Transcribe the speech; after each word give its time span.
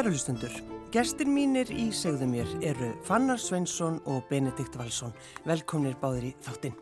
Kæru 0.00 0.14
hlustundur, 0.14 0.52
gestir 0.94 1.28
mínir 1.28 1.68
í 1.76 1.90
segðu 1.92 2.24
mér 2.24 2.48
eru 2.64 2.86
Fannar 3.04 3.36
Sveinsson 3.36 3.98
og 4.08 4.22
Benedikt 4.30 4.78
Valsson. 4.80 5.10
Velkomnir 5.44 5.92
báðir 6.00 6.30
í 6.30 6.32
þáttinn. 6.40 6.72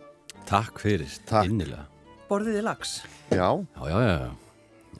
Takk 0.47 0.79
fyrir, 0.79 1.11
Takk. 1.27 1.49
innilega. 1.51 1.89
Borðiði 2.29 2.63
lags? 2.63 2.93
Já, 3.35 3.49
Já, 3.59 3.83
já, 3.91 3.97
já. 4.07 4.15
já. 4.23 4.31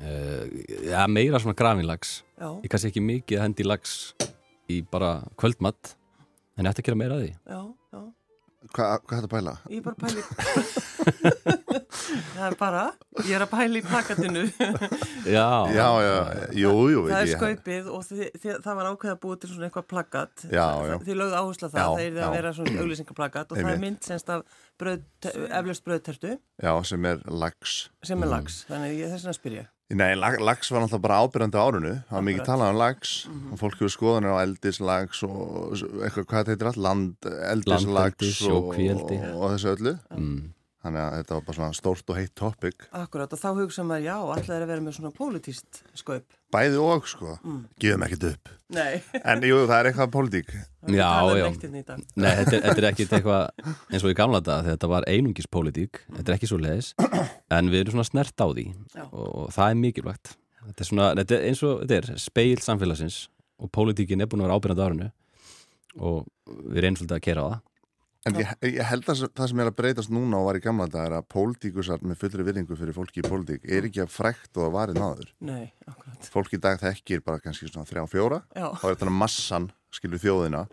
Uh, 0.03 0.43
já, 0.91 1.07
meira 1.07 1.39
svona 1.39 1.55
grafinlags. 1.55 2.25
Já, 2.35 2.49
Ég 2.65 2.69
kannski 2.75 2.91
ekki 2.91 3.05
mikið 3.07 3.39
að 3.39 3.47
hendi 3.47 3.69
lags 3.71 3.95
í 4.67 4.81
bara 4.83 5.13
kvöldmatt, 5.39 5.95
en 6.59 6.67
ég 6.67 6.75
ætti 6.75 6.83
að 6.83 6.91
gera 6.91 6.99
meira 7.05 7.21
að 7.21 7.23
því. 7.23 7.33
já, 7.47 7.63
já. 7.95 8.03
hvað 8.75 8.99
hva 8.99 9.15
er 9.15 9.23
þetta 9.23 9.31
að 9.31 9.35
pæla? 9.39 9.57
Ég 9.71 9.79
er 9.79 9.87
bara 9.87 9.95
að 9.95 10.03
pæli... 10.03 11.63
það 11.69 12.45
er 12.49 12.57
bara, 12.61 12.83
ég 13.25 13.35
er 13.37 13.45
að 13.45 13.51
pæli 13.53 13.83
í 13.83 13.85
plakatinu. 13.87 14.45
Já, 15.29 15.49
Já, 15.75 15.89
já, 16.05 16.15
jú, 16.57 16.73
jú 16.93 17.05
það 17.09 17.21
er 17.21 17.33
skaupið 17.35 17.91
og 17.93 18.05
þið, 18.09 18.25
þið, 18.39 18.53
það 18.65 18.79
var 18.81 18.91
ákveð 18.93 19.15
að 19.15 19.21
búið 19.25 19.41
til 19.43 19.53
svona 19.53 19.69
eitthvað 19.69 19.89
plakat. 19.93 20.47
Já, 20.49 20.67
já. 20.89 20.95
Þið 21.05 21.21
lögðu 21.23 21.41
áherslu 21.43 21.69
á 21.69 21.71
það, 21.71 21.81
Já, 21.81 21.89
það 21.89 22.05
er 22.05 22.13
að 22.19 22.23
já. 22.25 22.31
vera 22.39 22.55
svona 22.59 22.85
auglýsingaplakat. 22.85 23.53
Og 23.53 23.63
það 23.63 23.73
er 23.75 23.83
mynd 23.85 24.09
semst 24.09 24.33
af 24.35 24.61
bröð, 24.79 25.03
eflaust 25.49 25.85
bröðtertu 25.89 26.37
Já, 26.39 26.73
sem 26.87 27.11
er 27.11 27.27
lags 27.29 27.81
sem 28.07 28.23
er 28.23 28.31
lags. 28.31 28.63
Þannig 28.69 28.97
ég 28.99 29.13
þess 29.13 29.27
vegna 29.27 29.37
spyr 29.37 29.59
ég. 29.59 29.75
Nei, 29.99 30.11
lag, 30.21 30.35
lags 30.45 30.69
var 30.69 30.83
náttúrulega 30.85 31.05
bara 31.07 31.19
ábyrjandi 31.25 31.57
á 31.57 31.65
árunu 31.65 31.93
Það 32.11 32.13
var 32.13 32.25
mikið 32.27 32.43
talað 32.45 32.73
um 32.75 32.77
lags 32.83 33.13
og 33.33 33.55
fólk 33.57 33.79
hefur 33.79 33.93
skoðanir 33.95 34.35
á 34.37 34.43
eldislags 34.43 35.23
og 35.25 35.79
eitthvað, 36.05 36.27
hvað 36.29 36.43
þetta 36.43 36.53
heitir 36.53 36.69
allt, 36.69 36.81
land, 36.85 37.29
eldislags 37.55 38.43
og, 38.51 38.69
og, 38.77 39.15
og 39.33 39.55
þessu 39.55 39.71
öllu. 39.73 39.95
Mm, 40.13 40.43
Þannig 40.79 41.03
að 41.03 41.15
þetta 41.19 41.35
var 41.35 41.45
bara 41.49 41.57
svona 41.59 41.75
stórt 41.75 42.11
og 42.13 42.19
heitt 42.21 42.33
topic 42.39 42.85
Akkurat 42.95 43.33
og 43.35 43.41
þá 43.41 43.49
hugsa 43.59 43.83
maður, 43.83 44.05
já, 44.07 44.15
allir 44.37 44.53
er 44.55 44.63
að 44.63 44.71
vera 44.71 44.85
með 44.85 44.95
svona 44.95 45.11
pólitíst 45.17 45.81
skaup. 45.99 46.37
Bæði 46.55 46.79
og, 46.81 47.09
sko, 47.11 47.33
gefum 47.83 48.05
ekkert 48.07 48.27
upp 48.29 48.53
Nei, 48.77 49.01
En 49.25 49.43
jú, 49.43 49.59
það 49.67 49.75
er 49.81 49.89
eitthvað 49.91 50.13
pólitík 50.15 50.53
Já, 50.55 51.09
já. 51.35 51.49
hérna. 51.51 51.97
Nei, 52.15 52.31
þetta 52.39 52.55
er, 52.55 52.63
þetta 52.69 52.79
er 52.85 52.89
ekkit 52.93 53.13
eitthvað 53.19 53.65
eins 53.91 54.07
og 54.07 54.13
í 54.13 54.17
gamla 54.23 54.41
dag, 54.47 54.63
þetta 54.71 54.91
var 54.95 55.09
einungis 55.11 55.51
pólitík, 55.51 56.03
þetta 56.15 56.31
er 56.31 56.37
ekki 56.39 56.51
svo 56.53 56.61
leiðis, 56.63 56.93
en 57.59 57.73
við 57.75 57.83
erum 57.83 57.97
svona 57.99 58.07
snert 58.09 58.39
á 58.39 58.47
því 58.47 58.69
og, 59.09 59.27
og 59.27 59.51
það 59.57 59.73
er 59.75 59.81
mikilvægt. 59.83 60.35
Þetta 60.69 60.85
er 60.85 60.89
svona, 60.93 61.09
þetta 61.19 61.37
er 61.41 61.47
eins 61.51 61.65
og 61.67 61.83
þetta 61.83 61.99
er, 61.99 62.09
speil 62.23 62.63
samfélagsins 62.63 63.19
og 63.59 63.73
pólitíkin 63.75 64.23
er 64.23 64.31
búin 64.31 64.45
að 64.45 64.49
vera 64.53 64.61
ábyrjandi 64.63 64.85
á 64.85 64.89
árinu 64.89 65.11
og 65.99 66.29
við 66.47 66.85
reynum 66.85 67.01
svolítið 67.01 67.17
að 67.19 67.25
kera 67.27 67.43
á 67.43 67.49
það. 67.49 67.63
En 68.29 68.39
ég, 68.39 68.51
ég 68.77 68.89
held 68.91 69.09
að 69.11 69.23
það 69.39 69.51
sem 69.53 69.61
er 69.65 69.71
að 69.71 69.77
breytast 69.81 70.13
núna 70.13 70.39
og 70.41 70.47
var 70.49 70.59
í 70.59 70.63
gamla 70.65 70.87
dag 70.93 71.07
er 71.09 71.17
að 71.19 71.27
pólitíkusar 71.33 72.03
með 72.05 72.21
fullri 72.23 72.47
virðingu 72.47 72.77
fyrir 72.79 72.97
fólki 72.97 73.23
í 73.23 73.27
pólitík 73.29 73.65
er 73.65 73.89
ekki 73.89 74.03
að 74.05 74.13
frækt 74.15 74.59
og 74.61 74.67
að 74.69 74.75
varið 74.77 75.01
náður. 75.01 75.31
Nei, 75.49 75.69
akkurat. 75.89 76.29
Fólk 76.35 76.55
í 76.55 76.61
dag 76.63 76.81
þekkir 76.83 77.25
bara 77.27 77.43
kannski 77.45 77.71
svona 77.71 77.89
þrjá, 77.89 78.05
fjóra 78.13 78.43
Já, 78.53 78.67
þá 78.77 78.85
er 78.91 78.97
þetta 78.99 79.15
massan, 79.23 79.71
skilur 79.95 80.23
þjóðina. 80.23 80.67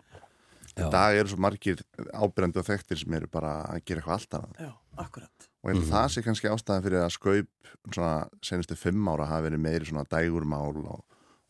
Í 0.76 0.84
Já. 0.84 0.90
dag 0.92 1.16
eru 1.16 1.30
svo 1.32 1.38
margir 1.40 1.78
ábyrjandi 2.12 2.60
og 2.60 2.66
þekktir 2.68 2.98
sem 3.00 3.14
eru 3.16 3.28
bara 3.32 3.52
að 3.64 3.78
gera 3.88 4.02
eitthvað 4.02 4.16
allt 4.18 4.34
annað. 4.36 4.58
já, 4.60 4.72
akkurat. 5.06 5.46
Og 5.64 5.70
ég 5.70 5.78
held 5.78 5.86
að 5.86 5.94
það 5.96 6.10
sé 6.12 6.22
kannski 6.26 6.50
ástæðan 6.52 6.84
fyrir 6.84 7.00
að 7.00 7.14
skaup 7.14 7.70
svona 7.94 8.10
senustu 8.44 8.76
fimm 8.76 9.08
ára 9.08 9.24
hafi 9.30 9.46
verið 9.48 9.62
meiri 9.64 9.88
svona 9.88 10.04
dægurmál 10.12 10.76
og, 10.82 11.00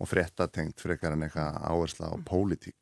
og 0.01 0.09
fréttatengt 0.11 0.81
frekar 0.83 1.12
en 1.17 1.23
eitthvað 1.27 1.57
áhersla 1.71 2.11
á 2.12 2.15
pólitík. 2.29 2.77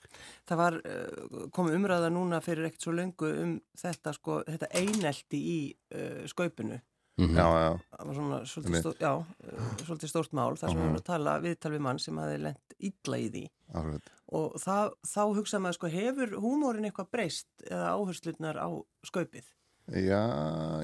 Það 0.48 0.56
var, 0.58 0.78
uh, 0.82 1.44
kom 1.54 1.68
umræða 1.70 2.10
núna 2.10 2.40
fyrir 2.42 2.66
ekkert 2.70 2.82
svo 2.88 2.92
löngu 2.96 3.30
um 3.44 3.52
þetta, 3.78 4.14
sko, 4.16 4.40
þetta 4.48 4.70
einelti 4.74 5.38
í 5.38 5.58
uh, 5.94 6.24
skaupinu. 6.30 6.80
Mhm. 7.16 7.36
Já, 7.38 7.46
já, 7.46 7.78
Það 7.94 8.06
var 8.08 8.14
svona 8.14 8.38
svolítið, 8.50 8.80
stó, 8.82 8.92
já, 8.98 9.12
uh, 9.14 9.74
svolítið 9.86 10.10
stórt 10.10 10.32
mál, 10.34 10.56
þar 10.58 10.68
sem 10.68 10.78
Mhm. 10.78 10.82
við 10.82 10.88
erum 10.90 10.98
að 10.98 11.04
tala 11.06 11.34
viðtal 11.40 11.70
við 11.76 11.80
mann 11.86 11.98
sem 12.02 12.16
hafi 12.18 12.38
lent 12.42 12.74
illa 12.78 13.16
í 13.22 13.28
því. 13.30 13.44
akkurat. 13.74 14.08
Og 14.34 14.54
það, 14.58 14.90
þá 15.06 15.20
hugsa 15.36 15.58
maður, 15.62 15.74
sko, 15.78 15.88
hefur 15.94 16.28
húmórin 16.42 16.84
eitthvað 16.90 17.10
breyst 17.12 17.46
eða 17.70 17.94
áherslutnar 17.94 18.56
á 18.58 18.68
skaupið? 19.06 19.44
Já, 19.92 20.20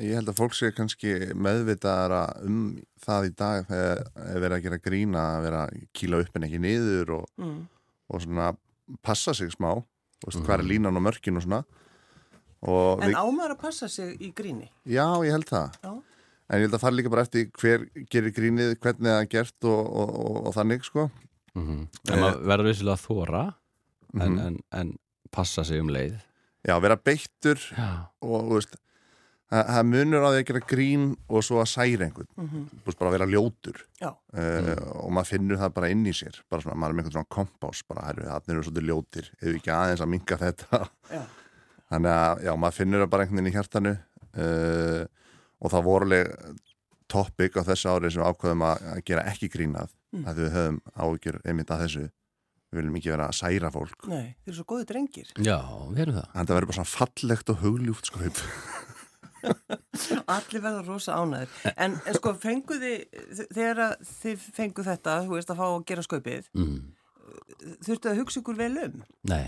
ég 0.04 0.12
held 0.18 0.28
að 0.28 0.36
fólk 0.36 0.52
sé 0.52 0.68
kannski 0.76 1.14
meðvitaðara 1.32 2.18
um 2.44 2.56
það 3.00 3.28
í 3.30 3.34
dag 3.40 3.62
þegar 3.70 4.02
er 4.26 4.40
verið 4.44 4.56
að 4.58 4.64
gera 4.66 4.78
grína 4.84 5.22
að 5.38 5.44
vera 5.46 5.60
að 5.70 5.86
kýla 5.96 6.20
upp 6.20 6.36
en 6.36 6.44
ekki 6.48 6.60
niður 6.60 7.10
og, 7.16 7.24
Mm. 7.40 7.62
og 8.10 8.20
svona 8.20 8.50
passa 9.02 9.32
sig 9.34 9.48
smá 9.56 9.70
og 9.78 9.86
veist, 10.26 10.36
Mhm. 10.38 10.44
hvað 10.46 10.58
er 10.58 10.68
línan 10.68 10.98
á 10.98 11.00
mörkin 11.00 11.36
og 11.36 11.42
svona 11.42 11.64
og 12.62 13.02
En 13.02 13.14
ámaður 13.14 13.52
að 13.56 13.58
passa 13.58 13.88
sig 13.88 14.18
í 14.20 14.34
gríni? 14.34 14.68
já, 14.86 15.06
ég 15.24 15.30
held 15.32 15.46
það 15.46 15.72
Já. 15.82 16.02
en 16.50 16.58
ég 16.60 16.68
held 16.68 16.74
að 16.74 16.80
fara 16.80 16.92
líka 16.96 17.10
bara 17.10 17.22
eftir 17.22 17.50
hver 17.52 17.88
gerir 18.10 18.34
grínið, 18.34 18.76
hvernig 18.76 19.08
það 19.08 19.22
er 19.22 19.26
gert 19.28 19.64
og, 19.64 19.96
og, 19.96 20.10
og, 20.30 20.46
og 20.46 20.54
þannig 20.54 20.84
sko 20.84 21.10
Mhm. 21.56 21.88
En 22.10 22.18
maður 22.20 22.44
verður 22.46 22.68
vissilega 22.68 22.96
að 22.96 23.06
þóra 23.08 23.54
en, 24.20 24.32
Mhm. 24.36 24.38
en, 24.46 24.58
en 24.72 24.98
passa 25.32 25.64
sig 25.64 25.80
um 25.80 25.88
leið. 25.88 26.20
Já, 26.68 26.78
vera 26.80 26.96
beittur 26.96 27.56
Já. 27.74 28.06
og 28.22 28.44
þú 28.44 28.52
veist 28.54 28.76
það 29.50 29.70
það 29.74 29.86
munur 29.90 30.24
á 30.24 30.28
því 30.30 30.38
að 30.40 30.46
gera 30.50 30.62
grín 30.72 31.04
og 31.28 31.42
svo 31.46 31.58
að 31.62 31.68
særa 31.72 32.06
einhvern, 32.06 32.28
Mm 32.38 32.66
þú 32.70 32.86
veist 32.86 32.98
bara 33.00 33.10
að 33.10 33.16
vera 33.18 33.28
ljótur. 33.32 33.80
Já, 34.00 34.10
uh, 34.10 34.70
og 35.04 35.10
maður 35.16 35.30
finnur 35.32 35.58
það 35.60 35.74
bara 35.80 35.90
inn 35.90 36.06
í 36.06 36.14
sér. 36.14 36.38
Bara 36.50 36.62
svona, 36.64 36.78
maður 36.78 36.90
er 36.94 36.96
með 36.98 37.04
einhvern 37.04 37.16
svona 37.18 37.34
kompás 37.36 37.82
bara, 37.88 38.06
herru, 38.08 38.26
þannig 38.30 38.54
eru 38.56 38.64
svolítið 38.68 38.88
ljótir. 38.90 39.30
Ef 39.40 39.46
við 39.48 39.58
ekki 39.60 39.74
aðeins 39.74 40.04
að 40.06 40.12
minka 40.14 40.38
þetta? 40.40 40.82
Já, 41.10 41.22
þannig 41.90 42.14
að, 42.14 42.42
já, 42.46 42.52
maður 42.62 42.78
finnur 42.78 43.02
það 43.04 43.10
bara 43.16 43.26
einhvern 43.26 43.40
veginn 43.42 43.50
í 43.52 43.56
hjartanu. 43.58 43.94
Uh, 44.30 45.02
og 45.60 45.72
það 45.74 45.86
voruleg 45.90 46.30
topic 47.10 47.56
á 47.58 47.62
þessu 47.66 47.90
ári 47.90 48.10
sem 48.14 48.22
við 48.22 48.30
ákveðum 48.30 48.62
að, 48.70 48.84
gera 49.10 49.26
ekki 49.32 49.50
grínað 49.50 49.96
Mm. 50.10 50.24
að 50.26 50.38
við 50.40 50.48
höfum 50.56 50.78
áhyggjur 50.98 51.36
einmitt 51.46 51.68
að 51.70 51.82
þessu. 51.84 52.00
Við 52.70 52.78
viljum 52.80 52.96
ekki 52.98 53.10
vera 53.12 53.26
að 53.30 53.36
særa 53.38 53.68
fólk. 53.70 54.08
Nei, 54.10 54.32
þeir 54.42 54.48
eru 54.50 54.56
svo 54.56 54.64
góði 54.72 54.86
drengir. 54.88 55.28
Já, 55.38 55.58
við 55.94 56.00
erum 56.02 56.16
það. 56.16 56.24
þannig 56.32 56.40
að 56.40 56.48
það 56.50 56.56
verður 56.58 56.70
bara 56.72 56.78
svona 56.80 56.90
fallegt 56.96 57.52
og 57.54 57.60
hugljúft 57.62 58.10
skaup 58.10 58.40
Allir 60.30 60.62
verða 60.64 60.82
rosa 60.86 61.16
ánæður. 61.20 61.54
En, 61.76 61.96
en 62.06 62.16
sko, 62.18 62.32
fenguði, 62.42 62.92
þegar 63.52 63.82
að 63.86 63.94
þið 64.22 64.44
fengu 64.56 64.84
þetta, 64.86 65.16
þú 65.26 65.36
veist, 65.36 65.52
að 65.54 65.60
fá 65.62 65.66
að 65.68 65.84
gera 65.90 66.04
skaupið, 66.06 66.50
Mm. 66.56 66.80
þurftu 67.86 68.10
að 68.10 68.20
hugsa 68.22 68.40
ykkur 68.42 68.56
vel 68.58 68.72
um? 68.86 69.00
Nei. 69.30 69.44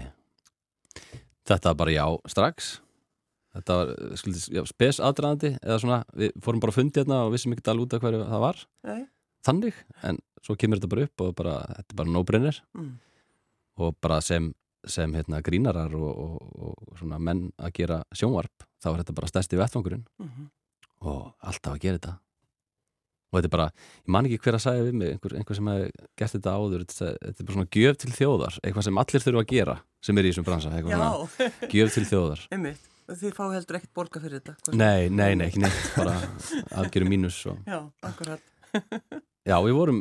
Þetta 1.48 1.72
var 1.72 1.78
bara 1.82 1.94
já 1.96 2.04
strax. 2.30 2.72
Þetta 3.52 3.74
var 3.78 3.90
skildis, 4.16 4.46
já, 4.48 4.62
spes 4.68 5.00
aðdraðandi 5.04 5.50
eða 5.60 5.78
svona, 5.82 5.98
við 6.16 6.30
fórum 6.40 6.60
bara 6.62 6.72
að 6.72 6.78
fundi 6.78 7.02
hérna 7.02 7.18
og 7.26 7.32
vissum 7.34 7.52
ekki 7.52 7.68
alveg 7.68 7.84
út 7.88 7.96
af 7.98 8.04
hverju 8.06 8.22
það 8.30 8.44
var. 8.46 8.62
Nei? 8.88 9.00
Þannig, 9.44 9.80
en 10.08 10.20
svo 10.46 10.54
kemur 10.56 10.78
þetta 10.80 10.90
bara 10.94 11.06
upp 11.08 11.24
og 11.26 11.32
bara, 11.40 11.54
þetta 11.76 11.92
er 11.92 11.98
bara 12.00 12.14
no-brainer 12.14 12.60
Mm. 12.78 12.92
og 13.82 13.96
bara 14.00 14.20
sem, 14.24 14.52
sem 14.86 15.12
hérna, 15.14 15.42
grínarar 15.42 15.92
og, 15.94 16.12
og, 16.16 16.76
og 17.02 17.18
menn 17.20 17.50
að 17.58 17.72
gera 17.80 17.98
sjónvarp, 18.14 18.64
þá 18.82 18.90
er 18.92 19.00
þetta 19.04 19.14
bara 19.20 19.30
stærsti 19.32 19.60
vettvangurinn 19.62 20.04
Mm 20.22 20.50
og 21.02 21.32
alltaf 21.42 21.72
að 21.74 21.80
gera 21.82 21.98
þetta. 21.98 22.10
Og 23.32 23.38
þetta 23.40 23.48
er 23.48 23.52
bara, 23.56 23.64
ég 24.06 24.10
man 24.14 24.26
ekki 24.28 24.36
hver 24.44 24.54
að 24.54 24.60
sagði 24.62 24.82
við 24.86 24.92
mig, 25.00 25.08
einhver, 25.16 25.32
einhver 25.40 25.56
sem 25.58 25.70
hefði 25.72 25.88
gert 26.20 26.34
þetta 26.36 26.52
áður, 26.54 26.84
þetta, 26.86 27.08
þetta 27.24 27.42
er 27.42 27.48
bara 27.48 27.56
svona 27.56 27.70
gjöf 27.74 27.96
til 28.02 28.10
þjóðar, 28.14 28.58
eitthvað 28.62 28.86
sem 28.86 29.00
allir 29.02 29.24
þurfa 29.24 29.42
að 29.42 29.48
gera 29.50 29.74
sem 30.06 30.20
er 30.20 30.28
í 30.28 30.30
þessum 30.30 30.46
bransa, 30.46 30.70
eitthvað 30.76 30.94
svona 30.94 31.08
Já, 31.10 31.48
gjöf 31.74 31.96
til 31.96 32.04
þjóðar. 32.12 32.44
einmitt. 32.54 32.86
Þið 33.12 33.34
fá 33.34 33.42
heldur 33.50 33.78
ekkert 33.80 33.92
borga 33.98 34.22
fyrir 34.22 34.38
þetta. 34.46 34.76
Nei, 34.78 35.08
nei, 35.10 35.32
nei, 35.40 35.46
ekki 35.50 35.64
neitt, 35.64 35.82
bara 35.96 36.14
aðgjöru 36.84 37.10
mínus 37.10 37.40
og... 37.50 37.58
Já, 37.66 37.80
akkurat. 38.12 38.46
Já, 39.42 39.56
við 39.66 39.74
vorum 39.80 40.00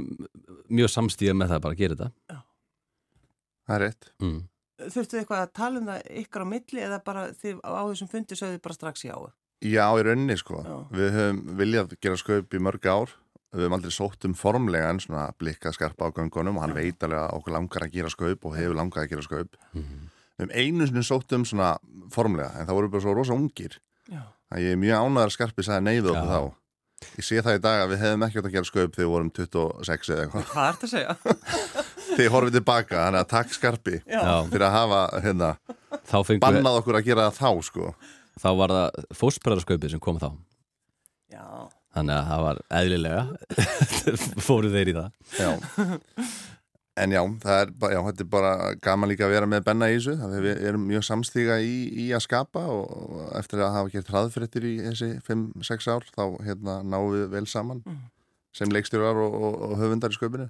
mjög 0.69 0.93
samstíða 0.93 1.33
með 1.41 1.55
það 1.55 1.63
bara 1.65 1.73
að 1.79 1.81
gera 1.81 1.97
þetta. 1.97 2.41
það 3.65 3.75
er 3.79 3.85
rétt 3.87 4.11
Mm. 4.21 4.37
Þurftu 4.89 5.15
þið 5.15 5.21
eitthvað 5.21 5.43
að 5.45 5.53
tala 5.59 5.81
um 5.81 5.89
það 5.91 6.09
ykkar 6.21 6.45
á 6.45 6.47
milli 6.53 6.83
eða 6.87 6.99
bara 7.05 7.23
þið 7.41 7.61
á 7.61 7.81
þessum 7.91 8.11
fundi 8.11 8.37
sögðu 8.39 8.61
bara 8.65 8.77
strax 8.77 9.05
já? 9.05 9.15
Já, 9.61 9.85
í 9.93 10.05
rauninni 10.07 10.37
sko. 10.39 10.61
Já. 10.65 10.77
Við 10.97 11.11
höfum 11.17 11.41
viljað 11.59 11.97
gera 12.01 12.17
skaup 12.17 12.55
í 12.57 12.61
mörg 12.63 12.87
ár. 12.89 13.11
Við 13.51 13.65
höfum 13.65 13.75
aldrei 13.77 13.93
sótt 13.93 14.25
um 14.25 14.33
formlega 14.37 14.89
en 14.89 15.01
svona 15.03 15.27
blikkað 15.37 15.75
skarpa 15.75 16.07
á 16.07 16.15
göngunum 16.15 16.57
og 16.57 16.65
hann 16.65 16.73
veit 16.77 17.03
alveg 17.03 17.19
að 17.19 17.35
okkur 17.37 17.55
langar 17.57 17.85
að 17.85 17.93
gera 17.97 18.11
skaup 18.13 18.47
og 18.47 18.55
hefur 18.57 18.79
langar 18.79 19.03
að 19.03 19.11
gera 19.11 19.25
skaup. 19.27 19.59
Mhm. 19.75 20.07
Við 20.39 20.47
höfum 20.47 20.55
einu 20.55 20.87
sinni 20.87 21.03
sótt 21.05 21.35
um 21.37 21.45
svona 21.45 21.75
formlega 22.09 22.55
en 22.57 22.65
það 22.65 22.77
voru 22.79 22.89
bara 22.89 23.03
svo 23.05 23.13
rosa 23.13 23.37
ungir. 23.37 23.77
Já. 24.09 24.23
Það 24.49 24.65
ég 24.65 24.71
er 24.71 24.81
mjög 24.81 25.05
ánæður 25.05 25.29
að 25.29 25.35
skarpi 25.35 25.81
nei 25.81 26.01
við 26.01 26.11
okkur 26.15 26.31
þá. 26.31 26.53
Ég 27.17 27.25
sé 27.25 27.41
það 27.41 27.57
í 27.57 27.61
dag 27.61 27.79
að 27.81 27.91
við 27.91 28.01
hefum 28.05 28.23
ekki 28.25 28.39
átt 28.39 28.47
að 28.47 28.55
gera 28.55 28.69
skaup 28.69 28.95
þegar 28.95 29.05
við 29.05 29.11
vorum 29.11 29.31
26 29.37 30.09
eða 30.13 30.25
eitthvað. 30.25 30.49
Hvað 30.51 30.67
ert 30.71 30.83
að 30.85 30.91
segja? 30.91 31.15
Ég 32.19 32.31
horfið 32.33 32.57
tilbaka, 32.59 32.97
þannig 33.05 33.21
að 33.23 33.29
takk 33.31 33.53
skarpi 33.55 33.99
fyrir 34.51 34.65
að 34.67 34.73
hafa 34.75 35.01
hérna, 35.23 35.51
bannað 36.43 36.79
okkur 36.81 36.97
að 36.99 37.05
gera 37.07 37.29
það 37.31 37.37
þá 37.39 37.65
sko. 37.69 37.91
þá 38.41 38.47
var 38.59 38.73
það 38.75 39.05
fósbræðarskaupið 39.19 39.93
sem 39.95 40.01
kom 40.03 40.19
þá. 40.19 40.29
Já. 41.31 41.45
Þannig 41.95 42.15
að 42.15 42.29
það 42.31 42.41
var 42.47 42.59
eðlilega, 42.79 43.23
fóru 44.47 44.71
þeir 44.71 44.91
í 44.91 44.95
það. 44.95 45.09
Já. 45.39 45.49
En 47.01 47.13
já, 47.15 47.21
það 47.41 47.57
er, 47.63 47.69
bara- 47.79 47.93
já, 47.95 47.99
þetta 48.09 48.23
er 48.25 48.29
bara 48.31 48.51
gaman 48.83 49.09
líka 49.09 49.23
að 49.25 49.31
vera 49.37 49.47
með 49.47 49.61
Benna 49.67 49.87
í 49.91 49.95
þessu. 49.95 50.15
Við 50.43 50.63
erum 50.69 50.83
mjög 50.89 51.05
samstíga 51.07 51.55
í, 51.63 51.75
í 52.03 52.07
að 52.15 52.25
skapa 52.27 52.63
og 52.67 53.29
eftir 53.39 53.63
að 53.63 53.75
hafa 53.77 53.93
gert 53.93 54.11
hraðfréttir 54.11 54.67
í 54.67 54.73
þessi 54.89 55.07
5-6 55.27 55.87
ár 55.93 56.07
þá 56.11 56.23
hérna, 56.47 56.75
náum 56.83 57.13
við 57.15 57.29
vel 57.37 57.45
saman 57.47 57.79
Mm. 57.87 58.01
sem 58.53 58.67
leikstjórar 58.75 59.15
og, 59.23 59.35
og, 59.47 59.53
og 59.69 59.77
höfundar 59.79 60.11
í 60.11 60.17
sköpunu. 60.19 60.49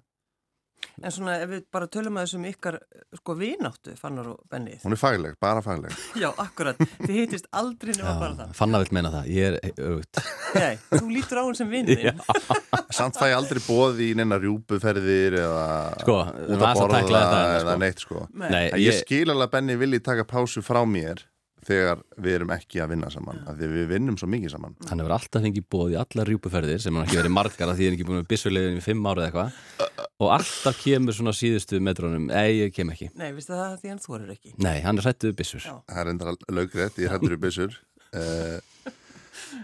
En 1.01 1.10
svona 1.13 1.36
ef 1.42 1.50
við 1.50 1.62
bara 1.74 1.88
tölum 1.89 2.18
að 2.19 2.25
þessum 2.28 2.44
ykkar 2.50 2.75
sko 3.18 3.33
vináttu, 3.39 3.94
Fannar 3.98 4.28
og 4.33 4.42
Benni. 4.51 4.75
Hún 4.83 4.94
er 4.94 5.00
fagleg, 5.01 5.33
bara 5.42 5.62
fagleg. 5.66 5.94
Já, 6.22 6.28
akkurat, 6.44 6.78
þið 7.01 7.16
hittist 7.16 7.48
aldrei 7.57 7.95
nema 7.95 8.13
bara 8.22 8.36
það 8.38 8.51
Fanna 8.60 8.81
vill 8.83 8.92
meina 8.98 9.12
það, 9.13 9.30
ég 9.33 9.48
er 9.50 9.57
auðvitað 9.88 10.30
Nei, 10.60 10.78
þú 10.92 11.01
lítur 11.16 11.42
á 11.42 11.44
hún 11.48 11.57
sem 11.57 11.72
vinnin 11.72 12.22
Samt 12.98 13.18
fæ 13.18 13.30
ég 13.31 13.38
aldrei 13.39 13.62
bóði 13.66 14.12
í 14.12 14.18
neina 14.19 14.38
rjúpuferðir 14.42 15.39
eða 15.42 15.66
Sko, 16.04 16.18
út 16.28 16.51
við 16.51 16.66
að 16.68 16.81
borða 16.81 17.01
þetta 17.07 17.42
eða 17.42 17.62
sko. 17.66 17.78
neitt 17.86 18.06
sko. 18.06 18.24
Nei, 18.44 18.66
En 18.69 18.81
ég 18.83 18.88
ég, 18.92 19.01
skil 19.01 19.25
alveg 19.31 19.48
að 19.48 19.54
Benni 19.57 19.78
vilji 19.81 20.01
taka 20.06 20.28
pásu 20.28 20.63
frá 20.66 20.81
mér 20.86 21.24
þegar 21.71 22.03
við 22.21 22.38
erum 22.38 22.53
ekki 22.56 22.81
að 22.83 22.94
vinna 22.94 23.09
saman 23.13 23.41
af 23.47 23.57
því 23.57 23.69
við 23.71 23.89
vinnum 23.95 24.19
svo 24.19 24.29
mikið 24.31 24.53
saman. 24.53 24.77
Hann 24.89 25.01
hefur 25.01 25.15
alltaf 25.18 25.45
fengið 25.45 25.68
bóð 25.71 25.95
í 25.95 26.00
allar 26.01 26.31
rjúpuferðir 26.31 26.83
sem 26.83 26.97
hann 27.00 27.07
ekki 27.07 27.19
verið 27.21 27.35
margar 27.35 27.71
að 27.71 27.79
því 27.79 27.88
hann 27.88 27.95
er 27.95 27.97
ekki 27.97 28.07
búin 28.09 28.19
með 28.21 28.29
bissulegin 28.31 28.79
í 28.79 28.85
fimm 28.85 29.07
ára 29.09 29.27
eða 29.27 29.47
eitthvað. 29.47 30.07
Og 30.21 30.33
alltaf 30.35 30.81
kemur 30.83 31.18
svona 31.18 31.33
síðustu 31.33 31.81
metrónum 31.81 32.29
ei, 32.29 32.62
ég 32.62 32.75
kem 32.75 32.91
ekki. 32.94 33.09
Nei, 33.18 33.31
veistu 33.33 33.56
það 33.57 33.77
því 33.81 33.94
hann 33.94 34.03
þorir 34.06 34.33
ekki. 34.35 34.56
Nei, 34.62 34.77
hann 34.85 35.01
er 35.01 35.07
hrættuð 35.07 35.38
bissur 35.39 35.65
Já. 35.65 35.75
Það 35.89 36.01
er 36.03 36.12
enda 36.13 36.35
laugrétt, 36.53 37.01
ég 37.01 37.13
hættur 37.15 37.38
í 37.38 37.41
byssur. 37.41 37.77
Uh, 38.12 38.59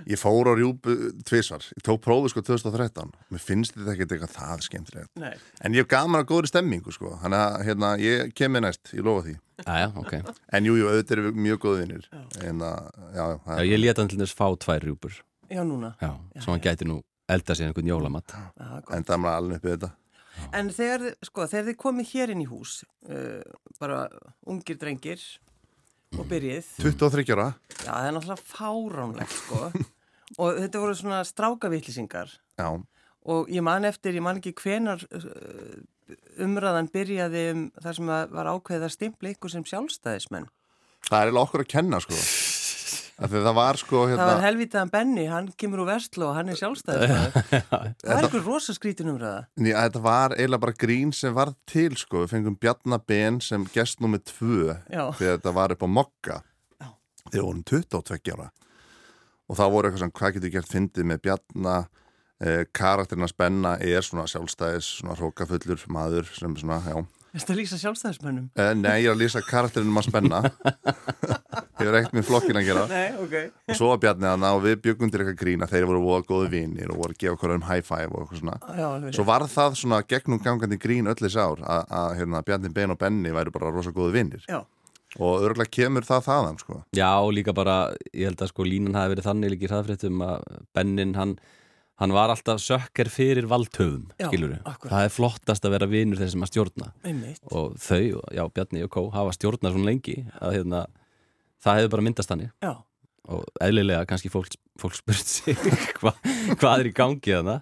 Ég 0.07 0.19
fór 0.21 0.49
á 0.49 0.53
rjúpu 0.57 0.95
tvisvar, 1.27 1.65
ég 1.75 1.83
tók 1.85 2.01
prófi 2.03 2.31
sko 2.31 2.43
2013 2.45 3.11
Mér 3.33 3.43
finnst 3.43 3.75
þetta 3.75 3.93
ekkert 3.93 4.15
eitthvað 4.15 4.33
það 4.37 4.63
skemmtilegt. 4.67 5.11
Nei, 5.21 5.33
En 5.61 5.75
ég 5.75 5.83
hef 5.83 5.89
gaman 5.91 6.21
að 6.23 6.29
góðri 6.31 6.51
stemmingu 6.51 6.93
sko. 6.95 7.13
Þannig 7.23 7.43
að 7.43 7.65
hérna, 7.67 7.91
ég 8.01 8.33
kemur 8.37 8.65
næst, 8.65 8.93
ég 8.95 9.05
lofa 9.07 9.25
því. 9.27 9.35
Æja, 9.65 9.91
ok. 9.97 10.13
En 10.53 10.67
jú, 10.69 10.75
jú, 10.77 10.89
auðvitað 10.91 11.23
við 11.27 11.39
mjög 11.47 11.61
góðinir 11.63 12.09
En 12.45 12.59
að, 12.61 12.89
já, 13.15 13.23
það 13.45 13.61
Já, 13.61 13.63
ég 13.71 13.79
leta 13.81 14.03
hann 14.03 14.11
til 14.13 14.19
þess 14.21 14.37
fá 14.37 14.47
tvær 14.65 14.83
rjúpur. 14.85 15.15
Já 15.49 15.63
núna. 15.65 15.93
Já, 16.03 16.11
svo 16.43 16.53
hann 16.53 16.61
gæti 16.61 16.85
nú 16.85 16.99
elda 17.27 17.55
sér 17.57 17.71
einhvern 17.71 17.89
jólamatt 17.89 18.35
Já, 18.35 18.43
gott. 18.59 18.93
En 18.93 19.03
það 19.07 19.15
er 19.17 19.23
maður 19.23 19.41
alveg 19.41 19.57
uppið 19.61 19.73
þetta. 19.77 19.89
En 20.53 20.69
þegar, 20.69 21.05
sko, 21.25 21.47
þegar 21.49 21.65
þið 21.71 21.77
komið 21.81 22.11
hér 22.13 22.31
inn 22.35 22.43
í 22.43 22.47
hús 22.47 22.73
uh, 23.09 23.41
bara 23.81 24.03
ungir 24.45 24.77
drengir 24.77 25.23
og 26.15 26.23
byrjið. 26.29 26.71
23 26.79 27.35
ára. 27.35 27.49
Já, 27.83 27.91
það 27.91 28.07
er 28.07 28.15
náttúrulega 28.15 28.47
fáránlegt, 28.53 29.37
sko. 29.41 29.71
Og 30.43 30.57
þetta 30.59 30.79
voru 30.83 30.95
svona 30.99 31.21
strákavillisingar 31.23 32.33
Já, 32.59 32.67
og 33.31 33.47
ég 33.47 33.63
man 33.63 33.87
eftir, 33.87 34.17
ég 34.17 34.23
man 34.25 34.41
ekki 34.41 34.51
hvenar 34.59 34.99
uh, 35.15 35.77
umræðan 36.43 36.89
byrjaði 36.91 37.43
um 37.53 37.61
það 37.79 37.95
sem 37.95 38.11
var 38.11 38.49
ákveðið 38.51 38.85
að 38.89 38.91
stimpla 38.91 39.31
ykkur 39.31 39.53
sem 39.53 39.63
sjálfstæðismenn. 39.71 40.49
það 41.07 41.17
er 41.21 41.29
eiginlega 41.31 41.45
okkur 41.47 41.63
að 41.63 41.71
kenna 41.71 42.01
sko 42.03 42.19
Það 43.17 43.47
var 43.57 43.77
sko 43.81 44.01
Það 44.05 44.19
var 44.19 44.27
hérna, 44.29 44.41
helvitaðan 44.45 44.89
Benny, 44.93 45.23
hann 45.25 45.47
kemur 45.57 45.79
úr 45.81 45.87
Vestló 45.89 46.27
og 46.29 46.35
hann 46.37 46.51
er 46.53 46.59
sjálfstæðismenn. 46.59 47.63
það 48.03 48.11
var 48.11 48.27
ykkur 48.27 48.43
rosa 48.45 48.75
skrítin 48.77 49.09
umræða. 49.09 49.39
Þetta 49.57 50.01
var 50.05 50.35
eiginlega 50.35 50.61
bara 50.67 50.75
grín 50.83 51.13
sem 51.17 51.33
var 51.33 51.49
til 51.65 51.97
sko 51.97 52.21
Við 52.23 52.35
fengum 52.35 52.57
Bjarnaben 52.61 53.39
sem 53.41 53.65
gest 53.73 54.03
nummið 54.05 54.27
tvö. 54.29 54.75
Þegar 54.93 55.39
þetta 55.39 55.55
var 55.57 55.73
upp 55.73 55.81
á 55.81 55.89
Mokka 55.89 56.37
Já. 56.77 56.91
Þegar 57.31 57.47
vorum 57.49 57.63
22 57.73 58.35
ára 58.37 58.49
Og 59.47 59.57
það 59.57 59.73
voru 59.73 59.89
eitthvað 59.89 60.03
sem 60.05 60.15
hvað 60.21 60.37
getur 60.37 60.53
gert 60.59 60.71
fyndið 60.75 61.09
með 61.09 61.21
Bjarna 61.25 61.75
eh, 62.43 62.63
Karakterina 62.75 63.29
spenna 63.31 63.77
er 63.81 64.05
svona 64.05 64.27
sjálfstæðis 64.29 64.91
Svona 64.99 65.17
hrókafullur 65.17 65.87
maður 65.89 66.29
sem 66.37 66.53
svona, 66.59 66.83
já 66.85 66.99
Þetta 67.37 67.55
lýsa 67.57 67.77
sjálfstæðismennum. 67.81 68.45
eh, 68.57 68.71
Nei, 68.77 69.01
ég 69.03 69.09
er 69.09 69.17
að 69.17 69.23
lýsa 69.25 69.41
karakterinum 69.45 69.99
að 69.99 70.07
spenna 70.07 70.39
Er 71.83 71.97
ekkert 71.99 72.15
með 72.17 72.27
flokkin 72.29 72.59
að 72.61 72.67
gera 72.69 72.85
Nei, 72.91 73.09
ok. 73.23 73.35
Og 73.69 73.77
svo 73.79 73.91
var 73.91 73.99
Bjarni 74.05 74.29
að 74.31 74.47
og 74.49 74.63
við 74.65 74.77
byggum 74.87 75.11
til 75.13 75.21
eitthvað 75.23 75.39
grína 75.43 75.67
Þeir 75.69 75.85
voru 75.91 76.01
voða 76.05 76.23
góði 76.31 76.49
vinir 76.55 76.93
og 76.93 77.01
voru 77.03 77.13
að 77.17 77.21
gefa 77.25 77.41
hverjum 77.43 77.67
high 77.69 77.83
five 77.85 78.09
og 78.13 78.23
eitthvað 78.23 78.41
svona 78.41 78.57
Já, 78.79 78.87
alveg. 78.93 79.13
Svo 79.17 79.27
var 79.27 79.45
það 79.51 79.77
svona 79.83 80.01
gegnum 80.07 80.41
gangandi 80.43 80.79
grín 80.81 81.11
öll 81.11 81.19
þessi 81.21 81.43
ár 81.43 81.61
að, 81.61 81.85
að 82.01 82.15
hérna, 82.21 82.41
Bjarni 82.47 82.73
Ben 82.73 82.95
og 82.95 82.99
Benni 83.01 83.35
væri 83.35 83.53
bara 83.53 83.71
rosa 83.75 83.93
góði 83.95 84.17
vinnir 84.17 84.47
Já, 84.49 84.63
og 85.23 85.45
örgulega 85.47 85.71
kemur 85.71 86.05
það 86.05 86.25
þaðan 86.27 86.57
sko. 86.61 86.81
Já, 86.97 87.11
og 87.23 87.31
líka 87.33 87.53
bara, 87.55 87.77
ég 88.11 88.27
held 88.27 88.41
að 88.43 88.51
sko 88.51 88.65
línan 88.67 88.97
hafi 88.99 89.13
verið 89.15 89.27
þannig 89.29 89.53
líka 89.53 89.65
í 89.65 89.69
hraðfréttum 89.71 90.19
að 90.25 90.43
Bennin, 90.75 91.13
hann, 91.17 91.31
hann 92.01 92.13
var 92.13 92.33
alltaf 92.33 92.59
sökker 92.61 93.09
fyrir 93.09 93.47
valdhöfum, 93.49 94.09
Já, 94.19 94.27
skilur 94.27 94.51
við. 94.57 94.67
Það 94.83 95.07
er 95.07 95.13
flottast 95.15 95.65
að 95.65 95.73
vera 95.77 95.89
vinur 95.89 96.19
þeir 96.21 96.33
sem 96.35 96.43
að 96.45 96.51
stjórna 96.51 96.91
einmitt. 97.07 97.39
og 97.49 97.77
þau, 97.81 98.19
já, 98.35 98.43
Bjarni 98.53 98.83
og 98.85 98.91
Kó 98.93 99.05
hafa 99.15 99.33
stjórnað 99.39 99.77
svona 99.77 99.89
lengi 99.89 100.17
að 100.37 100.57
hérna, 100.59 100.83
það 101.63 101.81
hefur 101.81 101.93
bara 101.95 102.05
myndast 102.07 102.31
þannig. 102.31 102.51
Já, 102.63 102.73
og 103.27 103.43
eðlilega 103.65 104.05
kannski 104.07 104.29
fólk, 104.31 104.53
fólk 104.79 104.95
spurt 104.95 105.27
sig 105.27 105.57
hva, 105.99 106.13
hvað 106.61 106.83
er 106.83 106.89
í 106.89 106.93
gangi 106.95 107.33
þarna. 107.35 107.57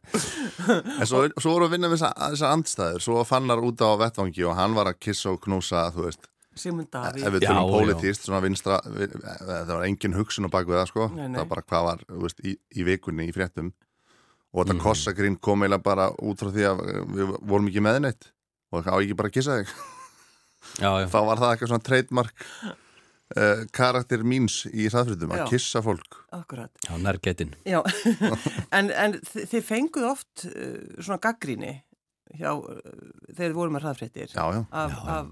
En 0.99 1.07
svo, 1.09 1.23
svo 1.41 1.55
voru 1.55 1.67
að 1.69 1.75
vinna 1.75 1.89
við 1.89 1.99
þessar 2.03 2.31
þessa 2.35 2.51
andstæður. 2.53 3.03
Svo 3.07 3.23
fannar 3.27 3.63
út 3.65 3.81
á 3.81 3.89
vettvangi 4.03 4.45
og 4.45 4.55
hann 4.59 4.77
var 4.77 4.91
að 4.91 4.99
kissa 5.07 5.33
og 5.33 5.41
knúsa 5.45 5.87
þú 5.95 6.05
veist, 6.07 6.29
ef 6.55 6.69
Davíð. 6.93 7.25
við 7.33 7.43
Já, 7.43 7.49
tölum 7.49 8.45
vinstra, 8.45 8.77
við, 8.87 9.17
það 9.25 9.73
var 9.73 9.87
engin 9.89 10.15
hugsun 10.15 10.47
á 10.47 10.53
bakvið 10.53 10.77
það 10.79 10.87
sko, 10.93 11.07
Nei, 11.15 11.25
nei. 11.25 11.33
það 11.35 11.41
var 11.41 11.49
bara 11.55 11.65
hvað 11.67 11.89
var 11.89 12.05
veist, 12.23 12.39
í, 12.45 12.53
í 12.79 12.85
vikunni, 12.87 13.25
í 13.27 13.35
fréttum. 13.35 13.73
Og 14.55 14.63
þetta 14.63 14.79
kossagrín 14.85 15.35
kom 15.43 15.65
eiginlega 15.65 15.83
bara 15.83 16.05
út 16.23 16.39
frá 16.39 16.47
því 16.55 16.63
að 16.69 16.85
við 17.17 17.33
vorum 17.43 17.67
ekki 17.67 17.83
með 17.83 17.99
neitt. 18.05 18.29
Og 18.71 18.85
það 18.85 18.95
á 18.95 18.97
ekki 19.03 19.17
bara 19.19 19.31
að 19.33 19.35
kissa 19.35 19.57
þig. 19.59 19.73
Já, 20.79 20.89
já, 21.01 21.07
þá 21.11 21.19
var 21.27 21.41
það 21.41 21.51
eitthvað 21.51 21.71
svona 21.73 21.85
trademark 21.89 22.45
uh, 23.39 23.63
karakter 23.75 24.23
míns 24.27 24.61
í 24.71 24.87
hraðfréttum 24.91 25.33
að 25.35 25.45
kissa 25.51 25.81
fólk. 25.85 26.21
Akkurat. 26.35 26.71
já 26.87 26.95
nærgetinn 27.01 27.53
Já, 27.67 27.81
en, 28.77 28.91
en 28.91 29.17
þi- 29.27 29.45
þið 29.53 29.65
fenguð 29.71 30.07
oft 30.11 30.45
uh, 30.49 30.79
svona 30.99 31.19
gaggríni 31.23 31.73
hjá, 32.35 32.51
uh, 32.55 32.81
þegar 33.29 33.51
þið 33.51 33.57
voru 33.59 33.75
með 33.75 33.85
hraðfréttir 33.87 34.33
já, 34.33 34.43
já, 34.55 34.61
af, 34.71 34.97
af, 35.15 35.31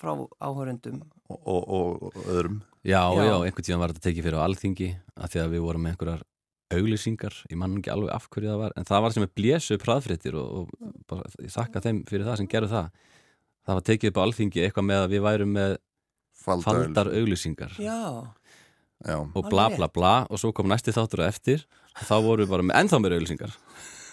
frá 0.00 0.12
áhörundum. 0.48 1.00
og, 1.30 1.40
og, 1.46 1.62
og, 1.68 2.04
og 2.10 2.28
öðrum. 2.28 2.60
Já, 2.82 2.98
Já. 3.14 3.22
já, 3.28 3.34
einhvern 3.46 3.62
tíðan 3.68 3.78
var 3.84 3.92
þetta 3.94 4.08
tekið 4.08 4.24
fyrir 4.26 4.40
á 4.42 4.46
alþingi 4.48 4.86
að 5.22 5.30
því 5.36 5.40
að 5.44 5.52
við 5.54 5.60
vorum 5.68 5.84
með 5.86 5.92
einhverjar 5.94 6.22
auglýsingar, 6.72 7.34
ég 7.52 7.58
man 7.60 7.74
ekki 7.78 7.90
alveg 7.92 8.10
af 8.16 8.26
hverju 8.32 8.48
það 8.48 8.60
var 8.62 8.72
en 8.80 8.86
það 8.88 9.02
var 9.04 9.12
sem 9.14 9.24
er 9.26 9.30
blésu 9.36 9.74
upp 9.76 9.82
hraðfréttir 9.86 10.36
og, 10.40 10.62
og 10.62 10.92
bara, 11.10 11.26
ég 11.44 11.52
þakka 11.52 11.82
þeim 11.84 11.98
fyrir 12.08 12.24
það 12.26 12.38
sem 12.40 12.48
gerðu 12.54 12.70
það. 12.72 12.88
Það 13.62 13.76
var 13.78 13.84
tekið 13.90 14.10
upp 14.10 14.18
á 14.18 14.24
alþingi 14.24 14.62
eitthvað 14.64 14.86
með 14.88 15.02
að 15.04 15.12
við 15.12 15.22
værum 15.26 15.52
með 15.58 15.74
faldar, 16.44 16.82
faldar 16.84 17.10
auglýsingar 17.16 17.72
Já, 17.82 17.98
já, 19.06 19.16
og 19.22 19.48
bla 19.50 19.68
bla 19.76 19.88
bla 19.92 20.14
og 20.30 20.38
svo 20.42 20.52
kom 20.56 20.68
næsti 20.70 20.94
þáttur 20.94 21.24
á 21.24 21.30
eftir 21.32 21.64
og 21.98 22.04
þá 22.08 22.14
vorum 22.24 22.44
við 22.46 22.52
bara 22.54 22.66
með 22.70 22.80
ennþá 22.82 23.02
meira 23.04 23.18
auglýsingar 23.20 23.56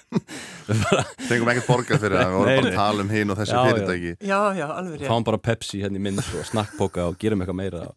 fengum 1.30 1.50
ekkert 1.52 1.68
borgað 1.70 2.02
fyrir 2.02 2.18
það 2.18 2.32
við 2.32 2.36
vorum 2.40 2.50
bara 2.50 2.70
að 2.72 2.78
tala 2.80 3.04
um 3.06 3.12
hinn 3.14 3.30
og 3.34 3.38
þessi 3.40 3.54
Já, 3.54 3.60
já. 3.60 3.70
fyrirtæki 3.70 4.12
já, 4.30 4.40
já, 4.58 4.66
alveg 4.74 4.96
rétt. 5.04 5.10
fáum 5.12 5.26
bara 5.28 5.40
Pepsi 5.50 5.82
henni 5.84 6.02
mynd 6.02 6.22
og 6.24 6.48
snakkpoka 6.50 7.06
og 7.12 7.18
gerum 7.22 7.44
eitthvað 7.44 7.60
meira 7.60 7.82
og 7.92 7.94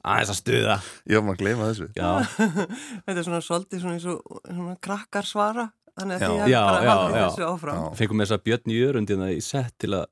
aðeins 0.00 0.30
að 0.32 0.38
stuða 0.38 0.76
ég 1.10 1.18
var 1.18 1.26
maður 1.26 1.34
að 1.34 1.42
gleyma 1.42 1.68
þessu 1.72 1.88
Já, 1.98 2.10
Þetta 3.04 3.16
er 3.18 3.26
svona 3.26 3.42
svolítið 3.48 3.82
svona 3.82 3.96
eins 3.98 4.06
og 4.12 4.38
svona 4.46 4.76
krakkar 4.86 5.28
svara, 5.28 5.66
þannig 5.98 6.14
að 6.14 6.22
Já. 6.22 6.30
hafið 6.30 6.54
Já, 6.54 6.60
bara 6.70 6.80
já, 6.86 6.92
haldið 6.94 7.18
já. 7.18 7.24
þessu 7.26 7.48
áfram. 7.50 7.80
Já. 7.82 7.90
fengum 8.00 8.22
þess 8.24 8.36
að 8.38 8.44
Björn 8.46 8.74
Jörundina 8.76 9.28
í 9.34 9.40
sett 9.44 9.74
til 9.82 9.92
að 9.98 10.06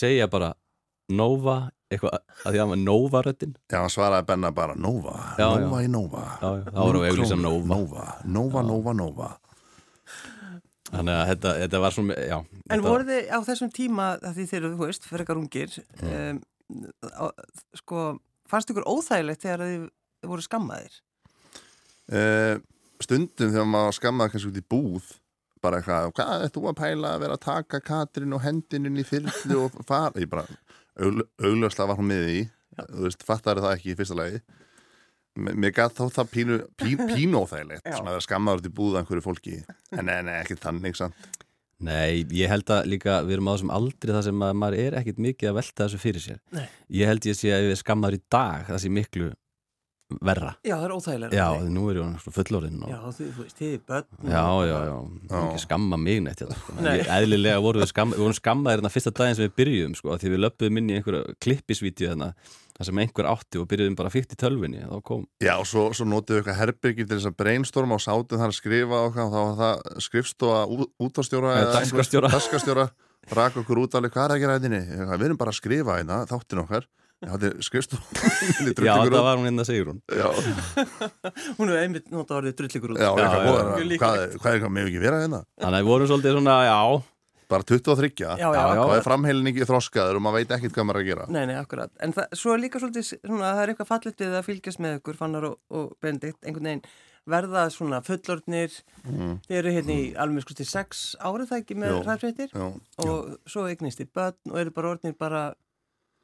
segja 0.00 0.30
bara 0.32 0.50
Nova, 1.20 1.58
eitthvað 1.90 2.14
að 2.16 2.46
því 2.46 2.56
að 2.56 2.60
hann 2.62 2.72
var 2.72 2.80
Nova-röddin. 2.86 3.54
Já, 3.72 3.76
hann 3.80 3.92
svaraði 3.92 4.26
Benna 4.30 4.50
bara 4.54 4.74
Nova, 4.78 5.14
Já, 5.40 5.46
Nova 5.60 5.80
í 5.82 5.88
Nova. 5.90 6.24
Já, 6.40 6.48
já, 6.60 6.64
þá 6.70 6.80
vorum 6.80 7.02
við 7.04 7.08
að 7.08 7.14
auglýsa 7.16 7.38
Núll 7.40 7.62
Nova. 7.70 8.04
Nova, 8.24 8.62
Nova, 8.62 8.62
Nova, 8.70 8.94
Nova. 9.00 9.30
Þannig 10.90 11.14
að 11.20 11.28
þetta, 11.30 11.50
þetta 11.62 11.80
var 11.84 11.94
svona, 11.94 12.14
já 12.18 12.36
En 12.40 12.48
þetta, 12.72 12.82
voruð 12.88 13.10
þið 13.12 13.28
á 13.30 13.38
þessum 13.46 13.70
tíma, 13.76 14.06
að 14.26 14.38
því 14.40 14.46
þeir 14.50 14.60
eru, 14.64 14.72
þú 14.74 14.88
veist, 14.88 15.04
frekar 15.06 15.38
ungir, 15.38 15.76
um, 16.02 16.40
á, 17.14 17.24
sko, 17.78 18.06
fannst 18.50 18.72
ykkur 18.72 18.88
óþægilegt 18.90 19.44
þegar 19.44 19.62
þið 19.68 19.84
voru 20.32 20.46
skammaðir? 20.46 20.96
uh, 22.10 22.56
stundum 23.00 23.52
þegar 23.54 23.68
maður 23.70 23.96
skammaði 24.00 24.34
kannski 24.34 24.50
út 24.50 24.58
í 24.60 24.66
búð 24.74 25.12
bara 25.62 25.78
eitthvað, 25.78 26.10
hvað 26.16 26.42
er 26.46 26.52
þú 26.54 26.62
að 26.70 26.76
pæla 26.80 27.12
að 27.14 27.22
vera 27.22 27.36
að 27.36 27.44
taka 27.44 27.80
Katrin 27.84 28.34
og 28.36 28.42
hendinin 28.44 28.98
í 28.98 29.04
þyrlu 29.06 29.58
og 29.66 29.78
fara, 29.86 30.12
ég 30.22 30.30
bara 30.32 30.46
augljóslega 31.00 31.90
var 31.90 32.00
hún 32.00 32.10
með 32.10 32.26
í 32.30 32.40
þú 32.80 33.04
veist, 33.06 33.24
fattar 33.26 33.60
það 33.60 33.76
ekki 33.76 33.92
í 33.92 33.98
fyrsta 33.98 34.18
lagi 34.18 34.40
mér 35.40 35.72
gætt 35.74 35.98
þó 35.98 36.08
það 36.10 36.32
pínu, 36.34 36.56
pí, 36.80 36.96
pínu 37.14 37.44
óþægilegt, 37.44 37.84
Já. 37.86 37.94
svona 37.96 38.10
að 38.10 38.16
vera 38.18 38.26
skammaður 38.26 38.62
út 38.62 38.66
í 38.70 38.72
búð 38.80 38.96
af 38.96 39.04
einhverju 39.04 39.24
fólki, 39.24 39.60
en 39.94 40.08
nei, 40.08 40.18
nei, 40.26 40.34
ekki 40.40 40.56
þannig 40.58 40.98
samt. 40.98 41.28
Nei, 41.80 42.26
ég 42.36 42.50
held 42.50 42.68
að 42.74 42.90
líka 42.92 43.20
við 43.24 43.38
erum 43.38 43.48
á 43.48 43.52
þessum 43.54 43.70
aldri 43.72 44.12
það 44.12 44.24
sem 44.26 44.42
að 44.44 44.58
maður 44.60 44.82
er 44.82 44.96
ekkit 44.98 45.20
mikið 45.24 45.48
að 45.48 45.54
velta 45.56 45.86
þessu 45.86 46.00
fyrir 46.02 46.24
sér 46.26 46.40
Nei. 46.52 46.66
Ég 46.92 47.08
held 47.08 47.28
ég 47.30 47.38
sé 47.38 47.54
að 47.56 47.68
við 47.70 47.78
skammaður 47.80 48.18
í 48.18 48.20
dag 48.36 48.66
það 48.66 48.82
sé 48.82 48.90
miklu 48.92 49.28
verra 50.20 50.52
Já, 50.66 50.74
það 50.76 50.84
er 50.88 50.94
óþægilega. 50.96 51.36
Já, 51.38 51.46
því 51.60 51.70
nú 51.74 51.84
er 51.90 52.00
ég 52.00 52.06
fullorðinn 52.36 52.82
og... 52.86 52.90
Já, 52.90 52.98
þú, 53.16 53.26
veist, 53.40 53.56
þið 53.60 53.74
er 53.76 53.82
börn. 53.90 54.08
Já, 54.30 54.44
já, 54.70 54.76
já, 54.90 54.96
Já. 55.30 55.36
ekki 55.44 55.60
skamma 55.64 55.98
mig 56.00 56.22
neitt 56.24 56.42
hérna, 56.44 56.56
sko. 56.60 56.78
Vorum 57.66 57.82
við, 57.84 57.90
skam, 57.92 58.14
við 58.16 58.24
vorum 58.24 58.38
skammaðir 58.40 58.80
hérna 58.82 58.92
fyrsta 58.94 59.12
daginn 59.20 59.38
sem 59.38 59.46
við 59.48 59.54
byrjuðum 59.60 59.94
sko, 60.00 60.16
því 60.22 60.32
við 60.34 60.42
löpum 60.46 60.80
inn 60.82 60.90
í 60.90 60.96
einhverja 60.98 61.36
klippisvídeó 61.44 62.10
hérna, 62.14 62.30
þar 62.80 62.88
sem 62.88 63.00
einhver 63.04 63.28
átti 63.28 63.60
og 63.60 63.68
byrjuðum 63.70 63.96
bara 64.00 64.10
fyrst 64.14 64.32
í 64.34 64.38
kom, 65.04 65.26
Já, 65.44 65.54
og 65.60 65.66
svo, 65.68 65.86
svo 65.96 66.06
notuðu 66.08 66.38
við 66.38 66.42
eitthvað 66.42 66.60
herbyrgi 66.62 67.04
til 67.06 67.18
þess 67.18 67.28
að 67.30 67.36
brainstorma 67.42 67.98
og 67.98 68.04
sátum 68.04 68.40
þar 68.40 68.50
að 68.54 68.56
skrifa 68.56 69.02
og 69.06 69.14
þá 69.18 69.22
var 69.34 69.58
það 69.60 70.00
skrifstofa 70.06 70.62
ú- 70.64 70.88
útvarstjóra 71.06 71.52
eða 71.60 71.74
dagskrárstjóra. 71.76 72.30
einhver- 72.30 72.38
dagskrárstjóra 72.40 72.86
rak 73.36 73.58
okkur 73.60 73.82
út 73.84 73.94
alveg 73.98 74.14
hvað 74.16 74.24
er 74.24 74.32
að 74.34 74.40
gera 74.40 74.54
þetta 74.56 74.70
við 75.20 75.26
erum 75.28 75.40
bara 75.42 75.52
að 75.52 75.58
skrifa 75.60 75.98
hérna, 76.00 76.22
þáttin 76.30 76.62
okkar 76.64 76.86
þetta 77.20 77.48
er 77.50 77.56
skrifstof 77.66 78.00
Já, 78.86 78.94
það 78.96 79.16
var 79.26 79.36
hún 79.40 79.46
hérna 79.50 79.64
segur 79.68 79.92
hún. 79.92 80.00
Já, 80.08 80.28
Hún 81.58 81.68
hefur 81.68 81.78
einmitt 81.82 82.10
nota 82.14 82.38
orðið 82.40 82.56
drullikur 82.60 82.94
út 82.94 83.00
já, 83.00 83.08
Já, 83.08 83.12
eitthvað 83.12 83.44
já, 83.44 83.54
já. 83.54 83.98
hvað, 84.00 84.20
er- 84.24 84.36
hvað 84.40 84.54
er 84.56 84.62
hvað 84.64 84.74
með 84.76 84.88
ekki 84.90 85.02
vera 85.04 85.18
hérna? 85.24 85.40
Þannig 85.60 85.76
að 85.76 85.84
við 85.84 85.90
vorum 85.92 86.10
svolítið 86.12 86.36
svona, 86.38 86.56
já. 86.70 86.78
Bara 87.50 87.66
23, 87.66 88.08
Já, 88.22 88.28
já, 88.38 88.46
Já, 88.54 88.60
já. 88.78 88.80
og 88.86 88.92
er 88.94 89.02
framheilningi 89.02 89.64
þroskaður 89.66 90.20
og 90.20 90.22
maður 90.22 90.36
veit 90.38 90.52
ekkert 90.54 90.76
hvað 90.76 90.84
maður 90.86 91.00
er 91.00 91.02
að 91.02 91.08
gera? 91.10 91.24
Nei, 91.34 91.40
nei, 91.50 91.56
akkurat. 91.58 91.90
En 92.06 92.12
það, 92.14 92.36
svo 92.38 92.52
er 92.54 92.60
líka 92.62 92.78
svolítið, 92.78 93.08
svona, 93.26 93.48
það 93.56 93.62
er 93.64 93.72
eitthvað 93.72 93.88
fallit 93.90 94.22
við 94.22 94.36
að 94.38 94.44
fylgjast 94.46 94.82
með 94.84 94.98
ykkur, 95.00 95.16
Fannar 95.18 95.46
og, 95.48 95.56
og 95.74 95.88
Benedikt, 96.04 96.38
einhvern 96.46 96.68
veginn. 96.70 96.84
Verða 97.30 97.64
svona 97.74 97.98
fullorðnir, 98.06 98.76
mm. 99.02 99.34
þeir 99.48 99.58
eru 99.64 99.72
hérna 99.74 99.96
í 99.98 100.06
alveg 100.22 100.46
sko 100.46 100.54
til 100.60 100.68
sex 100.70 101.02
árið 101.20 101.50
það 101.50 101.58
ekki 101.64 101.76
með 101.82 101.90
Jú. 101.92 101.98
ræðfréttir 102.06 102.54
Já, 102.54 102.64
og 103.04 103.50
svo 103.50 103.66
eignist 103.68 104.00
í 104.00 104.06
börn 104.08 104.38
og 104.54 104.56
eru 104.62 104.72
bara 104.78 104.94
orðnir 104.94 105.18
bara, 105.20 105.42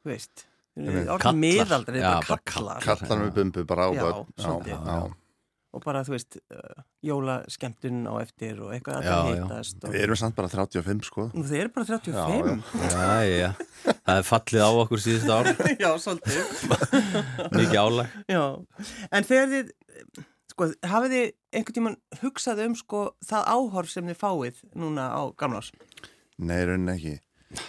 veist, 0.09 0.47
Kallar. 0.77 1.37
miðaldri, 1.41 2.01
bara 2.05 2.25
bara 2.29 2.43
kallar. 2.45 2.83
kallar 2.85 3.23
með 3.23 3.31
bumbu 3.39 3.63
bara 3.69 3.87
á 3.89 3.91
Já, 3.97 4.03
börn 4.03 4.27
svolítið. 4.37 4.75
já, 4.75 4.81
já. 5.01 5.15
Og 5.77 5.83
bara, 5.85 6.01
þú 6.07 6.13
veist, 6.15 6.37
uh, 6.57 6.83
jólaskemtun 7.05 8.07
á 8.09 8.15
eftir 8.23 8.61
og 8.65 8.71
eitthvað 8.73 8.97
að 8.97 9.09
það 9.09 9.27
já. 9.27 9.33
hittast. 9.35 9.79
Og... 9.85 9.91
Við 9.93 10.05
erum 10.07 10.17
samt 10.21 10.37
bara 10.39 10.49
35 10.49 11.03
sko 11.11 11.25
Nú, 11.35 11.43
þeir 11.45 11.61
eru 11.67 11.73
bara 11.75 11.89
35. 11.91 12.63
Já, 12.81 12.95
Já, 12.97 13.27
já, 13.29 13.51
það 14.07 14.21
er 14.21 14.25
fallið 14.31 14.65
á 14.65 14.71
okkur 14.85 15.03
síðust 15.05 15.33
ár 15.35 15.51
Já, 15.85 15.91
svolítið. 16.01 16.41
Mikið 17.59 17.77
álag 17.83 18.17
Já, 18.33 18.43
en 19.11 19.29
þegar 19.29 19.53
þið, 19.53 19.75
sko, 20.55 20.71
hafið 20.95 21.17
þið 21.17 21.27
einhvern 21.61 21.77
tíman 21.81 21.99
hugsað 22.23 22.65
um, 22.65 22.79
sko, 22.81 23.03
það 23.29 23.51
áhorf 23.57 23.93
sem 23.93 24.09
þið 24.13 24.21
fáið 24.23 24.63
núna 24.81 25.11
á 25.13 25.23
gamlás? 25.37 25.73
Nei, 26.41 26.61
raunin 26.69 26.93
ekki 26.97 27.19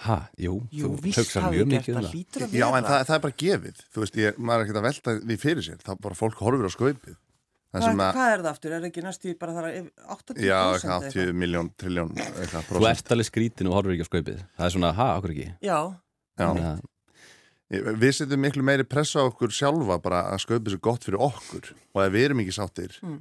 Ha, 0.07 0.17
jú, 0.41 0.53
Jú, 0.71 0.89
þú 0.97 1.23
hafið 1.41 1.53
mjög 1.53 1.69
mikið 1.71 1.95
um 1.95 2.01
það, 2.01 2.17
að 2.47 2.57
Já, 2.57 2.65
en 2.77 2.87
það, 2.87 2.99
það. 3.07 3.15
er 3.17 3.23
bara 3.25 3.37
gefið. 3.43 3.81
Þú 3.93 4.03
veist, 4.03 4.17
ég, 4.21 4.37
maður 4.37 4.59
er 4.59 4.65
ekkert 4.67 4.79
að 4.81 4.87
velta 4.87 5.15
því 5.21 5.37
fyrir 5.43 5.65
sér. 5.67 5.79
Það 5.83 5.93
er 5.95 6.01
bara 6.07 6.17
fólk 6.19 6.41
horfir 6.43 6.67
á 6.67 6.71
skaupið. 6.73 7.15
Hvað, 7.67 7.83
sem 7.83 8.01
að, 8.01 8.11
hvað 8.15 8.31
er 8.33 8.41
það 8.43 8.51
aftur? 8.53 8.71
Er 8.73 8.79
það 8.83 8.89
ekki 8.89 9.03
næstu 9.03 9.33
bara 9.37 9.53
þar 9.57 9.65
að 9.67 9.77
80% 10.15 10.43
já, 10.47 10.57
eitthvað? 10.57 10.75
eitthvað? 10.77 11.07
80 11.11 11.33
miljón, 11.43 11.69
triljón 11.77 12.13
eitthvað 12.17 12.69
Þú 12.71 12.87
ert 12.89 13.11
alveg 13.11 13.27
skrítin 13.27 13.67
og 13.69 13.75
horfur 13.77 13.93
ekki 13.97 14.05
á 14.07 14.09
skaupið. 14.11 14.39
Það 14.57 14.67
er 14.69 14.73
svona, 14.77 14.91
ha, 14.97 15.07
okkur 15.19 15.33
ekki? 15.35 15.47
Já, 15.67 15.79
Já, 16.37 16.47
að- 16.47 16.85
Við 17.99 18.13
setjum 18.15 18.39
miklu 18.39 18.63
meiri 18.63 18.85
pressa 18.87 19.19
á 19.19 19.27
okkur 19.27 19.51
sjálfa 19.51 19.97
bara 19.99 20.21
að 20.31 20.39
skaupið 20.45 20.71
sér 20.77 20.79
gott 20.87 21.03
fyrir 21.03 21.19
okkur. 21.19 21.73
Og 21.91 22.03
ef 22.05 22.13
við 22.15 22.25
erum 22.29 22.39
ekki 22.45 22.55
sáttir 22.55 22.95
Mm. 23.03 23.17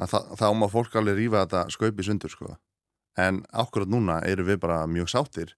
að 0.00 0.14
þá 0.40 0.46
má 0.56 0.66
fólk 0.72 0.94
alveg 0.96 1.18
rífa 1.20 1.44
þetta 1.44 1.66
skaupið 1.68 2.04
sundur 2.08 2.30
sko. 2.32 2.56
en 3.18 3.42
akkurat 3.52 3.86
núna 3.92 4.22
erum 4.24 4.46
við 4.48 4.56
bara 4.58 4.86
mjög 4.88 5.10
sáttir 5.12 5.50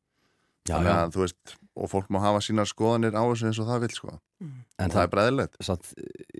Já, 0.64 0.78
já, 0.80 0.92
að, 0.94 1.16
veist, 1.21 1.56
og 1.76 1.90
fólk 1.92 2.06
má 2.12 2.21
hafa 2.23 2.40
sínar 2.44 2.68
skoðanir 2.71 3.12
á 3.12 3.21
þessu 3.21 3.50
eins 3.50 3.59
og 3.61 3.66
það 3.68 3.83
vil 3.85 3.90
sko. 3.92 4.14
en 4.80 4.94
það 4.94 5.02
er 5.02 5.11
breðilegt 5.12 5.59
satt, 5.66 5.90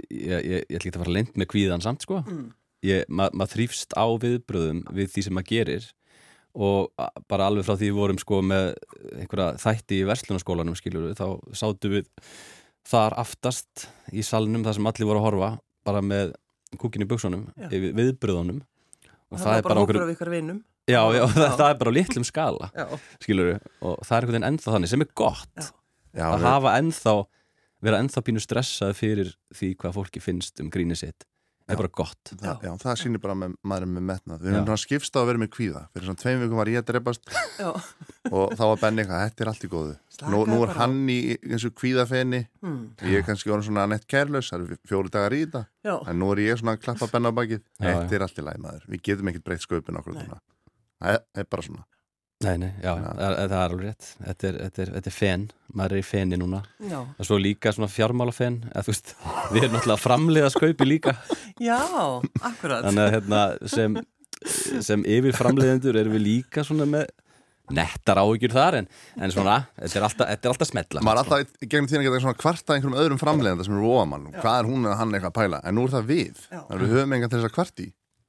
ég, 0.09 0.39
ég, 0.39 0.63
ég 0.65 0.79
ætla 0.79 0.89
ekki 0.89 0.95
að 0.95 1.03
fara 1.03 1.17
leint 1.19 1.37
með 1.37 1.51
kvíðan 1.53 1.85
samt 1.85 2.07
sko 2.07 2.23
mm. 2.23 2.47
ég, 2.89 3.05
ma, 3.09 3.29
maður 3.37 3.59
þrýfst 3.59 3.93
á 3.93 4.07
viðbröðum 4.25 4.83
við 4.97 5.13
því 5.13 5.27
sem 5.27 5.37
maður 5.37 5.51
gerir 5.51 5.91
og 6.55 7.07
bara 7.29 7.51
alveg 7.51 7.67
frá 7.67 7.75
því 7.75 7.91
við 7.91 7.99
vorum 7.99 8.21
sko 8.23 8.41
með 8.47 8.71
einhverja 9.19 9.49
þætti 9.61 10.01
í 10.01 10.09
verslunarskólanum 10.09 10.79
skiljur 10.79 11.09
við, 11.11 11.17
þá 11.19 11.29
sátu 11.61 11.91
við 11.97 12.09
þar 12.89 13.19
aftast 13.21 13.89
í 14.15 14.25
salnum 14.25 14.65
þar 14.65 14.79
sem 14.79 14.89
allir 14.89 15.11
voru 15.11 15.21
að 15.21 15.27
horfa 15.29 15.51
bara 15.85 16.05
með 16.05 16.37
kúkin 16.81 17.05
í 17.05 17.09
buksunum 17.11 17.49
viðbröðunum 17.69 18.63
og 18.63 19.41
það, 19.41 19.45
það, 19.45 19.51
var 19.51 19.59
er 19.59 19.69
bara 19.69 19.85
okkur 19.85 20.05
af 20.05 20.15
ykkar 20.15 20.33
vinum. 20.33 20.63
Já, 20.91 21.01
já, 21.01 21.21
Já. 21.21 21.27
það, 21.37 21.55
það 21.61 21.69
er 21.69 21.79
bara 21.81 21.95
á 21.95 21.97
litlum 21.99 22.27
skala 22.29 22.71
Já, 22.75 22.87
skilur 23.23 23.53
við, 23.53 23.71
og 23.81 23.97
það 24.05 24.17
er 24.17 24.21
einhvern 24.25 24.37
veginn 24.37 24.51
ennþá 24.51 24.75
þannig 24.77 24.93
sem 24.93 25.07
er 25.07 25.15
gott 25.17 25.55
Já. 25.63 25.71
Já, 26.15 26.27
að 26.31 26.37
við, 26.39 26.49
hafa 26.49 26.75
ennþá 26.79 27.15
vera 27.85 28.01
ennþá 28.01 28.25
pínu 28.25 28.43
stressað 28.43 28.97
fyrir 28.99 29.31
því 29.55 29.71
hvað 29.81 29.97
fólki 29.99 30.23
finnst 30.23 30.61
um 30.63 30.71
gríni 30.73 30.97
sitt. 30.99 31.27
Já. 31.65 31.73
er 31.73 31.79
bara 31.81 31.89
gott. 31.97 32.29
Það, 32.29 32.65
já, 32.67 32.71
það 32.83 32.97
sýnir 33.01 33.21
bara 33.25 33.35
með, 33.41 33.53
maður 33.65 33.89
með 33.89 34.03
metnað. 34.11 34.43
Við 34.45 34.73
skipst 34.83 35.15
á 35.17 35.19
að 35.23 35.29
vera 35.31 35.41
með 35.41 35.51
kvíða. 35.55 35.83
Fyrir 35.95 36.11
svona 36.11 36.21
tveim 36.21 36.43
vikum 36.43 36.61
var 36.61 36.69
ég 36.69 36.83
að 36.83 36.91
drefast 36.91 37.31
já. 37.33 37.71
og 38.29 38.53
þá 38.53 38.65
var 38.69 38.83
Benni 38.83 39.01
eitthvað, 39.01 39.23
þetta 39.25 39.45
er 39.47 39.51
allt 39.53 39.65
í 39.65 39.71
góðu. 39.73 39.95
Nú, 40.29 40.43
nú 40.51 40.59
er 40.67 40.75
hann 40.77 40.99
í 41.09 41.19
eins 41.41 41.65
og 41.65 41.73
kvíðafeni. 41.81 42.43
Mm. 42.61 42.83
ég 43.09 43.23
er 43.23 43.25
kannski 43.25 43.55
orðin 43.55 43.71
svona 43.71 43.87
nett 43.95 44.05
kærlaus 44.05 44.53
það 44.53 44.67
eru 44.67 44.81
fjóri 44.93 45.15
dagar 45.17 45.39
í 45.39 45.41
þetta. 45.47 45.65
Já, 45.89 45.95
en 46.13 46.21
nú 46.21 46.29
er 46.35 46.45
ég 46.45 46.61
svona 46.61 46.77
að 46.77 46.85
klappa 46.85 47.09
Benna 47.15 47.33
á 47.33 47.39
bakið. 47.41 47.65
Þetta 47.81 48.19
er 48.19 48.27
allt 48.29 48.43
í 48.45 48.45
læg 48.45 48.61
maður, 48.67 48.91
við 48.93 49.07
getum 49.09 49.33
ekkert 49.33 49.49
breytt 49.49 49.65
sköpun 49.65 50.03
okkur 50.03 50.21
það 51.05 51.43
er- 51.45 51.51
bara 51.55 51.67
svona. 51.69 51.85
Nei, 52.45 52.57
nei, 52.61 52.73
já, 52.83 52.91
Já. 52.99 53.05
Það, 53.17 53.35
það 53.39 53.53
er 53.57 53.63
alveg 53.65 53.85
rétt. 53.87 54.07
Þetta 54.27 54.49
er, 54.49 54.57
þetta, 54.65 54.83
er, 54.85 54.89
þetta 54.99 55.09
er 55.11 55.15
fen, 55.17 55.45
maður 55.79 55.93
er 55.95 56.01
í 56.03 56.05
feni 56.05 56.37
núna. 56.41 56.59
Já. 56.91 56.99
og 57.01 57.25
svo 57.29 57.39
líka 57.41 57.73
svona 57.73 57.89
fjármálafen 57.89 58.59
eða 58.73 58.83
þú 58.85 58.93
veist, 58.93 59.13
við 59.55 59.63
erum 59.63 59.77
náttúrulega 59.79 60.03
framleiða 60.03 60.51
skaupi 60.53 60.89
líka. 60.89 61.15
Já, 61.63 61.79
akkurat. 62.43 62.85
þannig 62.89 63.05
að 63.07 63.15
hérna, 63.15 63.43
sem, 63.71 63.97
sem 64.85 65.07
yfir 65.09 65.39
framleiðendur 65.39 65.97
erum 66.03 66.17
við 66.19 66.27
líka 66.27 66.67
svona 66.67 66.85
með 66.91 67.07
nettar 67.73 68.19
áhyggjur 68.21 68.53
þar 68.53 68.77
en, 68.83 68.87
en 69.25 69.33
svona, 69.33 69.55
þetta 69.79 69.97
er 69.97 70.05
alltaf, 70.05 70.29
þetta 70.35 70.45
er 70.45 70.53
alltaf 70.53 70.69
smetla 70.69 71.01
maður 71.01 71.17
er 71.17 71.23
alltaf 71.23 71.63
í 71.65 71.69
gegnum 71.73 71.87
tíðan 71.89 72.03
að 72.03 72.09
geta 72.11 72.21
svona 72.27 72.37
kvarta 72.43 72.75
einhverjum 72.77 72.99
öðrum 73.01 73.21
framleiðanda 73.23 73.65
sem 73.65 73.73
eru 73.79 73.89
ofamann 73.95 74.27
hvað 74.35 74.59
er 74.59 74.69
hún 74.69 74.85
eða 74.85 74.99
hann 75.01 75.15
eitthvað 75.17 75.31
að 75.33 75.39
pæla? 75.39 75.61
En 75.65 75.79
nú 75.79 75.87
er 75.89 75.95
það 75.95 76.11
við. 76.11 76.43
Já. 76.51 76.59
þannig 76.61 76.75
að 76.77 76.83
við 76.85 76.93
höfum 76.99 77.15
engan 77.17 77.33
til 77.33 77.39
þess 77.41 77.49
að 77.49 77.55
kvarti 77.57 77.87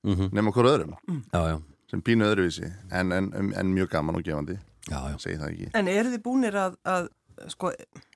mm 0.08 0.29
nema 0.38 0.53
okkur 0.53 0.70
öðrum. 0.72 0.96
Já, 1.36 1.41
já, 1.51 1.58
sem 1.92 2.01
pínu 2.01 2.25
öðruvísi 2.30 2.70
en, 2.92 3.12
en, 3.12 3.30
en, 3.36 3.54
en 3.60 3.74
mjög 3.75 3.92
gaman 3.94 4.18
og 4.20 4.25
gefandi. 4.25 4.58
Já, 4.89 5.00
já. 5.12 5.15
Segi 5.22 5.38
það 5.42 5.54
ekki. 5.54 5.70
En 5.82 5.88
eru 5.89 6.12
þið 6.13 6.22
búnir 6.25 6.58
að, 6.62 6.75
að 6.86 7.08
sko, 7.51 7.72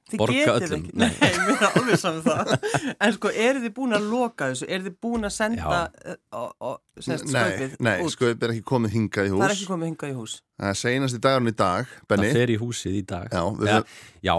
þið 0.10 0.22
Borga 0.22 0.36
getið 0.38 0.74
öllum? 0.74 0.84
ekki, 0.84 0.98
nei, 1.02 1.10
við 1.20 1.50
erum 1.54 1.80
alveg 1.82 2.00
saman 2.02 2.22
það, 2.26 2.52
en 3.08 3.16
sko, 3.18 3.32
eru 3.48 3.64
þið 3.66 3.74
búin 3.80 3.98
að 3.98 4.06
loka 4.12 4.50
þessu, 4.52 4.68
eru 4.70 4.86
þið 4.90 4.96
búin 5.06 5.30
að 5.30 5.34
senda 5.36 5.80
uh, 5.90 6.20
og, 6.40 6.54
og, 6.70 6.78
semst, 7.02 7.26
nei, 7.30 7.34
skaupið 7.34 7.76
nei 7.90 7.96
út? 8.06 8.14
sköp 8.16 8.46
er 8.48 8.54
ekki 8.56 8.66
komið 8.74 8.96
hingað 8.98 9.30
í 9.30 9.34
Það 9.34 9.44
er 9.44 9.50
hús. 9.50 9.58
ekki 9.58 9.70
komið 9.74 9.92
hingað 9.92 10.14
í 10.14 10.18
hús. 10.20 10.36
Það 10.60 10.70
er 10.74 10.78
seinast 10.80 11.18
í 11.18 11.22
dagurinn 11.24 11.50
í 11.52 11.56
dag 11.58 11.90
Benni, 12.10 12.30
Það 12.30 12.38
fer 12.40 12.52
í 12.54 12.58
húsið 12.60 12.98
í 13.00 13.02
dag 13.08 13.32
Já, 13.34 13.42
við 13.56 13.70
ja, 13.72 13.80
já, 14.28 14.34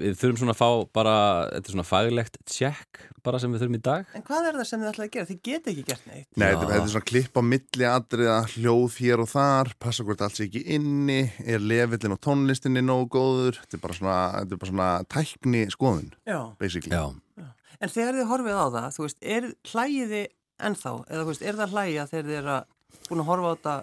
við 0.00 0.18
þurfum 0.20 0.40
svona 0.40 0.54
að 0.56 0.60
fá 0.60 0.68
bara, 0.96 1.14
þetta 1.52 1.70
er 1.70 1.74
svona 1.76 1.86
faglegt 1.90 2.38
check 2.50 3.02
bara 3.20 3.40
sem 3.42 3.52
við 3.52 3.62
þurfum 3.64 3.76
í 3.76 3.82
dag 3.84 4.14
En 4.16 4.24
hvað 4.24 4.48
er 4.48 4.58
það 4.60 4.68
sem 4.70 4.82
þið 4.84 4.90
ætlaði 4.90 5.08
að 5.10 5.14
gera? 5.16 5.28
Þið 5.30 5.40
getið 5.50 5.72
ekki 5.74 5.84
gert 5.90 6.06
neitt. 6.08 6.28
Nei, 6.40 6.46
Já. 6.46 6.54
þetta 6.54 6.70
þetta 6.72 6.80
er 6.86 6.92
svona 6.94 7.08
klipp 7.10 7.36
á 7.36 7.42
milli 7.50 7.88
atriða, 7.90 8.38
hljóð 8.54 8.98
hér 9.04 9.24
og 9.24 9.30
þar, 9.34 9.72
passa 9.84 10.06
hvort 10.08 10.24
allt 10.24 10.38
sé 10.40 10.46
ekki 10.48 10.62
inni, 10.76 11.20
er 11.44 11.60
lefillin 11.60 12.16
og 12.16 12.22
tónlistinni 12.24 12.84
nógu 12.84 13.10
góður, 13.18 13.60
þetta 13.60 13.76
er 13.76 13.84
bara 13.84 13.98
svona, 14.00 14.18
þetta 14.40 14.56
er 14.56 14.62
bara 14.64 14.72
svona 14.72 14.90
tækni 15.12 15.62
skoðun, 15.76 16.10
Já. 16.24 16.40
basically. 16.60 16.96
Já, 16.96 17.48
En 17.80 17.88
þegar 17.88 18.16
þið 18.18 18.26
horfið 18.28 18.56
á 18.60 18.66
það, 18.72 18.88
þú 18.96 19.04
veist, 19.06 19.18
er 19.36 19.46
hlægið 19.70 20.10
þið 20.14 20.26
ennþá? 20.68 20.90
Eða 21.08 21.20
þú 21.22 21.30
veist, 21.30 21.44
er 21.48 21.56
það 21.60 21.70
hlægja 21.76 22.02
þegar 22.10 22.26
þið 22.30 22.38
er 22.40 22.50
að 22.52 22.66
búin 23.06 23.22
að 23.22 23.28
horfa 23.30 23.48
á 23.48 23.52
þetta, 23.54 23.74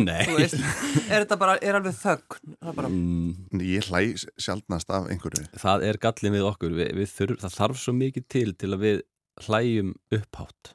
nei. 0.00 0.24
Veist, 0.38 0.56
er 1.08 1.24
þetta 1.24 1.38
bara, 1.40 1.56
er 1.60 1.76
alveg 1.78 1.98
er 2.04 2.76
bara, 2.76 2.88
mm, 2.88 3.60
Ég 3.60 3.88
hlæ 3.90 4.02
sjaldnast 4.40 4.90
af 4.90 5.10
einhverju. 5.12 5.44
það 5.60 5.84
er 5.88 5.98
gallin 6.00 6.36
við 6.36 6.46
okkur. 6.48 6.76
Við, 6.78 6.92
við 7.00 7.10
þurf, 7.12 7.42
það 7.44 7.58
þarf 7.58 7.82
svo 7.82 7.96
mikið 7.98 8.26
til 8.32 8.54
til 8.56 8.72
að 8.72 8.84
við 8.86 9.02
hlæjum 9.44 9.92
upphátt. 10.14 10.74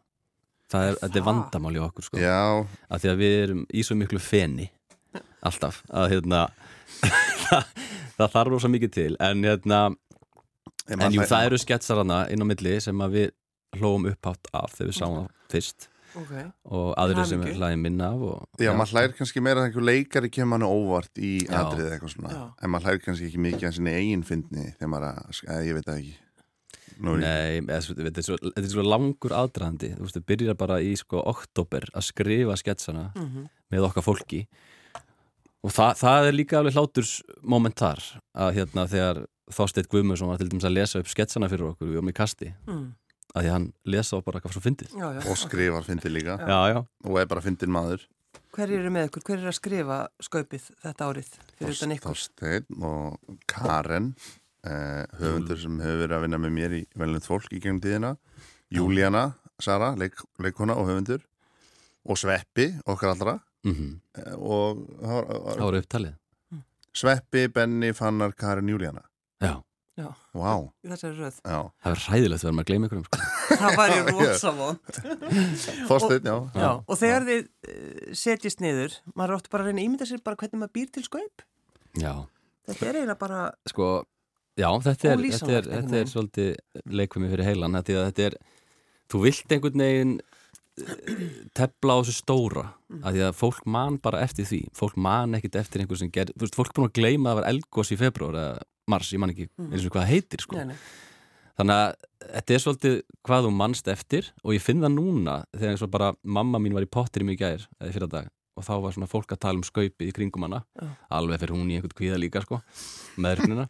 Það 0.70 0.90
er, 0.90 0.98
er 1.02 1.10
Það? 1.16 1.24
vandamál 1.26 1.74
í 1.74 1.82
okkur 1.82 2.06
sko, 2.06 2.20
Já, 2.22 2.66
að 2.94 3.02
því 3.02 3.10
að 3.10 3.24
við 3.24 3.38
erum 3.44 3.64
í 3.74 3.86
svo 3.86 3.96
miklu 3.98 4.20
feni 4.22 4.68
alltaf 5.42 5.80
að 5.90 6.12
hérna 6.14 6.44
það, 7.48 7.72
það 8.20 8.34
þarf 8.36 8.54
rosa 8.54 8.70
mikið 8.70 8.92
til. 8.94 9.12
En 9.24 9.42
hérna, 9.48 9.80
en, 10.92 11.06
jú 11.16 11.26
það 11.26 11.48
eru 11.48 11.62
sketsar 11.62 12.04
hana 12.04 12.28
inn 12.30 12.44
á 12.44 12.50
milli 12.52 12.76
sem 12.84 13.02
að 13.02 13.16
við 13.18 13.32
hlóum 13.80 14.06
upphátt 14.12 14.50
af 14.54 14.76
þegar 14.78 14.92
við 14.92 14.98
sáum 15.00 15.18
það 15.18 15.32
fyrst 15.54 15.90
ok. 16.16 16.32
og 16.74 16.88
aðrir 16.98 17.28
sem 17.30 17.44
hlæðum 17.44 17.84
minna 17.86 18.08
af 18.14 18.24
og, 18.30 18.48
Já, 18.62 18.72
maður 18.78 18.96
hlæri 18.96 19.18
kannski 19.20 19.44
meira 19.46 19.62
að 19.64 19.70
einhver 19.70 19.86
leikari 19.90 20.32
kemur 20.34 20.58
hann 20.60 20.70
óvart 20.70 21.22
í 21.22 21.34
Já. 21.46 21.54
atriði 21.62 21.92
eitthvað 21.96 22.16
svona, 22.16 22.32
Já. 22.34 22.42
en 22.64 22.74
maður 22.74 22.90
hlæri 22.90 23.04
kannski 23.06 23.30
ekki 23.30 23.44
mikið 23.46 23.70
að 23.70 23.78
sinni 23.78 23.94
eigin 24.00 24.26
fyndni 24.26 24.66
þegar 24.80 24.92
maður 24.96 25.08
að, 25.12 25.44
eða 25.46 25.62
ég 25.68 25.78
veit 25.80 25.86
það 25.90 26.02
ekki. 26.02 26.18
Nú 27.00 27.14
ég, 27.16 27.22
Nei, 27.24 27.62
þetta, 27.64 28.24
er 28.26 28.58
er 28.60 28.72
svo 28.74 28.84
langur 28.84 29.32
aðdraðandi 29.32 29.94
þú 29.96 30.04
veist, 30.04 30.18
þú 30.18 30.24
byrjar 30.34 30.58
bara 30.60 30.82
í 30.84 30.90
sko 31.00 31.22
oktober 31.32 31.86
að 31.94 32.10
skrifa 32.10 32.58
sketsana 32.60 33.12
Mm 33.16 33.48
með 33.70 33.86
okkar 33.86 34.02
fólki 34.02 34.48
og 35.62 35.70
það, 35.76 35.92
það 36.00 36.28
er 36.28 36.34
líka 36.34 36.58
alveg 36.58 36.74
hláturs 36.74 37.12
momentar 37.44 38.00
að 38.34 38.56
hérna 38.56 38.88
þegar 38.90 39.20
Þorsteit 39.50 39.88
Guðmundsson 39.90 40.30
var 40.30 40.38
til 40.42 40.48
dæmis 40.50 40.66
að 40.66 40.76
lesa 40.78 41.00
upp 41.02 41.10
sketsana 41.10 41.50
fyrir 41.50 41.72
okkur 41.72 41.88
við 41.90 42.00
varum 42.00 42.10
í 42.12 42.16
kasti 42.18 42.52
Mm. 42.68 42.88
Að 43.36 43.44
því 43.46 43.52
hann 43.54 43.68
lesa 43.86 44.18
á 44.18 44.26
bara 44.26 44.40
hvað 44.42 44.56
svo 44.56 44.62
fyndið. 44.66 44.94
Já, 44.98 45.08
já. 45.18 45.22
og 45.30 45.38
skrifar 45.38 45.84
fyndi 45.86 46.10
líka, 46.10 46.38
Já, 46.40 46.60
já, 46.74 46.80
og 47.06 47.20
er 47.22 47.26
bara 47.30 47.42
fyndin 47.46 47.72
maður. 47.72 48.06
Hver 48.54 48.72
eru 48.74 48.90
með 48.94 49.10
ykkur? 49.10 49.24
Hver 49.28 49.40
er 49.44 49.50
að 49.52 49.58
skrifa 49.60 49.98
skaupið 50.26 50.70
þetta 50.84 51.06
árið 51.10 51.28
fyrir 51.60 51.76
utan 51.76 51.92
ykkur? 51.96 52.10
Þorsteinn 52.10 52.84
og 52.84 53.36
Karen 53.48 54.08
eh, 54.66 55.06
höfundur 55.22 55.60
sem 55.62 55.78
hefur 55.80 56.02
verið 56.04 56.16
að 56.18 56.24
vinna 56.26 56.40
með 56.42 56.56
mér 56.58 56.76
í 56.80 56.82
velnönd 56.98 57.26
fólk 57.30 57.54
í 57.54 57.60
gegnum 57.62 57.82
tíðina. 57.84 58.16
Júlíana, 58.74 59.24
Sara, 59.62 59.92
leik, 59.98 60.18
leikona 60.42 60.76
og 60.78 60.90
höfundur. 60.90 61.22
Og 62.10 62.18
Sveppi, 62.18 62.72
okkar 62.90 63.14
allra. 63.14 63.38
Mm 63.68 64.00
eh, 64.18 64.34
og 64.40 64.86
það 65.02 65.14
var- 65.14 65.26
það 65.30 65.44
var- 65.46 65.58
voru 65.66 65.80
upptalið 65.84 66.16
Sveppi, 66.96 67.48
Benni, 67.54 67.92
Fannar, 67.94 68.34
Karin, 68.36 68.68
Júlíana. 68.68 69.04
Já, 69.42 69.62
Já, 70.00 70.54
í 70.86 70.90
þessari 70.94 71.18
röð. 71.20 71.40
já, 71.44 71.60
það 71.84 71.92
er 71.96 72.04
ræðilegt 72.06 72.44
þegar 72.44 72.56
maður 72.60 72.68
gleyma 72.70 72.88
ykkur 72.90 73.00
um 73.02 73.06
sko. 73.10 73.20
Það 73.60 73.78
var 73.80 73.92
í 73.92 74.00
rosa 74.08 74.52
von. 74.56 74.78
Þorsteinn, 75.90 76.30
já 76.30 76.36
Já, 76.64 76.70
og 76.86 77.00
þegar 77.02 77.26
þið 77.28 77.42
uh, 77.44 78.14
setjist 78.22 78.64
niður, 78.64 78.96
maður 79.18 79.36
áttu 79.40 79.52
bara 79.54 79.66
að 79.66 79.72
reyna 79.72 79.82
að 79.84 79.88
ímynda 79.90 80.08
sér 80.10 80.22
bara 80.26 80.40
hvernig 80.40 80.62
maður 80.62 80.76
býr 80.80 80.94
til 80.96 81.04
skaup. 81.08 81.44
Já, 82.00 82.14
Þetta 82.70 82.86
er 82.86 83.00
eiginlega 83.00 83.20
bara, 83.24 83.42
sko 83.72 83.90
Já, 84.60 84.68
þetta 84.84 84.92
er, 85.14 85.22
þetta 85.24 85.52
er, 85.56 85.68
einhvern 85.70 85.70
þetta 85.74 86.00
er 86.04 86.10
svolítið 86.12 86.50
leikfumi 87.00 87.30
fyrir 87.32 87.48
heilan 87.48 87.78
þetta 87.80 87.94
er, 87.96 88.10
þetta 88.12 88.26
er, 88.28 88.36
þú 89.10 89.22
vilt 89.24 89.54
einhvern 89.56 89.84
veginn 89.86 90.12
eh, 90.20 91.24
tefla 91.58 91.96
á 91.96 92.00
þessu 92.04 92.18
stóra 92.22 92.66
Mm. 92.90 93.04
að 93.06 93.14
því 93.14 93.20
að 93.28 93.36
fólk 93.38 93.66
man 93.70 93.98
bara 94.02 94.20
eftir 94.26 94.48
því 94.50 94.58
fólk 94.74 94.96
man 94.98 95.36
ekkit 95.38 95.60
eftir 95.60 95.84
einhver 95.84 96.00
sem 96.00 96.10
ger 96.10 96.32
þú 96.34 96.42
veist, 96.42 96.56
fólk 96.58 96.72
búin 96.74 96.88
að 96.88 96.96
gleyma 96.98 97.30
að 97.30 97.36
það 97.36 97.38
var 97.40 97.48
elgós 97.52 97.92
í 97.94 97.98
februar 98.00 98.38
eða 98.40 98.64
mars, 98.90 99.12
ég 99.14 99.22
man 99.22 99.34
ekki 99.34 99.48
eins 99.70 99.86
og 99.86 99.94
hvað 99.96 100.10
heitir 100.10 100.44
sko. 100.44 100.58
nei, 100.58 100.74
nei, 100.74 100.80
þannig 101.60 101.84
að 101.84 101.94
þetta 102.26 102.56
er 102.56 102.66
svolítið 102.66 102.98
hvað 103.28 103.48
þú 103.48 103.54
manst 103.60 103.94
eftir 103.94 104.34
og 104.44 104.56
ég 104.56 104.66
finn 104.66 104.84
það 104.84 104.98
núna 104.98 105.40
þegar 105.54 105.74
eins 105.76 105.86
og 105.86 105.94
bara 105.94 106.12
mamma 106.24 106.62
mín 106.62 106.76
var 106.78 106.86
í 106.86 106.92
pottir 106.92 107.26
í 107.26 107.40
gær 107.40 107.66
eða 107.80 107.96
fyrir 107.96 108.12
dag 108.12 108.30
og 108.60 108.66
þá 108.68 108.74
var 108.84 108.96
svona 108.96 109.08
fólk 109.08 109.32
að 109.32 109.42
tala 109.46 109.60
um 109.60 109.64
skaupið 109.64 110.10
í 110.10 110.14
kringum 110.16 110.44
hana. 110.44 110.60
Já. 110.76 110.88
alveg 111.16 111.40
fyrir 111.40 111.56
hún 111.56 111.70
í 111.72 111.78
einhvern 111.78 111.96
kvíða 111.96 112.20
líka 112.20 112.44
sko 112.44 112.60
meðrunina 113.16 113.70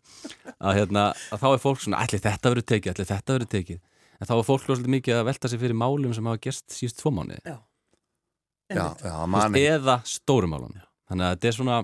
að, 0.58 0.72
hérna, 0.80 1.04
að 1.30 1.44
þá 1.44 1.48
er 1.52 1.62
fólk 1.62 1.84
svona 1.84 2.02
allir 2.02 2.24
þetta 2.24 2.54
verður 2.54 2.68
tekið, 2.74 2.94
allir 2.96 3.10
þetta 3.12 3.36
verður 3.36 3.52
tekið. 3.54 3.82
En 4.20 4.28
þá 4.28 4.34
er 4.36 4.48
fólk 4.50 4.66
svolítið 4.66 4.94
mikið 4.96 5.20
að 5.20 5.28
velta 5.30 5.52
sig 5.52 5.62
fyrir 5.62 5.78
málum 5.78 6.16
sem 6.16 6.30
hafa 6.30 6.42
gerst 6.44 6.74
síðust 6.74 7.00
tvo 7.00 7.14
veist, 8.74 9.56
eða 9.58 10.00
stórum 10.06 10.54
málum 10.54 10.76
þannig 11.10 11.26
að 11.26 11.32
þetta 11.36 11.50
er 11.50 11.56
svona 11.58 11.78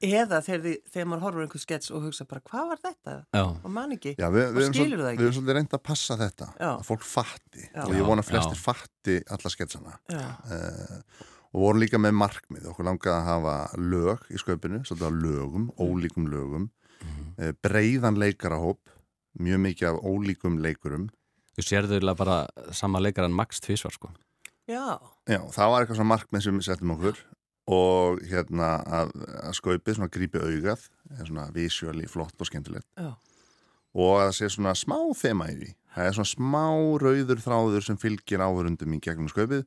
Eða 0.00 0.38
þegar, 0.40 0.60
þið, 0.64 0.76
þegar 0.94 1.08
maður 1.10 1.24
horfur 1.26 1.40
á 1.40 1.44
einhver 1.44 1.60
skets 1.60 1.90
og 1.92 2.04
hugsa 2.06 2.24
bara, 2.28 2.40
hvað 2.48 2.68
var 2.70 2.78
þetta? 2.80 3.14
já, 3.36 3.42
Og 3.64 3.70
man 3.74 3.90
ekki. 3.92 4.14
Já, 4.16 4.28
við, 4.32 4.46
Og 4.46 4.54
við, 4.56 4.62
erum 4.62 4.72
skilur 4.74 4.88
svol- 4.96 5.02
það 5.04 5.10
ekki. 5.10 5.20
við 5.20 5.26
erum 5.28 5.36
svolítið 5.36 5.56
reynd 5.58 5.74
að 5.76 5.82
passa 5.90 6.16
þetta 6.16 6.48
Já. 6.60 6.70
að 6.70 6.86
fólk 6.88 7.04
fatti 7.04 7.64
Já. 7.74 7.82
og 7.84 7.92
ég 7.98 8.06
vona 8.08 8.22
flestir 8.24 8.56
já. 8.56 8.62
fatti 8.64 9.16
alla 9.36 9.52
sketsana 9.52 9.92
Já, 10.08 10.24
uh, 10.48 11.26
og 11.52 11.60
vorum 11.66 11.82
líka 11.82 11.98
með 12.00 12.14
markmið 12.16 12.68
okkur 12.72 12.88
langaði 12.88 13.12
að 13.18 13.28
hafa 13.28 13.54
lög 13.76 14.24
í 14.30 14.40
sköpinu 14.40 14.80
svolítið 14.86 15.08
að 15.10 15.20
lögum, 15.26 15.68
ólíkum 15.76 16.28
lögum 16.32 16.70
uh, 17.38 17.52
breiðan 17.60 18.16
leikarahóp 18.22 18.80
mjög 19.38 19.60
mikið 19.68 19.88
af 19.92 20.00
ólíkum 20.00 20.56
leikurum 20.64 21.10
þú 21.58 21.66
sérðu 21.66 21.98
eiginlega 21.98 22.16
bara 22.16 22.38
sama 22.72 23.00
leikaran 23.04 23.34
max 23.36 23.60
tvísvar 23.60 23.92
sko 23.92 24.08
já, 24.70 24.96
Já, 25.28 25.40
það 25.52 25.70
var 25.74 25.82
eitthvað 25.84 25.98
svona 26.00 26.12
markmið 26.16 26.42
sem 26.46 26.56
við 26.56 26.66
settum 26.70 26.94
okkur 26.96 27.20
og 27.70 28.22
hérna 28.26 28.70
að, 29.00 29.12
að 29.44 29.56
skaupið 29.60 29.98
svona 29.98 30.12
grípi 30.12 30.40
augað 30.42 30.86
er 31.16 31.26
svona 31.28 31.48
visually 31.54 32.08
flott 32.10 32.40
og 32.40 32.48
skemmtilegt. 32.48 32.88
Já, 32.98 33.12
og 33.94 34.16
að 34.20 34.28
það 34.28 34.36
sé 34.38 34.50
svona 34.54 34.74
smá 34.78 34.98
þema 35.18 35.48
í 35.50 35.56
því. 35.58 35.70
Það 35.90 36.08
er 36.08 36.16
svona 36.16 36.30
smá 36.30 36.66
rauður 37.02 37.42
þráður 37.42 37.86
sem 37.86 37.98
fylgir 37.98 38.44
áhörundum 38.44 38.94
í 38.94 39.00
gegnum 39.02 39.30
skaupið. 39.30 39.64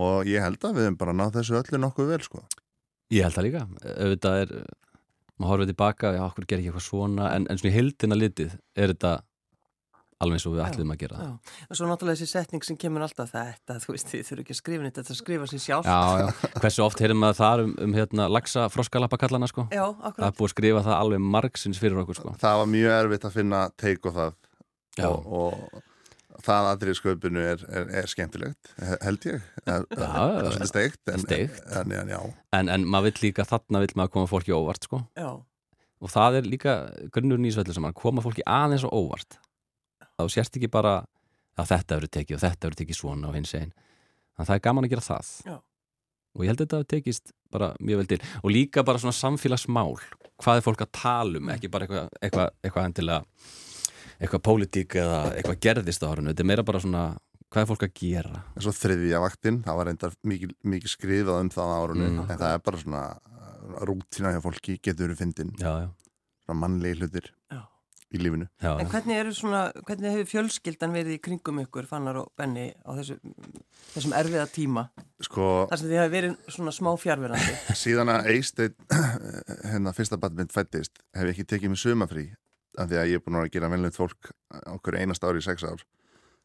Og 0.00 0.30
ég 0.30 0.42
held 0.42 0.62
að 0.66 0.76
við 0.76 0.86
hefum 0.86 0.98
bara 0.98 1.14
náð 1.18 1.36
þessu 1.38 1.58
öllu 1.60 1.80
nokkuð 1.82 2.12
vel 2.12 2.20
sko. 2.26 2.42
Ég 3.10 3.26
held 3.26 3.34
það 3.34 3.46
líka, 3.46 3.64
auðvitað 3.90 4.40
er 4.44 4.52
maður 5.40 5.50
horfið 5.50 5.70
tilbaka, 5.72 6.12
já, 6.14 6.20
okkur 6.26 6.46
ger 6.46 6.60
ekki 6.60 6.70
eitthvað 6.70 6.86
svona? 6.86 7.30
En, 7.34 7.46
en 7.50 7.58
svona 7.58 7.72
í 7.72 7.74
heildina 7.74 8.18
litið 8.18 8.52
er 8.78 8.92
þetta 8.92 9.14
alveg 10.20 10.36
eins 10.36 10.46
og 10.48 10.54
við 10.54 10.62
ætlum 10.66 10.90
að 10.94 10.98
gera 11.00 11.16
það. 11.18 11.28
Já. 11.30 11.66
Og 11.70 11.78
svo 11.78 11.86
náttúrulega 11.90 12.18
þessi 12.20 12.28
setning 12.34 12.64
sem 12.66 12.76
kemur 12.80 13.04
alltaf 13.06 13.30
þetta, 13.32 13.76
þú 13.84 13.94
veist, 13.94 14.08
þið 14.12 14.24
þurfu 14.28 14.44
ekki 14.44 14.54
að 14.56 14.58
skrifa 14.60 14.84
nýtt, 14.86 14.98
þetta 15.00 15.16
skrifa 15.16 15.48
sér 15.50 15.62
sjálf. 15.64 15.88
Já, 15.88 16.00
já, 16.20 16.50
hversu 16.60 16.84
oft 16.84 17.00
heyrum 17.04 17.20
maður 17.24 17.38
þar 17.40 17.62
um, 17.64 17.74
um 17.86 17.94
hérna, 17.96 18.26
lagsa 18.28 18.66
froskalapakallana 18.74 19.48
sko? 19.50 19.64
Já, 19.72 19.84
Það 19.86 20.02
er 20.04 20.10
akkurat. 20.12 20.36
búið 20.40 20.50
að 20.50 20.54
skrifa 20.56 20.82
það 20.88 20.96
alveg 21.00 21.24
margsins 21.36 21.80
fyrir 21.80 22.02
okkur 22.04 22.20
sko. 22.20 22.34
Það 22.42 22.58
var 22.62 22.70
mjög 22.76 22.96
erfitt 23.00 23.28
að 23.30 23.38
finna 23.40 23.62
teik 23.80 24.10
og 24.10 24.18
það. 24.20 24.36
Og, 25.00 25.26
og 25.40 26.40
það 26.44 26.66
aðrið 26.74 26.96
skaupinu 27.00 27.42
er, 27.54 27.62
er, 27.72 27.90
er 28.02 28.08
skemmtilegt 28.10 28.72
he- 28.80 28.98
held 29.06 29.26
ég. 29.28 29.44
Það 29.64 29.84
Já, 29.88 30.06
það 30.06 30.32
er 30.36 30.48
svolítið 30.50 30.70
steikt 30.74 31.12
en, 31.14 31.22
steikt. 31.24 31.60
en, 31.80 31.92
en, 31.96 32.12
en, 32.60 32.70
en 32.76 32.84
maður 32.90 33.10
vill 33.14 33.28
líka, 33.30 33.46
þarna 33.48 33.82
vill 33.86 33.94
maður 33.96 34.12
koma 34.18 34.28
fólki 34.30 34.52
óvart 34.56 34.84
sko. 34.88 35.00
Já, 35.16 35.30
og 36.00 36.08
það 36.12 36.38
er 36.40 36.46
líka 36.48 36.74
grunnur 37.12 37.40
nýsvellu 37.40 37.74
sem 37.76 37.84
að 37.88 37.96
koma 38.00 38.22
fólki 38.24 38.44
aðeins 38.48 38.84
og 38.88 38.94
óvart 38.96 39.36
þá 40.20 40.34
sérst 40.36 40.56
ekki 40.60 40.70
bara 40.72 40.94
að 41.58 41.70
þetta 41.72 41.96
verður 41.98 42.12
tekið 42.16 42.36
og 42.36 42.42
þetta 42.44 42.66
verður 42.68 42.80
tekið 42.84 42.98
svona 43.00 43.28
og 43.30 43.34
hins 43.36 43.54
einn 43.58 43.72
þannig 43.72 44.40
að 44.44 44.48
það 44.50 44.56
er 44.60 44.64
gaman 44.68 44.86
að 44.86 44.92
gera 44.94 45.06
það. 45.08 45.30
Já. 45.50 45.56
og 46.30 46.44
ég 46.44 46.50
held 46.52 46.60
að 46.60 46.64
þetta 46.66 46.78
hafi 46.80 46.90
tekist 46.94 47.32
bara 47.50 47.68
mjög 47.82 47.98
vel 48.00 48.06
til. 48.12 48.20
Og 48.44 48.52
líka 48.54 48.84
bara 48.86 49.00
svona 49.02 49.16
samfélagsmál. 49.18 49.96
Hvað 50.40 50.60
er 50.60 50.62
fólk 50.62 50.84
að 50.84 50.92
tala 50.94 51.40
um, 51.40 51.48
ekki 51.50 51.68
bara 51.72 51.84
eitthvað 51.88 52.12
eitthvað, 52.22 52.52
eitthvað 52.64 52.86
endilega 52.86 53.24
eitthvað 54.20 54.42
pólitík 54.46 54.94
eða 55.00 55.18
eitthvað 55.34 55.58
gerðist 55.64 56.04
á 56.04 56.10
árunni 56.12 56.30
þetta 56.30 56.44
er 56.44 56.48
meira 56.52 56.64
bara 56.68 56.80
svona 56.84 57.02
hvað 57.50 57.62
er 57.64 57.68
fólk 57.72 57.84
að 57.88 57.92
gera? 57.98 58.42
En 58.54 58.62
svo 58.64 58.72
þriðja 58.76 59.20
vaktinn 59.24 59.58
það 59.64 59.78
var 59.80 59.88
reyndar 59.90 60.14
mikið, 60.30 60.52
mikið 60.70 60.92
skrifað 60.94 61.40
um 61.42 61.50
það 61.56 61.72
á 61.72 61.76
árunni 61.82 62.08
Mm. 62.10 62.20
en 62.30 62.38
það 62.38 62.54
er 62.54 62.62
bara 62.68 62.80
svona 62.84 63.02
rútina 63.90 64.32
hjá 64.34 64.40
fólki 64.44 64.78
getur 64.82 65.08
verið 65.08 65.18
fyndin. 65.24 65.50
Já, 65.58 65.72
já, 65.84 65.88
svona 66.46 66.60
mannlegi 66.62 67.00
hlutir. 67.00 67.30
Í 68.10 68.20
lífinu 68.20 68.48
já, 68.60 68.72
En 68.74 68.90
hvernig 68.90 69.20
eru 69.22 69.32
svona, 69.36 69.62
hvernig 69.86 70.14
hefur 70.14 70.30
fjölskyldan 70.32 70.94
verið 70.94 71.16
í 71.16 71.20
kringum 71.22 71.62
ykkur, 71.62 71.86
Fannar 71.90 72.18
og 72.22 72.32
Benni, 72.38 72.70
á 72.82 72.90
þessu, 72.98 73.18
þessum 73.94 74.16
erfiða 74.18 74.46
tíma? 74.50 74.86
sko 75.22 75.48
Þar 75.70 75.82
sem 75.82 75.90
þið 75.92 76.02
hafi 76.02 76.14
verið 76.16 76.52
svona 76.56 76.74
smá 76.74 76.90
fjárverandi. 77.00 77.56
síðan 77.84 78.14
að 78.16 78.30
Eisteinn 78.34 78.76
hérna 79.70 79.94
fyrsta 79.96 80.18
badmynd 80.20 80.54
fættist 80.54 81.02
hef 81.16 81.28
ég 81.28 81.34
ekki 81.36 81.48
tekið 81.54 81.74
mig 81.74 81.82
sumafrí 81.82 82.26
af 82.78 82.90
því 82.90 83.00
að 83.00 83.08
ég 83.10 83.18
er 83.18 83.24
búin 83.24 83.38
að 83.38 83.44
vera 83.44 83.50
að 83.50 83.56
gera 83.56 83.72
venlegt 83.72 83.98
fólk 83.98 84.30
okkur 84.74 84.98
einast 85.00 85.24
ári 85.26 85.42
í 85.42 85.46
sex 85.46 85.64
ár 85.66 85.82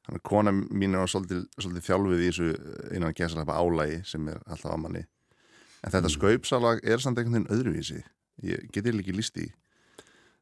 þannig 0.06 0.22
að 0.22 0.26
kona 0.30 0.54
mín 0.54 0.98
er 0.98 1.10
svolítið, 1.10 1.44
svolítið 1.58 1.86
þjálfið 1.88 2.24
í 2.24 2.30
þessu 2.30 2.50
innan 2.98 3.18
gæsalapa 3.18 3.58
álægi 3.58 4.02
sem 4.10 4.28
er 4.30 4.42
alltaf 4.46 4.74
á 4.74 4.78
manni 4.78 5.04
en 5.06 5.94
þetta 5.94 6.08
mm. 6.08 6.16
skaupsalag 6.16 6.82
er 6.86 7.02
samt 7.02 7.22
einhvern 7.22 7.46
veginn 7.46 7.54
öðruvísi 7.56 8.02
ég 8.46 8.68
get 8.74 8.90
ég 8.90 9.00
ekki 9.02 9.16
líst 9.16 9.38
í 9.42 9.48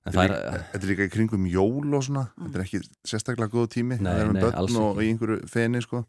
Þetta 0.04 0.18
það 0.20 0.24
er, 0.24 0.64
er, 0.76 0.86
líka- 0.90 1.04
er 1.06 1.08
í 1.08 1.12
kringum 1.14 1.44
jól 1.48 1.94
og 1.96 2.02
svona 2.04 2.26
Þetta 2.36 2.58
er 2.60 2.64
ekki 2.66 2.80
sérstaklega 3.08 3.54
góð 3.54 3.70
tími 3.72 3.96
Nei, 4.02 4.10
Það 4.12 4.20
er 4.24 4.32
með 4.34 4.42
nei, 4.42 4.50
alls 4.60 4.74
börn 4.74 4.84
og 4.84 4.98
ekki. 4.98 5.06
í 5.08 5.12
einhverju 5.14 5.38
feni 5.54 5.82
sko. 5.86 6.02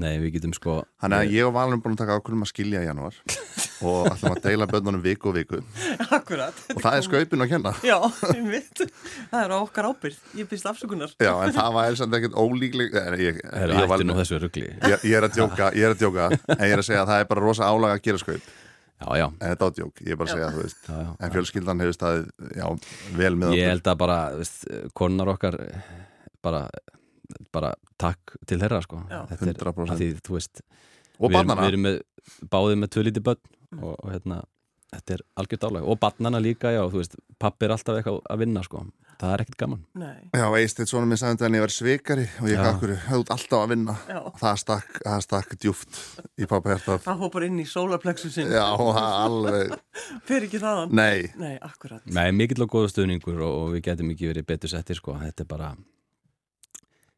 nei, 0.00 0.14
við 0.22 0.30
getum 0.38 0.54
sko 0.56 0.76
Þannig 1.04 1.18
að 1.20 1.34
ég 1.36 1.48
og 1.50 1.52
Valurinn 1.58 1.82
búin 1.84 1.96
að 1.98 2.00
taka 2.00 2.16
ákvörðum 2.16 2.46
að 2.46 2.50
skilja 2.54 2.80
í 2.80 2.88
janúar 2.88 3.18
og 3.84 4.06
ætlum 4.08 4.32
að 4.32 4.38
deila 4.46 4.66
börnunum 4.70 5.02
viku 5.04 5.28
og 5.28 5.34
viku 5.36 5.58
Akkurat. 6.16 6.56
og 6.72 6.80
það 6.80 6.94
er 6.96 7.04
skaupin 7.04 7.44
að 7.44 7.50
kenna 7.52 7.72
Já, 7.84 7.98
ég 8.32 8.46
veit. 8.48 8.80
Það 9.28 9.42
er 9.42 9.52
okkar 9.58 9.88
ábyrgð. 9.90 10.22
Ég 10.40 10.48
byrst 10.48 10.68
afsökunar. 10.72 11.12
Já, 11.20 11.32
en 11.44 11.52
það 11.52 11.74
var 11.76 11.90
eins 11.90 12.00
og 12.00 12.16
ekkert 12.16 12.38
ólíkleg 12.40 12.96
Það 12.96 13.20
ég, 13.20 13.42
er 13.52 13.74
hættu 13.76 14.06
nú 14.08 14.16
þessu 14.16 14.40
rugli 14.46 14.64
ég, 14.72 15.04
ég 15.04 15.18
er 15.20 15.28
að 15.28 15.36
djóka 15.36 15.68
Ég 15.76 15.84
er 15.90 15.92
að 15.92 16.00
djóka 16.06 16.30
En 16.56 16.64
ég 16.64 16.72
er 16.72 16.80
að 16.80 16.88
segja 16.88 17.02
að 17.04 17.12
það 17.12 17.20
er 17.26 17.28
bara 17.34 17.44
rosa 17.44 17.68
álag 17.68 17.98
að 17.98 18.02
gera 18.08 18.22
skaup 18.24 18.48
Já, 18.96 19.08
já, 19.20 19.26
En 19.28 19.50
þetta 19.52 19.68
á 19.68 19.70
djók, 19.76 20.00
ég 20.00 20.14
er 20.14 20.18
bara 20.20 20.30
að 20.30 20.38
segja 20.38 20.50
þú 20.54 20.62
veist. 20.62 20.86
Já, 20.88 20.96
já. 21.04 21.08
En 21.20 21.32
fjölskyldan 21.34 21.82
hefur 21.84 21.96
staðið, 21.96 22.28
já, 22.56 22.66
vel 23.18 23.32
með 23.36 23.56
Ég 23.58 23.70
held 23.70 23.90
að 23.92 23.98
bara, 24.00 24.18
veist, 24.38 24.64
konar 24.96 25.32
okkar 25.34 25.58
bara, 26.46 26.62
bara 27.52 27.72
takk 28.00 28.36
til 28.48 28.60
þeirra 28.62 28.80
sko. 28.86 29.02
Já. 29.10 29.20
Þetta 29.32 29.50
er 29.52 29.60
100%. 29.60 29.92
að 29.92 30.00
því, 30.02 30.10
þú 30.24 30.38
veist 30.38 30.62
Og 31.16 31.30
við 31.30 31.36
erum, 31.36 31.36
barnana 31.36 31.62
við 31.66 31.72
erum 31.74 31.86
með, 31.86 31.98
báðið 32.52 32.80
með 32.82 32.92
tvö 32.96 33.04
lítið 33.08 33.26
börn 33.28 33.82
og, 33.82 33.92
og 33.92 34.14
hérna, 34.14 34.40
þetta 34.96 35.16
er 35.16 35.24
algjört 35.42 35.68
álag 35.68 35.90
og 35.92 36.00
barnana 36.00 36.40
líka, 36.40 36.72
já, 36.72 36.82
þú 36.88 37.02
veist 37.02 37.18
pappi 37.42 37.68
er 37.68 37.76
alltaf 37.76 38.00
eitthvað 38.00 38.22
að 38.32 38.42
vinna 38.44 38.64
sko 38.64 38.86
það 39.20 39.32
er 39.36 39.42
ekkert 39.44 39.58
gaman 39.62 39.80
Nei. 39.96 40.18
Já, 40.36 40.44
Eisteinn 40.60 40.90
svona 40.90 41.08
minn 41.10 41.20
sagði 41.20 41.36
þetta 41.38 41.48
en 41.50 41.56
ég 41.58 41.64
var 41.64 41.74
svikari 41.74 42.26
og 42.42 42.48
ég 42.50 42.56
Já. 42.56 42.62
gaf 42.66 42.76
okkur 42.76 42.92
höfð 43.06 43.32
alltaf 43.36 43.58
að 43.62 43.72
vinna 43.74 43.96
Já. 44.10 44.20
Það 44.42 44.60
stakk, 44.62 45.00
það 45.06 45.24
stakk 45.26 45.56
djúft 45.64 46.00
í 46.36 46.48
pappa 46.50 46.74
hjartað 46.74 47.02
Það 47.06 47.22
hópar 47.24 47.46
inn 47.48 47.58
í 47.62 47.66
sólarplexusin. 47.70 48.52
Já, 48.52 48.66
það 48.76 49.10
alveg, 49.24 49.74
Fer 50.28 50.46
ekki 50.48 50.62
þaðan. 50.62 50.94
nei 50.96 51.30
Nei, 51.40 51.54
akkurat. 51.64 52.02
Nei, 52.06 52.28
mikill 52.36 52.62
og 52.66 52.72
góða 52.76 52.92
stuðningur 52.94 53.40
og, 53.40 53.54
og 53.64 53.74
við 53.76 53.86
getum 53.90 54.12
ekki 54.14 54.32
verið 54.32 54.48
betur 54.52 54.72
settir 54.76 54.98
sko, 55.00 55.16
þetta 55.22 55.46
er 55.46 55.50
bara 55.56 55.72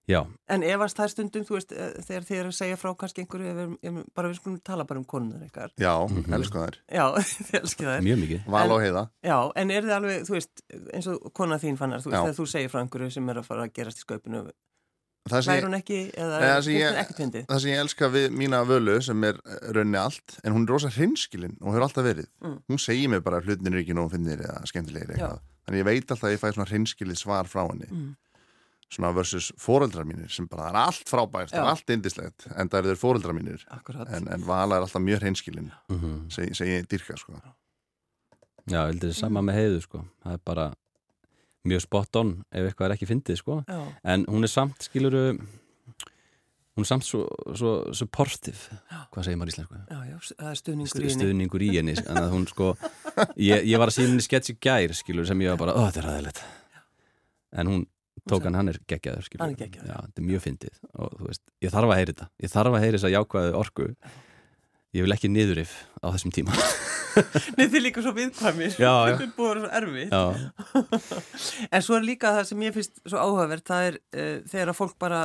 já, 0.09 0.27
En 0.49 0.62
efast 0.62 0.97
það 0.97 1.09
stundum, 1.12 1.44
þú 1.44 1.55
veist, 1.59 1.73
eh, 1.73 1.90
þegar 2.07 2.25
þið 2.29 2.38
eru 2.40 2.49
að 2.49 2.57
segja 2.59 2.77
frá 2.81 2.90
kannski 2.97 3.23
einhverju, 3.25 3.49
ef 3.51 3.57
við, 3.59 3.75
ef, 3.90 4.05
bara 4.14 4.29
við 4.29 4.38
skulum 4.40 4.61
tala 4.64 4.85
bara 4.85 4.99
um 5.01 5.05
konunar 5.05 5.42
ykkar. 5.47 5.71
Já, 5.79 5.92
Mhm. 6.09 6.33
elsku 6.33 6.59
þær 6.64 6.79
Já, 6.88 7.05
þið 7.49 7.61
elskið 7.62 7.87
það. 7.90 8.01
mjög 8.09 8.18
mikið 8.25 8.47
Val 8.49 8.71
og 8.73 8.81
heiða 8.81 9.11
Já, 9.25 9.38
en 9.57 9.71
er 9.71 9.83
þið 9.83 9.97
alveg, 9.99 10.23
þú 10.25 10.33
veist, 10.38 10.62
eins 10.94 11.07
og 11.12 11.33
kona 11.35 11.59
þín 11.59 11.77
fannar, 11.79 12.01
þú 12.01 12.11
veist, 12.11 12.16
Já. 12.18 12.25
þegar 12.25 12.38
þú 12.40 12.47
segir 12.49 12.71
frá 12.73 12.81
einhverju 12.83 13.12
sem 13.12 13.29
er 13.29 13.35
að 13.42 13.44
fara 13.44 13.66
að 13.68 13.73
gerast 13.75 14.03
í 14.03 14.53
Það 15.29 15.42
hlæður 15.44 15.59
ég, 15.59 15.64
hún 15.66 15.77
ekki, 15.77 15.97
eða 16.16 16.37
Nei, 16.40 16.47
það 16.49 16.57
er 16.57 16.62
þetta 16.88 17.01
ekki 17.03 17.14
fyndið? 17.18 17.42
það 17.51 17.59
sem 17.61 17.71
ég 17.71 17.81
elska 17.83 18.07
við 18.14 18.27
mína 18.33 18.61
völu 18.64 18.94
sem 19.05 19.25
er 19.29 19.37
eh, 19.44 19.59
raunni 19.77 19.99
allt 20.01 20.38
en 20.42 20.55
hún 20.55 20.62
er 20.64 20.73
rosa 20.73 20.88
hreinskilin 20.94 21.57
og 21.61 21.75
hefur 21.75 21.85
alltaf 21.85 22.07
verið 22.07 22.27
Mm. 22.40 22.55
hún 22.71 22.81
segir 22.81 23.11
mér 23.12 23.21
bara 23.21 23.40
að 23.42 23.44
hlutin 23.51 23.66
er 23.75 23.83
ekki 23.83 23.92
nóg 23.99 24.11
finnir 24.14 24.40
eða 24.40 24.64
skemmtilegir 24.64 25.11
eitthvað 25.18 25.40
þannig 25.68 25.83
ég 25.83 25.85
veit 25.85 26.07
alltaf 26.14 26.25
að 26.25 26.33
ég 26.33 26.40
fæ 26.40 26.49
svona 26.55 26.68
hreinskilið 26.71 27.18
svar 27.21 27.44
frá 27.44 27.66
henni 27.68 27.90
Mm. 27.92 28.16
Svona 28.88 29.11
versus 29.16 29.51
foreldrar 29.61 30.07
mínir 30.09 30.31
sem 30.33 30.46
bara 30.48 30.68
það 30.68 30.72
er 30.72 30.81
allt 30.87 31.11
frábært, 31.12 31.51
það 31.53 31.59
Já. 31.59 31.64
er 31.64 31.70
allt 31.74 31.90
indislegt 31.92 32.46
en 32.55 32.70
það 32.72 32.79
er 32.79 32.88
þeir 32.90 33.01
foreldrar 33.03 33.37
mínir. 33.37 33.64
Akkurat. 33.74 34.09
en, 34.16 34.29
en 34.33 34.46
Vala 34.48 34.79
er 34.79 34.87
alltaf 34.87 35.03
mjög 35.05 35.20
hreinskilin 35.24 35.70
mm 35.92 36.18
segi, 36.33 36.55
segi 36.57 36.77
ég 36.79 36.88
dyrka 36.88 37.16
sko. 37.20 37.37
Já, 38.68 38.81
ég 38.85 38.92
heldur 38.92 39.11
þið 39.12 39.18
sama 39.20 39.42
með 39.44 39.59
heiðu 39.62 39.81
sko. 39.85 40.03
Það 40.24 40.37
er 40.38 40.42
bara 40.44 40.66
mjög 41.68 41.83
spot 41.85 42.16
on 42.20 42.35
ef 42.53 42.66
eitthvað 42.70 42.87
er 42.88 42.94
ekki 42.96 43.09
fyndið 43.11 43.40
sko. 43.42 43.59
Já, 43.68 43.81
en 44.14 44.24
hún 44.29 44.44
er 44.48 44.53
samt, 44.53 44.81
skiluru 44.88 45.22
hún 46.79 46.85
er 46.87 46.88
samt 46.88 47.05
svo, 47.05 47.24
svo 47.59 47.72
supportive, 47.96 48.79
hvað 49.11 49.24
segir 49.27 49.38
maður 49.40 49.51
í 49.51 49.55
íslensku? 49.57 49.79
já, 49.90 49.98
já, 50.12 50.18
það 50.38 50.51
er 50.53 50.59
stuðningur 50.61 50.92
Stu, 50.92 51.01
í 51.01 51.09
henni. 51.09 51.16
stuðningur 51.18 51.64
í 51.66 51.70
henni 51.74 51.94
en 51.98 52.20
að 52.22 52.29
hún 52.37 52.44
sko, 52.46 52.68
ég, 53.35 53.64
ég 53.66 53.81
var 53.83 53.90
að 53.90 53.96
sína 53.96 54.12
henni 54.12 54.22
sketch 54.24 54.53
í 54.53 54.57
gær, 54.62 54.94
skilur, 54.94 55.27
sem 55.27 55.42
ég 55.42 55.51
var 55.57 55.59
bara, 55.64 55.74
ó 55.74 55.88
þetta 55.88 56.05
er 56.05 56.07
ræðilegt 56.12 56.42
en 57.59 57.72
hún 57.72 57.83
tók 58.30 58.46
hann, 58.48 58.54
hann 58.60 58.68
er 58.72 58.78
geggjaður, 58.90 59.28
Hann 59.40 59.52
er 59.54 59.60
geggjaður. 59.64 59.92
þetta 60.08 60.22
er 60.22 60.28
mjög 60.30 60.44
fyndið 60.46 60.80
og 60.94 61.18
þú 61.18 61.28
veist, 61.30 61.44
ég 61.64 61.74
þarf 61.74 61.92
að 61.92 62.00
heyra 62.00 62.12
þetta 62.14 62.28
ég 62.46 62.52
þarf 62.54 62.76
að 62.78 62.84
heyra 62.86 62.98
þess 62.98 63.08
að 63.08 63.14
jákvæðu 63.16 63.54
orku 63.62 63.88
ég 64.96 65.04
vil 65.04 65.12
ekki 65.16 65.28
niðurif 65.32 65.72
á 66.00 66.06
þessum 66.14 66.32
tíma 66.38 66.54
Nei, 67.58 67.64
þið 67.66 67.80
líka 67.82 68.02
svo 68.04 68.12
viðkvæmir. 68.14 68.74
Þetta 68.78 69.24
er 69.24 69.30
vera 69.48 69.62
svo 69.64 69.70
erfið. 69.74 70.12
En 71.74 71.82
svo 71.82 71.96
er 71.98 72.04
líka 72.06 72.30
það 72.36 72.44
sem 72.50 72.62
ég 72.62 72.76
finnst 72.76 73.00
svo 73.08 73.18
áhugavert, 73.18 73.64
það 73.66 73.86
er 73.88 73.96
uh, 73.98 74.36
þegar 74.52 74.70
að 74.72 74.76
fólk 74.78 74.94
bara, 75.02 75.22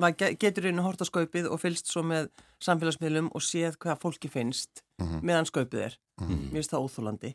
maður 0.00 0.16
ge- 0.22 0.30
getur 0.46 0.68
hort 0.86 1.04
á 1.04 1.06
skaupið 1.10 1.50
og 1.52 1.60
fylgst 1.60 1.90
svo 1.92 2.00
með 2.06 2.30
samfélagsmiðlum 2.64 3.28
og 3.36 3.44
séð 3.44 3.76
hvað 3.82 4.00
fólki 4.06 4.30
finnst 4.32 4.80
meðan 5.20 5.48
skaupið 5.50 5.84
er. 5.90 5.98
Mér 6.22 6.60
finnst 6.62 6.72
það 6.72 6.86
óþúlandi. 6.86 7.34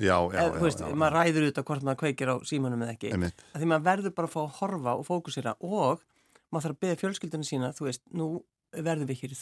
Já, 0.00 0.16
já, 0.32 0.38
Eða, 0.40 0.54
já, 0.56 0.62
veist, 0.62 0.80
já, 0.80 0.94
maður 0.96 1.16
ræður 1.18 1.44
auðvitað 1.46 1.66
hvort 1.68 1.84
maður 1.84 2.00
kveikir 2.00 2.32
á 2.32 2.36
símanum 2.48 2.84
eða 2.86 2.94
ekki. 2.94 3.10
Einmitt. 3.12 3.44
Að 3.52 3.60
því 3.60 3.68
maður 3.72 3.86
verður 3.90 4.14
bara 4.16 4.30
að 4.30 4.32
fá 4.32 4.40
að 4.42 4.54
horfa 4.60 4.94
og 4.96 5.04
fókusera 5.08 5.52
og 5.60 6.00
maður 6.48 6.64
þarf 6.64 6.76
að 6.76 6.80
beða 6.86 7.00
fjölskyldunum 7.02 7.48
sína, 7.48 7.70
þú 7.76 7.88
veist, 7.90 8.02
nú 8.16 8.28
verðum 8.72 9.10
við 9.10 9.20
hér 9.24 9.36
í 9.36 9.40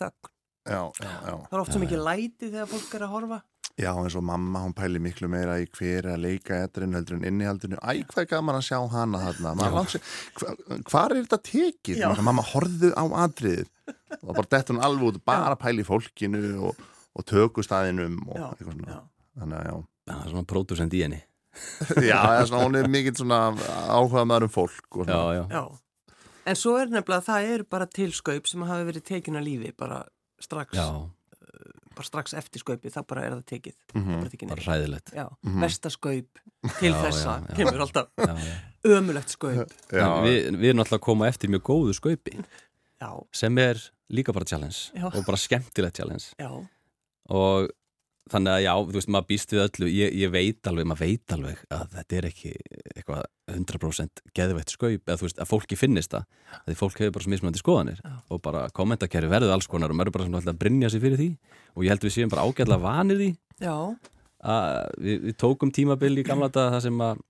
já, 0.70 0.82
já, 1.00 1.06
já. 1.06 1.34
Það 1.46 1.54
er 1.54 1.62
oft 1.62 1.72
svo 1.74 1.80
mikið 1.82 2.02
læti 2.04 2.50
þegar 2.50 2.70
fólk 2.70 2.94
er 2.98 3.06
að 3.06 3.14
horfa. 3.14 3.40
Já, 3.80 3.90
eins 3.94 4.16
og 4.18 4.24
mamma, 4.26 4.60
hún 4.66 4.74
pæli 4.76 5.00
miklu 5.00 5.28
meira 5.30 5.54
í 5.62 5.68
hver 5.70 6.04
er 6.04 6.16
að 6.16 6.24
leika 6.26 6.58
edrin 6.66 6.96
heldur 6.98 7.16
en 7.16 7.28
innihaldinu. 7.30 7.78
Æ, 7.80 8.02
hvað 8.10 8.24
er 8.24 8.28
gaman 8.34 8.58
að 8.58 8.66
sjá 8.66 8.78
hana 8.92 9.20
þarna? 9.22 9.52
Maður 9.56 9.76
langt 9.78 9.94
sér, 9.94 10.10
hva, 10.36 10.54
hvar 10.90 11.14
er 11.14 11.22
þetta 11.22 11.38
tekið? 11.46 12.00
Já. 12.02 12.08
Maður, 12.10 12.26
mamma, 12.28 12.44
horfðu 12.50 12.90
á 12.92 13.04
atriðið. 13.24 13.70
Og 14.20 14.34
bara 14.34 14.50
dett 14.56 14.72
hún 14.74 14.82
alveg 14.84 15.06
út, 15.14 15.22
bara 15.30 15.56
pæli 15.60 15.86
fólkinu 15.86 16.42
og, 16.68 16.82
og 17.16 17.26
tökustæðinum 17.30 18.18
og 18.26 18.36
Já, 18.36 18.50
já. 18.90 19.00
Þannig 19.40 19.56
að 19.62 19.70
já. 19.70 19.74
Það 20.16 20.24
er 20.26 20.32
svona 20.34 20.48
pródusend 20.54 20.96
í 20.98 21.02
henni 21.06 21.20
Já, 22.10 22.16
það 22.22 22.40
er 22.40 22.48
svona, 22.50 22.64
hún 22.68 22.78
er 22.78 22.88
mikill 22.92 23.16
svona 23.18 23.38
áhuga 23.90 24.22
maður 24.30 24.46
um 24.48 24.52
fólk 24.54 25.00
og 25.02 25.06
já, 25.08 25.14
svona. 25.14 25.38
Já. 25.38 25.46
já, 25.56 25.62
En 26.50 26.56
svo 26.56 26.76
er 26.80 26.88
nefnilega, 26.90 27.22
það 27.26 27.48
eru 27.54 27.64
bara 27.70 27.86
til 27.90 28.10
skaup 28.16 28.46
sem 28.48 28.62
hafa 28.64 28.84
verið 28.88 29.02
tekin 29.10 29.36
að 29.38 29.44
lífi 29.48 29.72
bara 29.76 29.98
strax, 30.40 30.72
já, 30.78 30.86
bara 31.94 32.06
strax 32.06 32.32
eftir 32.38 32.62
skaupið, 32.62 32.94
það 32.94 33.06
bara 33.12 33.24
er 33.26 33.34
það 33.34 33.42
tekið. 33.50 33.74
Mhm. 33.92 34.06
Það 34.06 34.14
er 34.14 34.22
bara 34.22 34.32
tekið 34.32 34.52
bara 34.54 34.64
ræðilegt 34.70 35.12
Já, 35.18 35.26
vestaskaup 35.66 36.40
til 36.80 36.90
Já, 36.94 36.96
þessa, 37.04 37.34
já, 37.34 37.44
já. 37.50 37.56
kemur 37.60 37.84
alltaf 37.84 38.08
já, 38.16 38.30
já. 38.46 38.56
ömulegt 38.96 39.34
skaup. 39.36 39.74
Við, 40.26 40.38
við 40.56 40.68
erum 40.72 40.82
alltaf 40.86 40.98
að 41.00 41.04
koma 41.10 41.28
eftir 41.28 41.52
mjög 41.52 41.66
góðu 41.70 41.96
skaupi 41.98 42.38
Já, 42.40 43.10
sem 43.42 43.58
er 43.62 43.82
líka 44.10 44.32
bara 44.36 44.48
challenge 44.48 44.94
Já. 44.96 45.06
og 45.12 45.20
bara 45.28 45.38
skemmtilegt 45.40 46.00
challenge 46.00 46.32
já, 46.40 46.50
og 47.30 47.68
þannig 48.30 48.52
að 48.52 48.62
já, 48.62 48.72
þú 48.76 48.96
veist, 48.96 49.10
maður 49.10 49.28
býst 49.30 49.52
við 49.54 49.62
öllu 49.64 49.88
ég, 49.90 50.14
ég 50.20 50.32
veit 50.32 50.68
alveg, 50.70 50.88
maður 50.90 51.08
veit 51.08 51.34
alveg 51.34 51.62
að 51.74 51.96
þetta 51.96 52.18
er 52.18 52.28
ekki 52.28 52.52
eitthvað 52.94 53.22
100% 53.50 54.22
geðveitt 54.36 54.74
skaup, 54.74 55.02
eða 55.06 55.18
þú 55.18 55.26
veist, 55.26 55.40
að 55.40 55.50
fólki 55.50 55.78
finnist 55.78 56.14
það 56.14 56.26
því 56.68 56.76
fólk 56.78 57.00
hefur 57.00 57.14
bara 57.16 57.26
svo 57.26 57.32
mismunandi 57.34 57.62
skoðanir 57.62 58.02
Já. 58.04 58.14
og 58.30 58.42
bara 58.44 58.66
kommentakerfi 58.76 59.32
verður 59.32 59.54
alls 59.56 59.68
konar 59.70 59.90
og 59.90 59.98
maður 59.98 60.12
er 60.12 60.16
bara 60.18 60.28
svona 60.28 60.40
alltaf 60.42 60.54
að 60.54 60.62
brinja 60.62 60.92
sig 60.92 61.02
fyrir 61.02 61.20
því 61.20 61.28
og 61.74 61.86
ég 61.86 61.94
held 61.94 62.06
við 62.06 62.16
séum 62.16 62.32
bara 62.32 62.46
ágætlega 62.46 62.84
vanir 62.84 63.20
því 63.20 63.30
við, 65.00 65.16
við 65.26 65.38
tókum 65.40 65.74
tímabil 65.74 66.14
í 66.20 66.26
gamla 66.26 66.50
dag 66.52 66.74
það 66.76 66.84
sem 66.86 67.04
að 67.06 67.24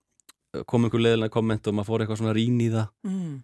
kom 0.66 0.84
einhver 0.84 1.04
leðilega 1.04 1.32
komment 1.32 1.68
og 1.70 1.76
maður 1.78 1.92
fór 1.92 2.04
eitthvað 2.04 2.20
svona 2.22 2.36
rín 2.36 2.58
í 2.60 2.70
það 2.72 2.88
mm. 3.06 3.34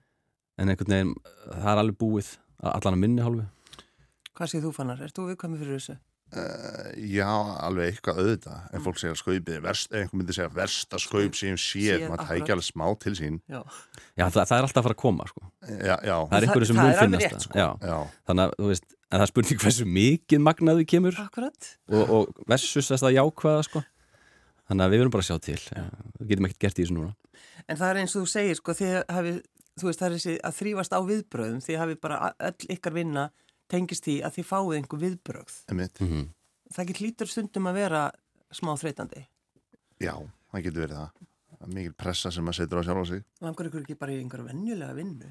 en 0.60 0.72
einhvern 0.72 0.96
veginn, 0.96 1.14
það 1.46 1.70
er 1.72 1.82
alveg 1.82 2.00
búið 2.00 2.32
allan 2.66 2.96
að 2.96 3.02
minni 3.04 3.24
hálfu 3.24 3.46
hvað 4.36 4.52
séð 4.52 4.66
þú 4.66 4.72
fannar? 4.76 5.00
Ert 5.00 5.16
þú 5.16 5.30
viðkvæmi 5.30 5.60
fyrir 5.60 5.78
þessu? 5.78 5.96
Uh, 6.34 6.90
já, 7.06 7.28
alveg 7.62 7.92
eitthvað 7.92 8.16
auðvitað. 8.18 8.62
En 8.74 8.82
fólk 8.82 8.98
segir 8.98 9.12
að 9.14 9.20
skaupið 9.20 9.52
er 9.54 9.60
verst 9.62 9.92
ef 9.92 10.00
einhver 10.00 10.18
myndi 10.18 10.34
segja 10.34 10.50
versta 10.56 10.98
skaup 10.98 11.36
sem 11.38 11.54
séð, 11.60 12.08
maður 12.10 12.26
tækja 12.32 12.56
alveg 12.56 12.66
smá 12.66 12.86
til 13.04 13.12
sín. 13.14 13.36
Já, 13.46 13.60
Já, 14.18 14.24
það, 14.24 14.40
það 14.40 14.56
er 14.56 14.66
alltaf 14.66 14.80
að 14.80 14.88
fara 14.88 14.96
að 14.96 15.00
koma 15.04 15.28
sko. 15.30 15.44
Já, 15.70 15.94
já, 15.94 16.16
það 16.16 16.36
er 16.38 16.46
einhverju 16.48 16.68
sem 16.72 16.80
alveg 16.82 16.98
finnast 16.98 17.26
rétt, 17.28 17.46
sko. 17.46 17.60
Já, 17.62 17.68
já, 17.78 17.96
þannig 18.26 18.46
að 18.48 18.56
þú 18.58 18.70
veist 18.72 18.88
en 18.90 19.20
það 19.20 19.24
er 19.24 19.30
spurning 19.30 19.62
hversu 19.62 19.86
mikið 19.96 20.42
magnaði 20.42 20.88
kemur. 20.90 21.20
Akkurat. 21.22 21.70
og, 21.94 22.12
og 22.16 22.44
versus 22.50 22.90
þess 22.90 23.06
að 23.06 23.16
jákvæða 23.20 23.62
sko. 23.68 23.84
þannig 24.66 24.86
að 24.86 24.92
við 24.96 25.02
verum 25.04 25.14
bara 25.14 25.24
að 25.24 25.30
sjá 25.30 25.38
til. 25.46 25.60
Já, 25.62 25.84
við 26.18 26.32
getum 26.32 26.48
ekkert 26.50 26.62
gert 26.66 26.80
í 26.80 26.82
þessu 26.82 26.96
núna. 26.98 27.14
En 27.70 27.78
það 27.78 27.88
er 27.92 28.00
eins 28.02 28.16
og 28.16 28.24
þú 28.26 28.32
segir, 28.34 28.58
sko, 28.58 28.74
þið 28.76 28.96
hafið, 29.14 29.38
þú 29.78 29.88
veist, 29.88 30.00
það 30.02 30.08
er 30.08 30.16
þessi 30.18 30.34
að 30.42 30.56
þrýfast 30.58 30.96
á 30.96 31.00
viðbröðum, 31.06 31.60
þið 31.62 31.80
hafið 31.84 32.00
bara 32.02 32.20
öll 32.50 32.70
ykkar 32.74 32.96
vinna 32.96 33.28
tengist 33.70 34.06
því 34.06 34.16
að 34.26 34.36
þið 34.38 34.48
fáið 34.50 34.76
einhver 34.80 35.06
einmitt 35.70 36.00
mm 36.00 36.26
Það 36.66 36.86
getur 36.88 37.06
lítur 37.06 37.28
stundum 37.30 37.68
að 37.70 37.76
vera 37.78 38.10
smá 38.50 38.72
þreytandi. 38.74 39.20
Já, 40.02 40.14
það 40.50 40.64
getur 40.64 40.82
verið 40.82 40.96
það. 40.96 41.10
Það 41.56 41.68
er 41.68 41.74
mikil 41.76 41.92
pressa 41.94 42.30
sem 42.34 42.44
maður 42.44 42.58
setur 42.58 42.80
á 42.82 42.86
sjálf 42.88 43.02
á 43.02 43.06
sig. 43.06 43.22
Langar 43.40 43.68
ykkur 43.68 43.84
ekki 43.84 43.94
bara 44.00 44.12
í 44.12 44.18
einhverja 44.18 44.48
venjulega 44.48 44.96
vinnu? 44.96 45.30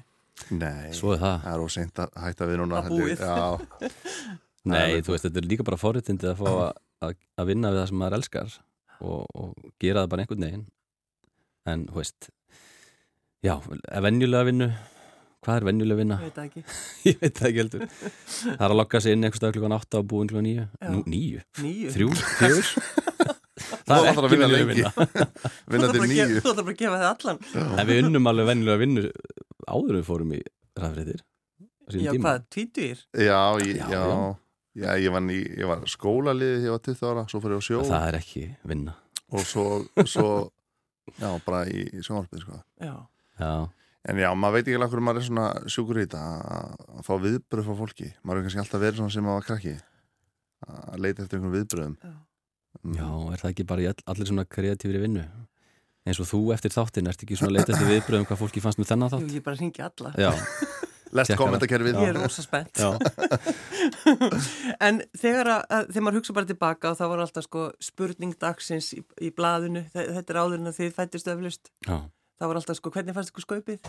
Nei, 0.56 0.92
Svo 0.96 1.12
er 1.12 1.20
það 1.20 1.36
það 1.44 1.52
er 1.52 1.64
óseint 1.66 2.00
að 2.00 2.16
hætta 2.24 2.48
við 2.48 2.62
núna. 2.62 2.80
Nei, 4.66 5.02
þú 5.04 5.14
veist, 5.14 5.26
þetta 5.28 5.40
er 5.40 5.46
líka 5.46 5.66
bara 5.66 5.78
forréttindi 5.78 6.26
að 6.26 6.40
fá 6.40 6.48
að, 6.50 7.20
að, 7.36 7.44
vinna 7.46 7.70
við 7.70 7.80
það 7.80 7.88
sem 7.90 8.00
maður 8.00 8.16
elskar 8.18 8.56
og, 8.98 9.22
og 9.36 9.70
gera 9.82 10.02
það 10.02 10.10
bara 10.12 10.24
einhvern 10.24 10.46
veginn 10.46 10.64
en, 11.70 11.84
þú 11.86 12.00
veist 12.00 12.28
já, 13.46 13.54
venjulega 14.08 14.48
vinnu 14.48 14.68
hvað 15.46 15.60
er 15.60 15.66
venjulega 15.70 15.98
vinna? 16.02 16.16
Ég 16.18 16.26
veit 16.26 16.36
það 16.36 16.46
ekki. 16.50 16.62
Ég 17.10 17.20
veit 17.22 17.38
það 17.40 17.48
ekki 17.48 17.60
heldur 17.62 17.84
Það 17.96 18.64
er 18.66 18.66
að 18.74 18.78
lokka 18.80 19.00
sig 19.04 19.16
inn 19.16 19.26
dag 19.46 19.54
klukkan 19.56 19.76
8 19.78 20.00
og 20.02 20.08
búin 20.10 20.30
klukkan 20.30 20.48
9 20.50 20.66
Já. 20.66 20.90
Nú, 20.92 21.02
9? 21.06 21.44
Nýju. 21.62 21.94
3? 21.94 22.08
4? 22.42 23.06
Þú 23.86 23.86
Það 23.86 24.08
er 24.10 24.26
ekki 24.26 24.38
lengi. 24.50 24.66
vinna 24.68 24.90
vinna 25.72 25.88
til 25.94 26.02
nýju. 26.10 26.40
Þú 26.42 26.50
ætlar 26.50 26.66
bara 26.66 26.74
að 26.74 26.80
gefa 26.82 26.98
þið 27.00 27.06
allan. 27.12 27.38
En 27.80 27.88
við 27.88 28.00
unnum 28.02 28.28
alveg 28.30 28.48
venjulega 28.50 28.80
vinnu 28.82 29.04
áður 29.66 29.94
en 29.94 30.00
við 30.00 30.06
fórum 30.10 30.34
í 30.36 30.40
ræðfréttir 30.76 31.22
Já, 31.96 32.10
hvað, 32.18 32.42
tvítur? 32.50 33.00
Já, 33.14 33.38
ég, 33.62 33.78
Já, 33.78 33.86
já, 33.94 34.02
já. 34.74 34.90
ég, 34.98 35.08
var 35.14 35.28
í, 35.30 35.38
ég 35.62 35.68
var 35.70 35.84
skólaliðið 35.88 36.56
þegar 36.58 36.66
ég 36.66 36.74
var 36.74 36.82
20 36.90 37.06
ára, 37.12 37.22
svo 37.30 37.40
fyrir 37.44 37.54
ég 37.56 37.62
á 37.62 37.68
sjó 37.68 37.82
Það 37.86 38.06
er 38.10 38.18
ekki 38.18 38.42
vinna 38.66 38.94
og 39.30 39.42
svo, 39.46 39.64
svo 40.06 40.26
já, 41.22 41.28
bara 41.46 41.62
í, 41.70 41.84
í 41.94 42.02
sjónvarpið, 42.02 42.42
sko. 42.42 42.58
Já. 42.82 42.92
Já, 43.38 43.52
En 44.06 44.20
já, 44.22 44.28
maður 44.38 44.54
veit 44.58 44.66
ekki 44.66 44.76
alveg 44.78 44.92
hverju 44.92 45.06
maður 45.06 45.20
er 45.20 45.26
svona 45.26 45.46
sjúkur 45.72 45.98
í 45.98 46.04
þetta 46.06 46.22
að 46.22 46.76
að 46.96 47.08
fá 47.08 47.12
viðbröð 47.24 47.66
frá 47.66 47.76
fólki. 47.80 48.08
Maður 48.22 48.38
er 48.38 48.46
kannski 48.46 48.62
alltaf 48.62 48.82
verið 48.84 49.00
svona 49.00 49.14
sem 49.16 49.26
maður 49.26 49.40
var 49.40 49.48
krakki 49.50 49.74
að 50.66 51.02
leita 51.02 51.24
eftir 51.24 51.38
einhverjum 51.38 51.56
viðbröðum. 51.56 51.96
Já. 52.02 52.14
Mm. 52.84 52.96
já, 52.98 53.08
er 53.32 53.40
það 53.40 53.50
ekki 53.50 53.64
bara 53.66 53.90
all, 53.90 54.02
allir 54.12 54.28
svona 54.28 54.44
kreatífri 54.44 54.98
vinnu 55.00 55.22
eins 56.06 56.18
og 56.22 56.28
þú 56.28 56.40
eftir 56.54 56.70
þáttin, 56.74 57.08
ert 57.10 57.22
ekki 57.24 57.38
svona 57.38 57.50
að 57.50 57.56
leita 57.56 57.72
eftir 57.74 57.88
viðbröðum 57.90 58.26
hvað 58.28 58.40
fólki 58.42 58.62
fannst 58.62 58.78
með 58.78 58.90
þennan 58.92 59.08
Jú, 59.08 59.16
þátt? 59.16 59.32
ég 59.34 59.44
bara 59.46 59.58
hringi 59.58 59.82
alla. 59.86 60.12
Já, 60.20 60.30
Lest 61.16 61.34
kommentakerfið. 61.38 61.98
Ég 62.02 62.10
er 62.12 62.18
rosa 62.20 62.42
spennt. 62.44 62.76
En 64.86 64.98
þegar, 65.16 65.48
að, 65.48 65.62
að, 65.70 65.84
þegar 65.92 66.04
maður 66.04 66.18
hugsa 66.18 66.34
bara 66.36 66.48
tilbaka 66.48 66.90
og 66.90 66.96
það 66.98 67.10
var 67.12 67.20
alltaf 67.22 67.44
sko 67.46 67.62
spurning 67.82 68.34
dagsins 68.42 68.88
í, 68.96 69.00
í 69.22 69.30
að 72.36 72.42
það 72.44 72.50
var 72.50 72.60
alltaf 72.60 72.76
sko 72.78 72.92
hvernig 72.92 73.16
fannst 73.16 73.32
ykkur 73.32 73.46
skaupið? 73.46 73.88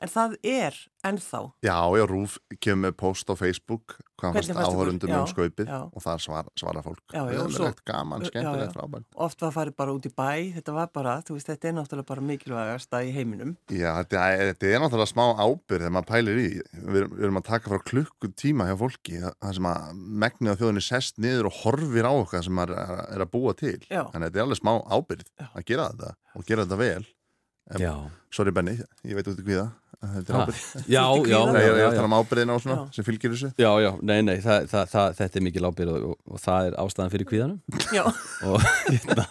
En 0.00 0.08
það 0.08 0.34
er 0.48 0.76
ennþá. 1.04 1.40
Já, 1.64 1.76
já, 1.98 2.04
Rúf 2.08 2.38
kemur 2.60 2.88
með 2.88 2.94
post 3.00 3.28
á 3.28 3.34
Facebook 3.36 3.98
hvað 4.18 4.38
fannst 4.38 4.52
áhörundum 4.56 5.12
um 5.14 5.26
skaupið 5.28 5.68
já. 5.68 5.78
og 5.86 6.02
þar 6.02 6.22
svar, 6.24 6.48
svara 6.58 6.82
fólk. 6.82 7.02
Já, 7.12 7.22
já, 7.32 7.42
svo- 7.52 7.68
gaman, 7.86 8.24
skemmtilegt, 8.26 8.72
já. 8.72 8.76
frábært. 8.76 9.06
Oft 9.14 9.44
var 9.44 9.52
farið 9.54 9.76
bara 9.76 9.94
út 9.94 10.08
í 10.08 10.12
bæ, 10.12 10.54
þetta 10.56 10.74
var 10.74 10.88
bara, 10.92 11.16
veist, 11.28 11.50
þetta 11.52 11.68
er 11.68 11.76
náttúrulega 11.76 12.08
bara 12.08 12.24
mikilvægasta 12.30 13.02
í 13.04 13.12
heiminum. 13.14 13.56
Já, 13.70 13.92
þetta 14.00 14.24
er, 14.32 14.54
þetta 14.54 14.72
er 14.72 14.82
náttúrulega 14.84 15.12
smá 15.12 15.26
ábyrð 15.36 15.84
þegar 15.84 15.94
maður 15.98 16.08
pælir 16.12 16.40
í. 16.40 16.48
Við 16.72 17.00
erum, 17.02 17.12
við 17.14 17.28
erum 17.28 17.40
að 17.42 17.46
taka 17.52 17.72
frá 17.74 17.84
klukkutíma 17.92 18.68
hjá 18.70 18.76
fólki 18.80 19.20
það 19.22 19.54
sem 19.60 19.70
að 19.70 20.02
megnið 20.24 20.56
á 20.56 20.58
þjóðinni 20.62 20.86
sest 20.88 21.20
niður 21.22 21.50
og 21.52 21.60
horfir 21.62 22.08
á 22.08 22.12
okkar 22.16 22.48
sem 22.48 22.56
maður 22.58 22.80
er, 22.80 23.22
að 23.22 23.30
búa 23.36 23.54
til. 23.54 23.76
Þannig 23.86 24.16
að 24.16 24.26
þetta 24.26 24.40
er 24.40 24.48
alveg 24.48 24.62
smá 24.62 24.74
ábyrð 24.88 25.30
að 25.52 25.68
gera 25.68 25.88
þetta 25.92 26.14
og 26.34 26.48
gera 26.48 26.64
þetta 26.66 26.82
vel. 26.82 27.06
Sorry 28.32 28.52
Benni, 28.52 28.74
ég 29.08 29.16
veit 29.18 29.28
út 29.30 29.38
í 29.40 29.44
hvíða. 29.46 29.66
Þetta 29.98 30.30
er 30.30 30.36
ábyrð. 30.44 30.58
Já, 30.86 31.02
já, 31.26 31.38
ég 31.58 31.68
er 31.72 31.86
að 31.88 31.94
tala 31.96 32.06
um 32.06 32.14
ábyrðina 32.20 32.54
og 32.54 32.60
svona 32.62 32.76
Já. 32.76 32.82
sem 32.94 33.06
fylgir 33.06 33.32
þessu. 33.32 33.48
já, 33.58 33.70
já, 33.82 33.88
nei, 34.06 34.20
nei, 34.22 34.36
það, 34.44 34.68
það, 34.70 34.84
það, 34.92 35.16
þetta 35.18 35.40
er 35.40 35.44
mikil 35.48 35.64
ábyrð 35.66 35.90
og, 35.96 36.04
og, 36.12 36.20
og 36.36 36.42
það 36.44 36.68
er 36.68 36.76
ástæðan 36.84 37.10
fyrir 37.16 37.28
kvíðanum 37.32 37.82
Já, 37.96 38.04
og 38.46 38.68
hérna, 38.92 39.24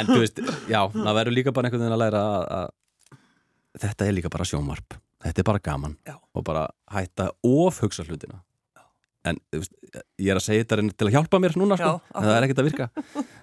en 0.00 0.10
þú 0.10 0.18
veist, 0.24 0.40
já, 0.72 0.80
það 0.96 1.14
verður 1.20 1.36
líka 1.36 1.54
bara 1.54 1.70
einhvern 1.70 1.84
veginn 1.86 1.94
að 1.94 2.02
læra 2.02 2.24
að, 2.32 2.48
að 2.58 3.84
þetta 3.84 4.08
er 4.10 4.16
líka 4.18 4.32
bara 4.34 4.48
sjónvarp 4.50 4.98
þetta 5.22 5.44
er 5.44 5.48
bara 5.52 5.62
gaman 5.70 5.94
Já. 6.08 6.16
og 6.34 6.46
bara 6.50 6.66
hætta 6.96 7.28
of 7.46 7.78
hugsa 7.84 8.08
hlutina 8.08 8.40
en 9.28 9.36
veist, 9.52 9.74
ég 10.20 10.30
er 10.32 10.38
að 10.38 10.44
segja 10.46 10.64
þetta 10.64 10.76
reyna 10.78 10.94
til 10.96 11.06
að 11.08 11.14
hjálpa 11.16 11.40
mér 11.42 11.56
núna 11.60 11.76
sko, 11.76 11.90
Já, 12.00 12.12
en 12.16 12.24
það 12.26 12.36
er 12.36 12.46
ekkert 12.46 12.62
að 12.62 12.68
virka 12.70 12.86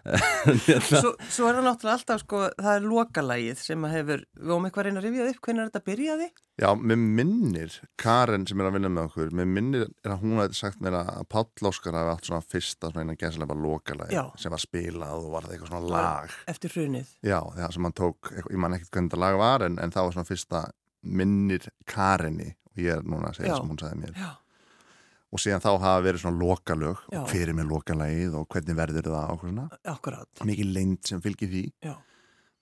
Svo, 0.87 1.11
svo 1.29 1.49
er 1.49 1.57
það 1.59 1.65
náttúrulega 1.67 1.93
alltaf 1.97 2.21
sko, 2.23 2.41
það 2.57 2.71
er 2.71 2.87
lokalægið 2.87 3.61
sem 3.61 3.85
að 3.85 3.93
hefur, 3.97 4.23
við 4.39 4.53
óum 4.55 4.67
eitthvað 4.67 4.81
að 4.81 4.87
reyna 4.87 5.01
að 5.01 5.07
rifja 5.07 5.27
upp, 5.27 5.41
hvernig 5.45 5.61
er 5.63 5.69
þetta 5.69 5.83
byrjaði? 5.91 6.29
Já, 6.57 6.67
mér 6.81 7.01
minnir, 7.19 7.77
Karen 8.01 8.47
sem 8.49 8.63
er 8.63 8.69
að 8.71 8.77
vinna 8.79 8.91
með 8.95 9.11
okkur, 9.11 9.35
mér 9.37 9.49
minnir 9.53 9.85
er 9.85 10.15
að 10.15 10.23
hún 10.23 10.41
hefði 10.41 10.57
sagt 10.57 10.81
mér 10.81 10.97
að 11.03 11.21
Páll 11.29 11.69
Óskar 11.69 11.99
hafi 11.99 12.13
átt 12.15 12.31
svona 12.31 12.47
fyrsta 12.55 12.89
svona 12.89 13.05
einan 13.05 13.19
gæslega 13.21 13.59
lokalagi 13.67 14.17
Já. 14.17 14.23
sem 14.41 14.55
var 14.55 14.63
spilað 14.63 15.27
og 15.27 15.29
var 15.35 15.45
það 15.45 15.57
eitthvað 15.57 15.73
svona 15.75 15.93
lag. 15.93 16.37
Eftir 16.49 16.73
hrunið. 16.73 17.13
Já, 17.21 17.37
það 17.59 17.75
sem 17.77 17.89
hann 17.89 17.97
tók, 18.01 18.33
ég 18.39 18.57
man 18.63 18.77
ekkert 18.79 18.95
hvernig 18.95 19.11
þetta 19.11 19.21
lag 19.27 19.37
var 19.43 19.67
en, 19.67 19.77
en 19.83 19.93
það 19.93 20.09
var 20.09 20.17
svona 20.17 20.31
fyrsta 20.31 20.63
minnir 21.05 21.69
Karenni 21.85 22.55
og 25.37 25.43
síðan 25.43 25.63
þá 25.63 25.69
hafa 25.71 26.03
verið 26.05 26.23
svona 26.23 26.41
lokalög 26.41 27.01
Já. 27.13 27.19
og 27.21 27.31
hver 27.31 27.51
er 27.51 27.57
með 27.57 27.73
lokalagið 27.75 28.37
og 28.39 28.47
hvernig 28.53 28.77
verður 28.81 29.09
það 29.13 29.33
og 29.33 29.43
svona. 29.43 29.65
akkurát. 29.93 30.45
Mikið 30.49 30.71
leynd 30.77 31.01
sem 31.07 31.21
fylgir 31.23 31.51
því. 31.53 31.65
Já. 31.85 31.93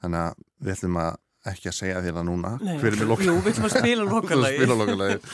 Þannig 0.04 0.26
að 0.26 0.44
við 0.66 0.76
ætlum 0.76 1.00
að 1.06 1.22
ekki 1.46 1.70
að 1.70 1.76
segja 1.78 2.00
þér 2.02 2.16
það 2.18 2.26
núna 2.26 2.52
Nei, 2.58 2.72
hver 2.82 2.88
er 2.90 3.00
með 3.00 3.12
lokalagið. 3.12 3.28
Jú, 3.30 3.42
við 3.46 3.52
ætlum 3.52 3.68
að 3.68 3.74
spila 3.76 4.06
lokalægið. 4.82 5.28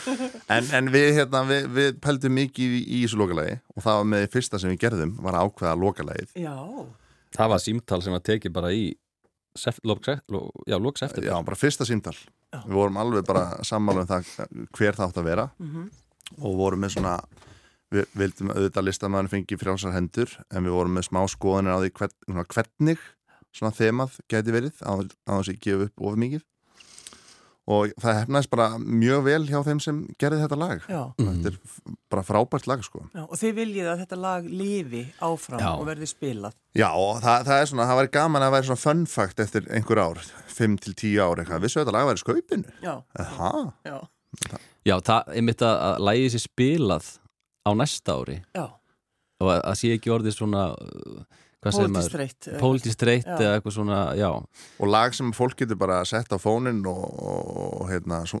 en, 0.56 0.66
en 0.78 0.90
við, 0.92 1.06
hérna, 1.18 1.40
við, 1.48 1.68
við 1.78 1.94
pældum 2.04 2.34
mikið 2.36 2.74
í, 2.76 2.82
í 2.82 2.98
þessu 3.06 3.20
lokalagi 3.22 3.54
og 3.72 3.86
það 3.86 4.00
var 4.00 4.10
með 4.12 4.24
því 4.24 4.32
fyrsta 4.36 4.60
sem 4.60 4.74
við 4.74 4.82
gerðum 4.84 5.14
var 5.24 5.38
að 5.38 5.48
ákveða 5.48 5.78
lokalagið 5.80 6.36
Já, 6.42 6.54
það 7.38 7.54
var 7.54 7.64
símtal 7.64 8.00
sem 8.04 8.16
var 8.16 8.24
tekið 8.28 8.54
bara 8.58 8.74
í 8.76 8.84
loks 9.84 11.02
eftir 11.04 11.26
já, 11.28 11.34
bara 11.44 11.58
fyrsta 11.60 11.84
símtal 11.88 12.14
við 12.52 12.76
vorum 12.76 13.00
alveg 13.00 13.26
bara 13.28 13.64
sammála 13.64 14.04
um 14.04 14.08
það 14.08 14.30
hver 14.76 14.96
það 14.96 15.06
átt 15.08 15.20
að 15.20 15.28
vera 15.28 15.48
mhm, 15.60 15.88
og 16.40 16.56
vorum 16.60 16.84
með 16.86 16.94
svona 16.96 17.16
við 17.92 18.06
vildum 18.16 18.52
auðvitað 18.54 18.86
listamæðan 18.88 19.28
fengi 19.34 19.58
frjálsar 19.60 19.92
hendur 19.96 20.30
en 20.48 20.64
við 20.64 20.72
vorum 20.78 20.94
með 20.96 21.08
smá 21.10 21.20
skoðanir 21.28 21.76
á 21.76 21.82
því 21.82 21.90
hvern, 21.98 22.14
svona, 22.24 22.46
hvernig 22.54 23.02
svona 23.52 23.74
þemað 23.76 24.14
geti 24.32 24.54
verið 24.54 24.78
á, 24.80 24.92
á 25.28 25.32
þess 25.36 25.52
að 25.52 25.60
gefa 25.66 25.88
upp 25.90 26.06
of 26.08 26.16
mikið 26.22 26.46
og 27.72 27.92
það 28.02 28.16
hefnaðist 28.18 28.50
bara 28.50 28.64
mjög 28.80 29.20
vel 29.28 29.42
hjá 29.46 29.60
þeim 29.68 29.78
sem 29.84 29.98
gerði 30.18 30.40
þetta 30.42 30.56
lag 30.58 30.80
já, 30.90 31.02
þetta 31.20 31.50
er 31.52 31.58
f- 31.60 31.76
bara 32.10 32.24
frábært 32.26 32.64
lag 32.66 32.80
sko 32.82 33.04
já. 33.14 33.22
Og 33.28 33.36
þið 33.38 33.52
viljið 33.60 33.90
að 33.92 34.00
þetta 34.02 34.18
lag 34.18 34.48
lifi 34.50 35.02
áfram 35.22 35.62
Já. 35.62 35.68
og 35.76 35.84
verði 35.86 36.08
spilað. 36.10 36.56
Já, 36.74 36.88
og 36.90 37.20
það, 37.22 37.44
það 37.46 37.60
er 37.62 37.70
svona, 37.70 37.86
það 37.92 38.00
væri 38.00 38.12
gaman 38.18 38.46
að 38.48 38.54
væri 38.56 38.68
svona 38.72 38.82
fun 38.82 39.04
fact 39.12 39.44
eftir 39.46 39.68
einhver 39.78 40.02
ár, 40.02 40.24
5 40.56 40.76
til 40.88 40.96
10 41.04 41.22
ár 41.22 41.44
eitthvað, 41.44 41.62
vissu 41.68 41.80
þetta 41.84 41.94
lag 41.94 42.08
væri 42.10 42.18
í 42.18 42.24
skaupinu? 42.24 42.74
Já, 42.82 42.94
Aha, 43.22 43.52
já, 43.86 43.98
já, 44.86 44.96
það 45.00 45.32
er 45.36 45.46
mitt 45.46 45.64
að, 45.66 45.76
að 45.88 46.06
lægi 46.08 46.32
sér 46.34 46.44
spilað 46.46 47.12
á 47.62 47.70
næsta 47.78 48.18
ári 48.18 48.40
já. 48.54 48.66
og 49.42 49.48
að, 49.52 49.60
að 49.60 49.78
sé 49.80 49.94
ekki 49.96 50.12
orðið 50.14 50.36
svona 50.38 50.66
uh, 50.74 51.40
hvað 51.62 51.76
segir 51.76 51.90
maður, 51.94 52.14
Pólitístreitt. 52.16 52.48
pólitískt 52.58 53.04
reitt 53.06 53.28
Já. 53.28 53.36
eða 53.36 53.50
eitthvað 53.58 53.74
svona, 53.76 53.98
já 54.18 54.28
og 54.34 54.88
lag 54.90 55.14
sem 55.14 55.28
fólk 55.36 55.60
getur 55.60 55.78
bara 55.78 56.00
sett 56.08 56.34
á 56.34 56.38
fónin 56.42 56.80
og, 56.90 57.04
og, 57.06 57.52
og 57.84 57.92
hérna, 57.92 58.22
svo, 58.26 58.40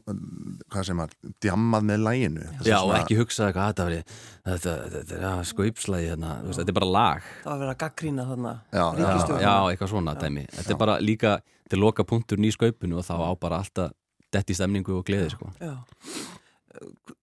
hvað 0.72 0.88
sem 0.88 0.98
maður, 0.98 1.14
djammað 1.44 1.86
með 1.92 2.02
læginu. 2.08 2.48
Já, 2.66 2.80
og 2.80 2.96
ekki 2.98 3.20
hugsa 3.20 3.46
eitthvað, 3.48 3.70
þetta 3.70 3.86
verið 3.88 4.02
þetta, 4.10 4.58
þetta, 4.58 4.92
þetta, 4.96 5.22
ja, 5.22 5.32
skoipslægi 5.52 6.10
hérna, 6.10 6.34
þetta 6.50 6.74
er 6.74 6.78
bara 6.80 6.92
lag 6.98 7.30
Það 7.30 7.46
var 7.46 7.54
að 7.54 7.64
vera 7.64 7.76
að 7.76 7.80
gaggrína 7.84 8.28
þarna. 8.32 8.54
Já, 8.72 8.84
já, 8.98 9.06
já, 9.06 9.40
já, 9.46 9.54
eitthvað 9.70 9.94
svona 9.94 10.18
dæmi 10.18 10.46
Þetta 10.58 10.74
er 10.74 10.82
bara 10.82 10.98
líka, 11.02 11.36
þetta 11.62 11.78
er 11.78 11.84
loka 11.86 12.08
punktur 12.08 12.46
skaupinu 12.58 12.98
og 12.98 13.06
þá 13.06 13.14
á 13.22 13.30
bara 13.38 13.62
alltaf 13.62 13.94
detti 14.32 14.54
stemningu 14.56 14.96
og 14.98 15.04
gleði, 15.08 15.30
sko 15.34 15.50
Já. 15.60 15.74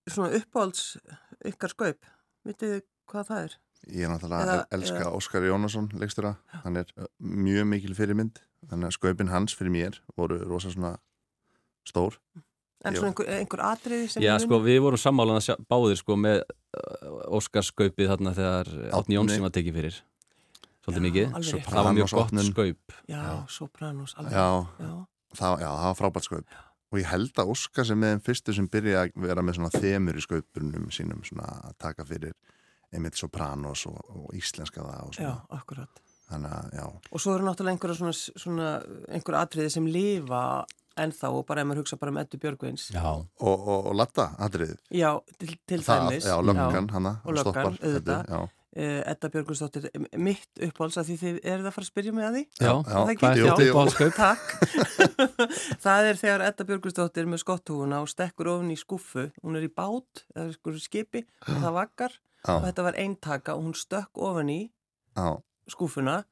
Svona 0.10 0.30
uppáhalds 0.38 0.98
ykkar 1.50 1.74
skaup, 1.74 2.06
vitið 2.48 2.76
þið 2.76 2.84
hvað 3.10 3.30
það 3.32 3.43
er? 3.48 3.56
Ég 3.89 4.04
er 4.06 4.12
náttúrulega 4.12 4.54
að 4.60 4.76
elska 4.78 5.00
eða- 5.02 5.15
Óskar 5.17 5.45
Jónasson, 5.48 5.88
leikstura, 5.98 6.36
hann 6.63 6.78
er 6.78 6.86
mjög 7.22 7.65
mikil 7.72 7.95
fyrirmynd, 7.95 8.41
þannig 8.69 8.89
að 8.91 8.98
skaupin 8.98 9.30
hans 9.32 9.56
fyrir 9.56 9.72
mér 9.72 10.00
voru 10.17 10.38
rosa 10.45 10.69
svona 10.69 10.98
stór. 11.88 12.17
En 12.86 12.93
svona 12.95 13.10
einhver, 13.12 13.28
einhver 13.39 13.60
atriði 13.65 14.10
sem 14.10 14.24
Já, 14.24 14.38
sko, 14.39 14.60
við 14.63 14.80
vorum 14.84 14.98
sammálan 15.00 15.39
að 15.39 15.48
sjá, 15.50 15.56
báðir, 15.67 15.98
sko, 16.00 16.15
með 16.15 16.43
Óskarskaupið 17.28 18.08
þarna 18.13 18.34
þegar 18.38 18.69
Átni 18.69 18.93
Árni. 18.93 19.15
Jónsson 19.17 19.41
var 19.48 19.50
tekið 19.56 19.74
fyrir 19.80 19.98
Svolítið 20.86 21.00
Já, 21.00 21.06
mikið, 21.10 21.26
rétt. 21.34 21.65
það 21.69 21.84
var 21.84 21.93
mjög 21.98 22.13
gott 22.13 22.45
skaup 22.45 22.93
Já, 23.10 23.19
Já. 23.19 23.45
Sopranos, 23.50 24.13
alveg. 24.15 24.32
Já, 24.32 24.67
Já. 24.80 24.93
það, 25.36 25.60
já, 25.60 25.69
það 25.69 25.88
var 25.89 25.98
frábært 26.00 26.24
skaup 26.30 26.45
og 26.91 26.99
ég 27.02 27.06
held 27.12 27.38
að 27.41 27.52
Óskar 27.54 27.86
sem 27.86 27.99
með 28.02 28.15
þeim 28.15 28.23
fyrstu 28.25 28.56
sem 28.58 28.67
byrja 28.71 29.04
að 29.06 29.12
vera 29.28 29.43
með 29.45 29.60
svona 29.60 29.71
þemur 29.75 30.17
í 30.17 30.23
skaupurnum 30.25 30.89
sínum 30.95 31.23
svona 31.28 31.47
að 31.69 31.75
taka 31.86 32.06
fyrir 32.10 32.34
einmitt 32.93 33.19
Sopranos 33.19 33.84
og, 33.86 33.99
og 34.10 34.32
íslenska 34.38 34.82
það 34.82 35.02
og 35.06 35.13
Já, 35.13 35.19
svona, 35.21 35.60
akkurat. 35.60 36.04
þannig 36.32 36.56
að 36.58 36.73
já, 36.80 36.86
Og 37.13 37.21
svo 37.21 37.36
eru 37.38 37.45
náttúrulega 37.45 37.75
einhverja 37.78 37.99
svona, 37.99 38.15
svona 38.45 38.69
einhver 39.13 39.38
atriði 39.43 39.73
sem 39.75 39.86
lifa 39.93 40.43
ennþá 40.99 41.30
og 41.32 41.45
bara 41.47 41.62
ef 41.63 41.67
maður 41.69 41.84
hugsa 41.84 41.95
bara 42.02 42.12
um 42.12 42.17
Eddu 42.19 42.38
Björgvins. 42.41 42.89
Já, 42.91 43.06
og, 43.13 43.28
og, 43.39 43.86
og 43.88 43.93
Latta, 43.95 44.25
aðrið 44.43 44.73
Já, 44.91 45.13
til, 45.39 45.54
til 45.69 45.80
það, 45.86 46.10
dæmis. 46.10 46.25
já, 46.28 46.36
löggan 46.43 46.89
hana, 46.91 47.13
Og 47.23 47.38
löggan, 47.38 47.78
auðvitað. 47.80 48.25
já, 48.34 48.41
Edda 48.78 49.30
Björgvinsdóttir, 49.34 49.88
mitt 50.22 50.62
uppáhalds 50.62 51.00
að 51.02 51.08
því 51.10 51.16
þið 51.24 51.38
er 51.42 51.62
það 51.64 51.70
að 51.70 51.74
fara 51.74 51.86
að 51.86 51.90
spyrja 51.90 52.14
mig 52.14 52.26
að 52.28 52.36
því? 52.38 52.44
já, 52.60 52.70
já, 52.70 52.94
það 52.94 53.26
er 53.30 53.40
Já. 53.40 53.46
þetta 53.50 53.68
uppáhaldskaup? 53.72 54.14
Takk. 54.20 54.48
það 55.86 56.10
er 56.12 56.20
þegar 56.22 56.46
Edda 56.46 56.68
Björgvinsdóttir 56.70 57.30
með 57.32 57.42
skotthúuna 57.44 58.02
og 58.04 58.12
stekkur 58.12 58.52
ofin 58.54 58.70
í 58.70 58.78
skuffu. 58.78 59.26
Hún 59.42 59.58
er 59.58 59.66
í 59.66 59.72
bát, 59.74 60.24
eða 60.38 60.78
skipi, 60.86 61.26
og 61.48 61.62
það 61.66 61.78
vaggar 61.80 62.18
og 62.46 62.54
já, 62.54 62.66
þetta 62.70 62.86
var 62.86 63.00
eintaka 63.02 63.58
og 63.58 63.66
hún 63.66 63.76
stökk 63.76 64.22
ofin 64.30 64.54
í 64.54 64.60
já, 65.18 65.28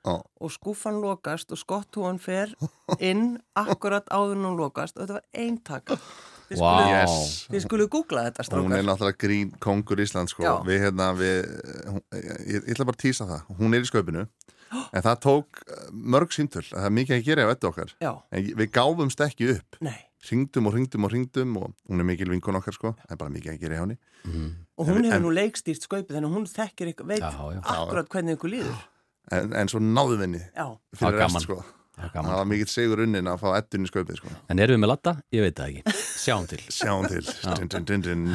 já, 0.05 0.15
og 0.39 0.53
skúfan 0.53 1.01
lokast 1.01 1.51
og 1.51 1.59
skotthúan 1.59 2.21
fer 2.21 2.53
inn 3.09 3.39
akkurat 3.57 4.07
áður 4.13 4.37
en 4.37 4.49
hún 4.51 4.61
lokast 4.61 4.97
og 4.97 5.07
þetta 5.07 5.19
var 5.19 5.27
eintaka. 5.33 5.97
Þið 6.47 6.57
skuluð 6.61 6.89
yes 6.93 7.15
Þið 7.51 7.63
skuluð 7.65 7.89
googla 7.91 8.23
þetta 8.29 8.43
hún 8.43 8.47
strákar. 8.49 8.77
er 8.79 8.85
náttúrulega 8.87 9.21
grín 9.25 9.49
kongur 9.59 9.99
Ísland 10.03 10.31
sko. 10.31 10.43
Við 10.67 10.81
hérna 10.85 11.07
við, 11.17 11.47
hún, 11.91 12.01
ég, 12.15 12.61
ég 12.67 12.69
ætla 12.75 12.85
bara 12.87 12.95
að 12.97 13.03
týsa 13.03 13.27
það 13.27 13.57
hún 13.59 13.75
er 13.77 13.83
í 13.83 13.89
skaupinu 13.89 14.27
en 14.95 15.01
það 15.03 15.19
tók 15.23 15.61
uh, 15.67 15.87
mörg 15.91 16.31
síntöl 16.35 16.63
það 16.67 16.85
er 16.89 16.93
mikið 16.97 17.15
að 17.17 17.25
gera 17.29 17.47
á 17.47 17.51
ettu 17.55 17.69
okkar 17.71 17.91
Já, 18.03 18.11
en 18.35 18.49
við 18.59 18.71
gáfumst 18.75 19.21
ekki 19.23 19.47
upp 19.53 19.77
nei. 19.83 19.95
ringdum 20.27 20.67
og 20.67 20.73
ringdum 20.75 21.07
og 21.07 21.13
ringdum 21.13 21.53
og 21.61 21.69
hún 21.87 22.03
er 22.03 22.07
mikil 22.09 22.27
vinkun 22.33 22.57
okkar 22.59 22.75
sko 22.75 22.91
það 22.99 23.13
er 23.15 23.21
bara 23.21 23.31
mikið 23.31 23.53
að 23.55 23.61
gera 23.65 23.79
hjá 23.79 23.83
henni 23.87 23.99
Mhm. 24.27 24.47
Og 24.77 24.87
hún 24.89 25.05
hefur 25.07 25.21
nú 25.23 25.29
leikstýrt 25.31 25.85
skaupið 25.85 26.17
þannig 26.17 26.27
að 26.27 26.33
hún 26.35 26.47
þekkir 26.51 26.89
ykkur, 26.91 27.05
veit 27.07 27.21
Já, 27.21 27.29
já. 27.53 27.61
akkurat 27.63 28.09
hvernig 28.11 28.35
ykkur 28.35 28.49
líður. 28.51 28.79
en, 29.31 29.53
en 29.55 29.69
svo 29.71 29.79
náðum 29.79 30.17
við 30.17 30.23
henni 30.25 30.41
Já, 30.41 30.65
Það 30.67 30.99
fyrir 30.99 31.05
var 31.07 31.15
rest 31.21 31.31
gaman. 31.31 31.45
sko 31.45 31.57
Það 31.97 32.27
var 32.29 32.45
mikill 32.45 32.69
sigur 32.69 33.01
unnin 33.01 33.27
að 33.31 33.39
fá 33.41 33.47
ettun 33.57 33.87
í 33.87 33.89
skaupið 33.89 34.19
sko. 34.19 34.31
En 34.53 34.61
erum 34.61 34.77
við 34.77 34.83
með 34.83 34.91
latta? 34.91 35.13
Ég 35.33 35.45
veit 35.47 35.57
það 35.57 35.71
ekki. 35.71 35.93
Sjáum 36.21 36.47
til. 36.51 36.59
Sjáum 36.69 37.07
til. 37.09 37.23
Din, 37.73 37.81
din, 37.89 38.05
din. 38.05 38.25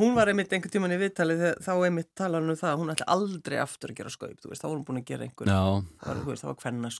Hún 0.00 0.16
var 0.16 0.30
einmitt 0.32 0.52
einhvern 0.56 0.74
tíman 0.74 0.94
í 0.96 0.98
viðtalið 1.04 1.44
þá 1.62 1.72
einmitt 1.76 2.10
talar 2.18 2.42
hún 2.42 2.54
um 2.54 2.58
það 2.58 2.72
að 2.72 2.82
hún 2.82 2.94
ætla 2.96 3.08
aldrei 3.14 3.58
aftur 3.62 3.94
að 3.94 4.00
gera 4.00 4.14
skaup, 4.14 4.36
þú 4.42 4.50
veist, 4.50 4.64
þá 4.64 4.68
var 4.68 4.74
hún 4.74 4.86
búin 4.88 5.00
að 5.02 5.08
gera 5.12 5.28
einhver, 5.28 5.50
Já, 5.50 5.62
það 6.02 6.24
var, 6.26 6.42
var 6.48 6.58
hvenna 6.64 6.90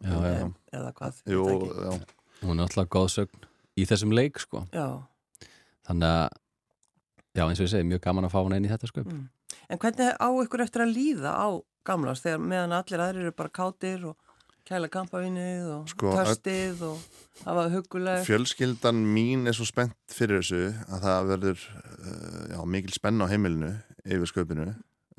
Já, 0.00 0.14
já. 0.32 0.48
eða 0.72 0.92
hvað, 0.96 1.22
jú, 1.28 1.44
hún 2.44 2.60
er 2.60 2.64
alltaf 2.64 2.88
góðsögn 2.92 3.48
í 3.76 3.84
þessum 3.88 4.14
leik, 4.16 4.40
sko. 4.40 4.64
Já, 4.72 4.86
Þannig 5.88 6.12
að, 6.12 6.38
já, 7.32 7.42
eins 7.46 7.60
og 7.60 7.64
ég 7.64 7.72
segi, 7.72 7.88
mjög 7.88 8.02
gaman 8.04 8.28
að 8.28 8.34
fá 8.34 8.40
hún 8.42 8.56
inn 8.58 8.66
í 8.68 8.70
þetta 8.72 8.90
skaup. 8.90 9.08
Mm. 9.08 9.26
En 9.68 9.80
hvernig 9.82 10.14
á 10.16 10.28
ykkur 10.44 10.64
eftir 10.64 10.84
að 10.84 10.94
líða 10.96 11.34
á 11.36 11.48
gamlans 11.88 12.24
þegar 12.24 12.42
meðan 12.44 12.74
allir 12.78 13.04
aðrir 13.04 13.28
eru 13.28 13.36
bara 13.36 13.52
kátir 13.54 14.04
og 14.08 14.16
kæla 14.68 14.90
kampavinnið 14.92 15.68
og 15.72 15.86
Sko, 15.92 16.12
törstið 16.16 16.82
og 16.90 16.98
hafa 17.46 17.68
huguleg 17.72 18.26
Fjölskyldan 18.26 19.00
mín 19.14 19.48
er 19.48 19.56
svo 19.56 19.64
spennt 19.68 19.96
fyrir 20.12 20.42
þessu 20.42 20.74
að 20.88 21.06
það 21.06 21.30
verður 21.32 21.64
uh, 21.64 22.42
já, 22.52 22.58
mikil 22.76 22.92
spenn 22.96 23.24
á 23.24 23.26
heimilinu 23.30 23.72
yfir 24.04 24.30
sköpinu. 24.30 24.68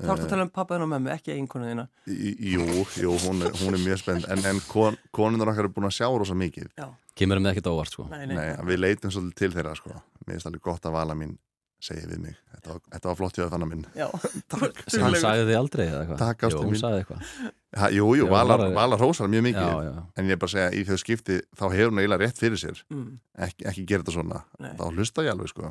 Þá 0.00 0.14
ertu 0.14 0.24
að 0.24 0.30
tala 0.32 0.44
um 0.46 0.52
pappaðin 0.54 0.86
og 0.86 0.88
mömmu, 0.94 1.10
ekki 1.12 1.34
einkonu 1.34 1.66
þína 1.68 1.82
Jú, 2.08 2.64
jú, 3.02 3.10
hún 3.26 3.44
er, 3.44 3.52
hún 3.60 3.76
er 3.76 3.82
mjög 3.82 3.98
spennt 4.00 4.30
en, 4.32 4.40
en 4.48 4.62
kon, 4.70 4.96
konunar 5.12 5.50
okkar 5.52 5.68
er 5.68 5.74
búin 5.74 5.90
að 5.90 5.98
sjá 5.98 6.06
rosa 6.08 6.36
mikið. 6.40 6.70
Já, 6.78 6.86
Kemur 7.20 7.42
það 7.42 7.50
ekkert 7.50 7.68
óvart, 7.68 7.92
sko 7.92 8.06
nei, 8.08 8.22
nei, 8.30 8.38
Nei, 8.38 8.46
við 8.70 8.80
leitum 8.80 9.12
svolítið 9.12 9.42
til 9.42 9.50
þeirra 9.58 9.74
sko. 9.76 9.98
Mér 10.24 10.38
finnst 10.38 10.48
alveg 10.48 10.64
gott 10.70 10.88
að 10.88 10.96
vala 10.96 11.18
mín 11.18 11.36
segi 11.80 12.06
við 12.10 12.18
mig. 12.26 12.36
Þetta 12.54 12.72
var, 12.74 12.80
þetta 12.92 13.08
var 13.10 13.16
flott 13.18 13.36
hjá 13.38 13.42
það 13.46 13.52
fannar 13.54 13.68
minn. 13.70 13.84
Já, 13.96 14.06
Takk. 14.52 14.80
Hann 15.00 15.16
sagði 15.16 15.44
þið 15.48 15.58
aldrei, 15.60 15.84
eða 15.88 16.00
eitthvað 16.04 16.20
Takk, 16.20 16.44
hún 16.60 16.70
mín. 16.74 16.80
sagði 16.82 17.02
eitthvað 17.04 17.50
Ha, 17.80 17.86
jú, 17.94 18.06
jú, 18.18 18.24
Já, 18.26 18.30
vala, 18.34 18.56
var- 18.58 18.72
vala 18.74 18.96
rósar 19.00 19.28
mjög 19.30 19.44
mikið. 19.46 19.68
Já, 19.70 19.84
já, 19.86 19.98
En 20.18 20.26
ég 20.26 20.34
er 20.34 20.40
bara 20.42 20.50
að 20.50 20.54
segja, 20.56 20.70
í 20.74 20.82
þau 20.88 20.98
skipti 21.04 21.36
þá 21.54 21.64
hefur 21.70 21.92
hún 21.92 22.00
eiginlega 22.02 22.24
rétt 22.26 22.40
fyrir 22.42 22.58
sér. 22.60 22.80
mm, 22.90 23.10
Ekki, 23.46 23.66
ekki 23.70 23.84
gera 23.86 24.02
þetta 24.02 24.16
svona. 24.16 24.40
Nei. 24.58 24.72
Þá 24.76 24.84
hlusta 24.90 25.22
ég 25.24 25.30
alveg 25.36 25.52
sko. 25.54 25.70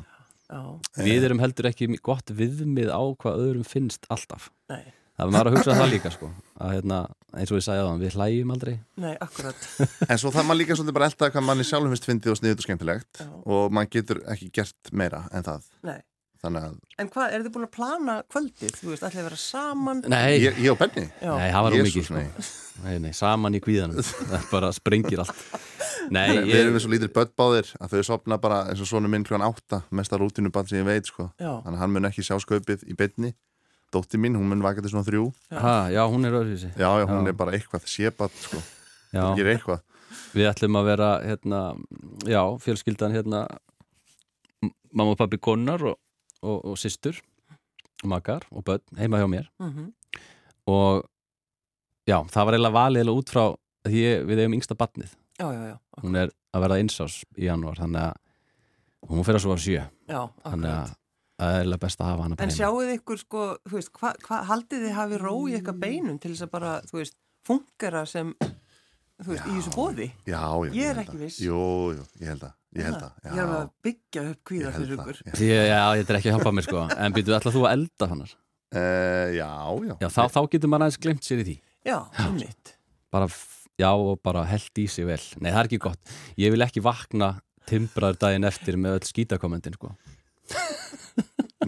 já, 0.50 0.60
Við 1.04 1.26
erum 1.28 1.38
heldur 1.44 1.68
ekki 1.70 1.90
gott 2.02 2.32
viðmið 2.34 2.88
á 2.90 3.02
hvað 3.20 3.42
öðrum 3.44 3.66
finnst 3.68 4.08
alltaf 4.10 4.48
nei, 4.72 4.88
Það 5.20 5.26
er 5.28 5.32
maður 5.34 5.50
að 5.50 5.56
hugsa 5.58 5.74
það 5.76 5.90
líka, 5.92 6.10
sko 6.14 6.28
að, 6.60 6.70
hérna, 6.74 6.98
eins 7.36 7.50
og 7.52 7.58
ég 7.60 7.64
sagði 7.66 7.80
á 7.80 7.86
þann, 7.90 8.00
við 8.00 8.14
hlægjum 8.16 8.52
aldrei 8.54 8.74
nei, 9.04 9.10
akkurat 9.20 9.66
En 10.08 10.20
svo 10.20 10.30
það 10.32 10.46
maður 10.48 10.60
líka 10.62 10.76
svolítið 10.78 10.96
bara 10.96 11.08
elda 11.10 11.28
hvað 11.34 11.44
manni 11.50 11.66
sjálfum 11.68 11.92
finnst 11.94 12.06
fyndið 12.08 12.32
og 12.32 12.38
sniðut 12.40 12.62
og 12.62 12.66
skemmtilegt 12.66 13.20
Já. 13.20 13.26
og 13.44 13.74
maður 13.76 13.90
getur 13.98 14.22
ekki 14.32 14.48
gert 14.60 14.92
meira 14.96 15.20
en 15.36 15.44
það. 15.46 15.66
Nei, 15.90 15.98
þannig 16.44 16.66
að 16.70 16.78
En 17.04 17.10
hvað, 17.12 17.34
er 17.36 17.44
þið 17.44 17.52
búin 17.56 17.66
að 17.68 17.72
plana 17.76 18.14
kvöldið? 18.32 18.72
Þú 18.80 18.90
veist, 18.94 19.04
ætlið 19.08 19.20
að 19.22 19.28
vera 19.30 19.40
saman? 19.44 20.02
Nei, 20.12 20.30
ég, 20.40 20.58
ég 20.64 20.72
og 20.74 20.80
Benni 20.80 21.04
Já. 21.20 21.32
nei, 21.36 21.50
það 21.52 21.66
var 21.68 21.76
ómikið 21.80 22.08
sko. 22.08 22.16
nei. 22.16 22.48
nei, 22.86 22.96
nei, 23.06 23.12
saman 23.16 23.56
í 23.56 23.60
kvíðanum 23.64 24.08
það 24.32 24.48
bara 24.54 24.72
sprengir 24.76 25.24
allt 25.24 25.44
Nei, 26.10 26.30
við 26.32 26.48
ég, 26.48 26.56
erum 26.64 26.74
við 26.78 26.82
svo 26.86 26.90
lítir 26.94 27.10
börnbáðir 27.12 27.68
að 27.76 27.92
þau 27.92 28.06
sopna 28.08 28.38
bara 28.40 28.62
eins 28.72 28.80
og 28.80 28.88
svona 28.88 29.08
minn 29.12 29.24
kljóðan 29.28 29.44
átta 29.50 29.82
mesta 29.94 30.16
rútinubann 30.18 30.66
sem 30.70 30.80
ég 30.80 30.86
veit 30.88 31.08
sko. 31.10 31.28
Já. 31.36 31.60
þannig 31.60 31.76
að 31.76 31.82
hann 31.84 31.92
mun 31.92 32.08
ekki 32.08 32.24
sjá 32.24 32.38
skaupið 32.40 32.86
í 32.88 32.96
beinni 32.96 33.34
dótti 33.92 34.18
mín, 34.20 34.36
hún 34.38 34.48
mun 34.50 34.62
vaka 34.64 34.82
til 34.84 34.90
svona 34.92 35.06
þrjú. 35.06 35.28
Ha, 35.50 35.74
já, 35.94 36.02
hún 36.10 36.24
er 36.28 36.36
öðruvísi. 36.38 36.70
Já, 36.78 36.90
já, 37.00 37.06
hún 37.10 37.24
Já. 37.26 37.28
er 37.32 37.36
bara 37.38 37.52
eitthvað 37.56 37.86
sébat 37.90 38.32
sko. 38.44 38.60
já, 39.12 39.24
gerir 39.36 39.56
eitthvað. 39.56 39.80
Við 40.34 40.46
ætlum 40.50 40.76
að 40.78 40.84
vera 40.92 41.08
hérna, 41.26 41.60
já, 42.26 42.42
fjölskyldan 42.62 43.14
hérna 43.14 43.44
mamma 44.92 45.12
og 45.14 45.18
pabbi 45.18 45.38
konar 45.42 45.82
og, 45.82 45.98
og, 46.42 46.64
og 46.72 46.78
systur 46.78 47.18
og 48.02 48.08
makar 48.10 48.46
og 48.50 48.64
börn 48.66 48.82
heima 48.98 49.18
hjá 49.22 49.26
mér. 49.30 49.50
Mm 49.62 49.92
og 50.70 51.02
já, 52.06 52.20
það 52.30 52.44
var 52.46 52.54
eiginlega 52.54 52.74
valið 52.76 53.00
eiginlega 53.00 53.18
út 53.18 53.30
frá 53.32 53.44
því 53.88 54.00
ég, 54.04 54.26
við 54.28 54.40
eigum 54.42 54.54
yngsta 54.58 54.76
batnið 54.78 55.14
Já, 55.40 55.46
já, 55.50 55.62
já. 55.72 55.76
hún 56.04 56.18
er 56.20 56.30
að 56.54 56.62
verða 56.62 56.76
einsás 56.82 57.16
í 57.40 57.46
janúar 57.48 57.80
þannig 57.80 58.04
að 58.04 59.08
hún 59.10 59.24
fyrir 59.26 59.38
að 59.40 59.42
svo 59.46 59.54
að 59.56 59.62
sjö. 59.64 59.82
Já, 60.06 60.20
þannig 60.44 60.70
að 60.76 60.92
það 61.40 61.54
er 61.56 61.58
eiginlega 61.64 61.82
best 61.86 62.00
að 62.04 62.10
hafa 62.12 62.26
hana 62.28 62.36
bara 62.38 62.46
En 62.46 62.54
sjáuð 62.56 62.92
ykkur, 62.94 63.20
sko, 63.24 63.44
þú 63.66 63.78
veist, 63.80 63.92
hvað 63.96 64.22
hva, 64.28 64.40
haldið 64.52 64.84
þið 64.86 64.96
hafi 65.00 65.20
ró 65.24 65.34
í 65.48 65.56
eitthvað 65.58 65.78
beinum 65.86 66.18
til 66.22 66.32
þess 66.34 66.46
að 66.46 66.52
bara, 66.54 66.72
þú 66.90 66.98
veist, 67.00 67.16
fungera 67.48 68.02
sem, 68.06 68.34
þú 68.44 69.28
veist, 69.32 69.46
í 69.48 69.54
þessu 69.58 69.74
bóði? 69.74 70.10
já, 70.28 70.42
já, 70.44 70.72
Ég 70.76 70.90
er 70.90 71.00
held 71.00 71.04
ekki 71.06 71.20
viss. 71.24 71.38
jú, 71.44 71.60
jú, 71.96 72.04
ég 72.20 72.28
held 72.34 72.44
að 72.50 72.52
ég 72.78 72.86
held 72.86 73.00
að, 73.02 73.16
Ég 73.24 73.32
er 73.32 73.40
alveg 73.42 73.56
að 73.64 73.72
byggja 73.88 74.22
upp 74.28 74.36
ég 74.36 74.44
kvíða 74.50 74.70
held 74.76 74.84
fyrir 74.84 75.00
ykkur. 75.00 75.22
ég 75.26 75.40
held 75.40 75.70
já, 75.72 75.80
þetta 75.98 76.12
er 76.14 76.18
ekki 76.20 76.30
að 76.30 76.36
hjálpa 76.36 76.52
mér 76.54 76.66
sko. 76.68 76.84
En 77.00 77.16
býtu, 77.16 77.34
ætla 77.34 77.52
þú 77.56 77.64
að 77.66 77.74
elda 77.78 78.10
hannar 78.14 78.36
Uh, 78.70 79.32
já, 79.34 79.48
já, 79.82 79.94
já, 79.98 80.06
þá, 80.14 80.20
þá 80.30 80.36
getur 80.52 80.70
maður 80.70 80.84
aðeins 80.86 80.98
glemt 81.02 81.24
sér 81.26 81.40
í 81.42 81.44
því. 81.48 81.54
Já, 81.88 81.96
einmitt. 82.22 82.68
bara, 83.10 83.26
já, 83.82 83.88
og 83.98 84.20
bara 84.22 84.44
held 84.46 84.78
í 84.78 84.84
sig 84.86 85.08
vel. 85.08 85.16
Nei, 85.42 85.48
það 85.50 85.58
er 85.64 85.66
ekki 85.72 85.80
gott, 85.82 86.12
ég 86.38 86.52
vil 86.54 86.62
ekki 86.62 86.82
vakna 86.84 87.32
timbraður 87.66 88.20
daginn 88.22 88.46
eftir 88.46 88.78
með 88.78 89.00
öll 89.00 89.08
skítakommentin 89.10 89.74
sko. 89.74 89.90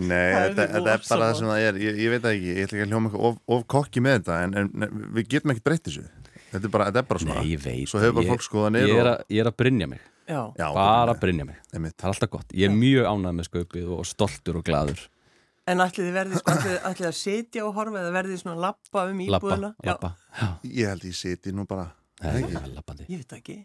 Nei, 0.01 0.33
þetta, 0.33 0.67
þetta 0.73 0.93
er 0.97 1.03
bara 1.09 1.27
það 1.29 1.35
sem 1.39 1.49
það 1.53 1.63
er 1.69 1.79
ég, 1.83 1.99
ég 2.01 2.13
veit 2.15 2.29
ekki, 2.33 2.47
ég 2.49 2.63
ætla 2.67 2.79
ekki 2.79 2.85
að 2.87 2.93
hljóma 2.95 3.11
eitthvað 3.11 3.27
of, 3.29 3.39
of 3.57 3.65
kokki 3.75 4.01
með 4.05 4.15
þetta 4.21 4.39
en, 4.47 4.55
en 4.63 4.87
en 4.87 5.03
við 5.19 5.27
getum 5.35 5.53
ekkert 5.53 5.67
breytt 5.69 5.85
þessu. 5.91 6.05
Þetta 6.53 6.69
er 6.69 6.73
bara, 6.73 6.87
þetta 6.89 7.03
er 7.03 7.09
bara 7.11 7.23
svona 7.25 7.37
nei, 7.43 7.51
ég 7.53 7.61
veit 7.65 7.89
svo 7.91 8.01
hefur 8.01 8.17
bara 8.17 8.25
ég, 8.27 8.33
fólk 8.33 8.47
skoðanir 8.47 8.87
ég, 8.89 8.95
er 8.97 9.07
og- 9.07 9.13
að, 9.13 9.25
ég 9.37 9.45
er 9.45 9.51
að 9.53 9.57
brynja 9.63 9.89
mig. 9.93 10.01
Já, 10.33 10.41
bara 10.73 11.15
brynja 11.19 11.45
mig, 11.45 11.59
einmitt. 11.75 11.97
það 11.99 12.07
er 12.09 12.13
alltaf 12.15 12.31
gott. 12.33 12.53
Ég 12.57 12.71
er 12.71 12.77
mjög 12.79 13.09
ánægð 13.11 13.35
með 13.41 13.49
skaupið 13.51 13.89
og 13.99 14.07
stoltur 14.09 14.61
og 14.61 14.65
gladur 14.65 15.03
en 15.71 15.79
ætlið 15.79 16.07
þið 16.09 16.15
verðið, 16.17 16.39
sko, 16.41 16.53
ætlið, 16.57 16.79
ætlið 16.89 17.07
að 17.07 17.17
sitja 17.19 17.65
og 17.69 17.75
horfa 17.77 18.01
eða 18.01 18.13
verðið 18.17 18.41
svona 18.41 18.57
lappa 18.65 19.03
um 19.07 19.21
lappa, 19.23 19.47
íbúðuna? 19.47 19.69
lappa 19.87 20.09
já, 20.41 20.47
Ég 20.67 20.89
held 20.91 21.05
ég 21.07 21.15
siti 21.15 21.53
nú 21.55 21.67
bara 21.71 21.85
Já, 22.23 22.33
ég 22.43 23.21
veit 23.21 23.35
ekki. 23.37 23.57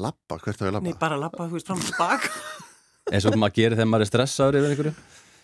Lappa, 0.00 0.38
hvert 0.40 0.62
á 0.62 0.64
ég 0.64 0.72
Nei, 0.72 0.78
lappa? 0.94 1.00
bara 1.02 1.18
lappa, 1.20 1.44
þú 1.50 1.58
veist, 1.58 1.68
fram 1.68 1.82
og 1.82 1.90
tilbaka. 1.90 2.30
eins 3.12 3.26
og 3.28 3.36
maður 3.36 3.56
gerir 3.58 3.76
þegar 3.76 3.90
maður 3.92 4.06
er 4.06 4.10
stressaður 4.12 4.58
yfir 4.62 4.72
einhverju 4.72 4.94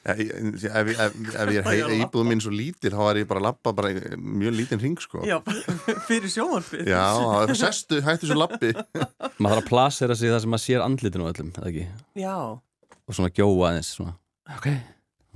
Ef, 0.04 0.20
ef, 0.20 0.88
ef, 0.94 1.16
ef 1.34 1.50
ég 1.52 1.58
er 1.58 1.66
hei, 1.68 1.98
íbúðum 2.04 2.28
mín 2.30 2.40
svo 2.40 2.52
lítil 2.54 2.92
þá 2.94 3.00
er 3.10 3.18
ég 3.22 3.26
bara 3.28 3.40
að 3.42 3.46
lappa 3.48 3.72
bara 3.76 3.90
í 3.92 3.98
mjög 4.16 4.54
lítinn 4.56 4.80
ring 4.80 4.96
sko. 5.02 5.20
Já, 5.26 5.36
fyrir 6.08 6.30
sjónvarpið. 6.32 6.86
Já, 6.88 7.02
það 7.18 7.52
er 7.52 7.58
sestu, 7.60 7.98
hættu 8.06 8.30
svo 8.30 8.38
lappi 8.38 8.70
maður 9.42 9.58
þarf 9.58 9.64
að 9.64 9.68
plasera 9.68 10.16
sig 10.16 10.30
það 10.32 10.40
sem 10.46 10.54
maður 10.54 10.64
sér 10.64 10.84
andlitinu 10.86 11.26
á 11.26 11.30
öllum, 11.34 11.50
eða 11.58 11.72
ekki? 11.72 11.84
Já, 12.22 12.36
og 12.38 13.18
svona 13.18 13.32
gjóa 13.36 13.68
aðeins 13.72 13.90
svona. 13.98 14.14
ok, 14.56 14.68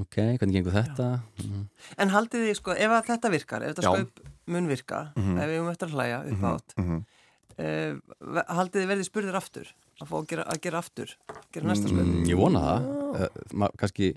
ok, 0.07 0.17
hvernig 0.41 0.57
gengur 0.61 0.77
þetta? 0.79 1.11
Mm. 1.43 1.67
en 2.07 2.15
haldið 2.17 2.47
þið, 2.49 2.57
sko, 2.63 2.77
ef 2.87 2.97
að 2.97 3.07
þetta 3.13 3.33
virkar, 3.37 3.67
ef 3.67 3.75
þetta 3.75 3.89
skaup 3.91 4.25
mun 4.53 4.71
virka, 4.73 5.03
ef 5.19 5.53
við 5.53 5.71
eftir 5.75 5.91
að 5.91 5.97
hlæja 5.99 6.23
upp 6.33 6.49
átt, 6.55 6.77
Mhm. 6.81 7.03
uh, 7.59 8.43
haldið 8.57 8.81
þið 8.83 8.91
verðið 8.95 9.09
spurðir 9.11 9.37
aftur, 9.39 9.69
að 10.01 10.09
fá 10.11 10.17
að 10.23 10.27
gera, 10.33 10.45
að 10.51 10.61
gera 10.65 10.81
aftur, 10.83 11.13
gera 11.53 11.69
næsta 11.69 11.91
skaup. 11.93 12.07
mm, 12.09 12.25
ég 12.31 12.39
vona 12.41 12.63
það. 12.65 12.87
Uh, 13.13 13.43
ma- 13.63 13.71
kannski 13.79 14.15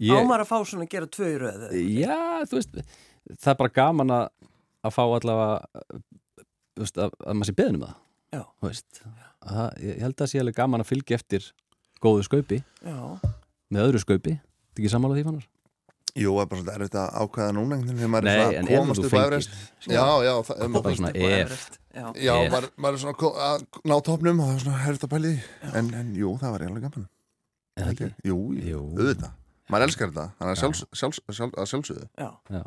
Ámar 0.00 0.42
að 0.42 0.50
fá 0.50 0.56
svona 0.64 0.86
að 0.86 0.92
gera 0.94 1.10
tvö 1.12 1.28
í 1.28 1.38
röðu. 1.42 1.70
já, 2.00 2.16
þú 2.48 2.58
veist 2.58 2.78
það 3.38 3.52
er 3.52 3.58
bara 3.60 3.74
gaman 3.76 4.14
að, 4.16 4.24
að 4.82 4.94
fá 4.96 5.02
allavega 5.04 6.00
veist, 6.80 6.98
að, 6.98 7.16
að 7.22 7.38
maður 7.38 7.50
sé 7.50 7.56
beðin 7.58 7.78
um 7.78 7.86
það. 7.86 7.98
Veist, 8.64 9.02
að, 9.44 9.66
ég 9.84 10.02
held 10.02 10.14
að 10.14 10.20
það 10.22 10.30
sé 10.32 10.42
alveg 10.42 10.58
gaman 10.58 10.84
að 10.84 10.92
fylgja 10.92 11.18
eftir 11.18 11.48
góðu 12.02 12.24
skaupi 12.26 12.62
Já, 12.62 13.00
með 13.72 13.88
öðru 13.88 14.00
skaupi, 14.02 14.38
þetta 14.38 14.80
ekki 14.82 14.92
sammála 14.92 15.18
því 15.18 15.26
fannar? 15.28 15.48
Jú, 16.12 16.32
það 16.36 16.42
er 16.42 16.48
bara 16.48 16.60
svolítið 16.60 16.74
erfitt 16.76 16.96
að 17.00 17.12
ákvæða 17.22 17.52
núna 17.56 17.78
þegar 17.82 18.10
maður 18.12 18.26
Nei, 18.26 18.32
er 18.32 18.56
en 18.58 18.66
svona 18.66 18.80
komast 18.82 19.06
upp 19.06 19.14
Everest. 19.16 19.54
Já, 19.86 20.02
já, 20.26 20.32
það, 20.48 20.64
um, 20.66 20.74
bara 20.76 20.96
svona 20.98 21.12
Upp 21.12 21.16
á 21.16 21.24
ef 21.24 21.36
Everest. 21.38 21.78
Já. 21.92 22.04
já 22.20 22.32
maður, 22.52 22.66
maður 22.76 22.98
er 22.98 23.02
svona 23.04 23.30
að 23.46 23.64
ná 23.88 23.94
topnum 24.08 24.42
og 24.42 24.50
það 24.50 24.58
er 24.58 24.64
svona 24.66 24.82
herft 24.82 25.06
að 25.06 25.12
pæli 25.14 25.32
en, 25.72 25.88
en 26.02 26.10
jú, 26.16 26.34
það 26.40 26.54
var 26.56 26.66
eiginlega 26.66 26.90
gaman. 26.90 27.08
Jú. 28.28 28.40
auðvitað 28.92 29.30
Maður 29.70 29.86
elskar 29.86 30.10
þetta, 30.10 30.26
þannig 30.38 30.52
að 30.56 30.60
sjálfs, 30.62 30.84
sjálfs, 30.92 31.20
sjálfs, 31.30 31.54
að 31.62 31.70
sjálfsögðu 31.70 32.08
Já. 32.18 32.30
Já. 32.50 32.62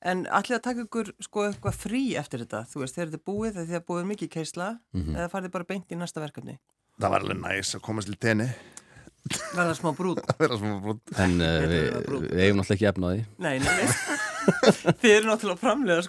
En 0.00 0.22
allir 0.32 0.56
að 0.56 0.62
taka 0.64 0.84
ykkur 0.86 1.10
sko 1.20 1.42
eitthvað 1.50 1.74
frí 1.76 2.02
eftir 2.16 2.40
þetta, 2.46 2.62
þú 2.72 2.80
veist, 2.80 2.94
þegar 2.96 3.10
þetta 3.10 3.20
er 3.20 3.26
búið, 3.28 3.50
þegar 3.52 3.66
þið 3.68 3.76
er 3.80 3.84
búið 3.90 4.06
mikið 4.14 4.30
keisla, 4.32 4.68
Mhm. 4.96 5.14
eða 5.16 5.28
farið 5.34 5.50
bara 5.52 5.64
beint 5.68 5.92
í 5.92 5.96
næsta 6.00 6.20
verkefni. 6.24 6.58
Það 7.00 7.10
var 7.10 7.20
alveg 7.20 7.40
næs 7.42 7.74
að 7.76 7.80
komast 7.84 8.08
til 8.08 8.16
tenni 8.16 8.48
Verða 9.54 9.74
smá 9.76 9.90
brútt 9.92 10.24
en 11.20 11.34
uh, 11.40 11.60
Þetta 11.60 11.68
við, 11.68 12.30
við 12.32 12.40
eigum 12.40 12.56
náttúrulega 12.62 12.76
ekki 12.78 12.88
efna 12.88 13.04
á 13.04 13.10
því 13.12 13.24
Nei, 13.44 13.58
nei, 13.58 13.74
nei. 13.76 13.88
þið 15.02 15.12
eru 15.14 15.28
náttúrulega 15.30 15.56
að 15.56 15.62
framlega 15.62 16.02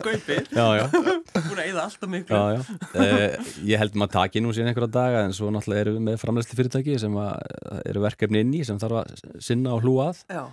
já 0.51 0.85
búin 1.47 1.61
að 1.61 1.67
eyða 1.67 1.83
alltaf 1.85 2.11
miklu. 2.11 2.37
Já, 2.37 2.57
já. 2.57 2.61
Uh, 2.95 3.53
ég 3.67 3.81
held 3.81 3.97
maður 3.99 4.13
taki 4.17 4.43
nú 4.43 4.53
síðan 4.55 4.71
einhverja 4.71 4.93
daga 4.95 5.23
en 5.27 5.35
svo 5.35 5.51
náttúrulega 5.53 5.85
erum 5.85 5.97
við 5.99 6.05
með 6.07 6.19
framleysli 6.21 6.59
fyrirtæki 6.59 6.97
sem 7.01 7.17
að, 7.21 7.31
eh, 7.51 7.81
eru 7.91 8.03
verkefni 8.05 8.43
inn 8.45 8.53
í 8.57 8.63
sem 8.67 8.79
þarf 8.81 9.01
að 9.01 9.41
sinna 9.43 9.75
og 9.77 9.85
hlúa 9.85 10.11
að 10.11 10.23
Já, 10.31 10.43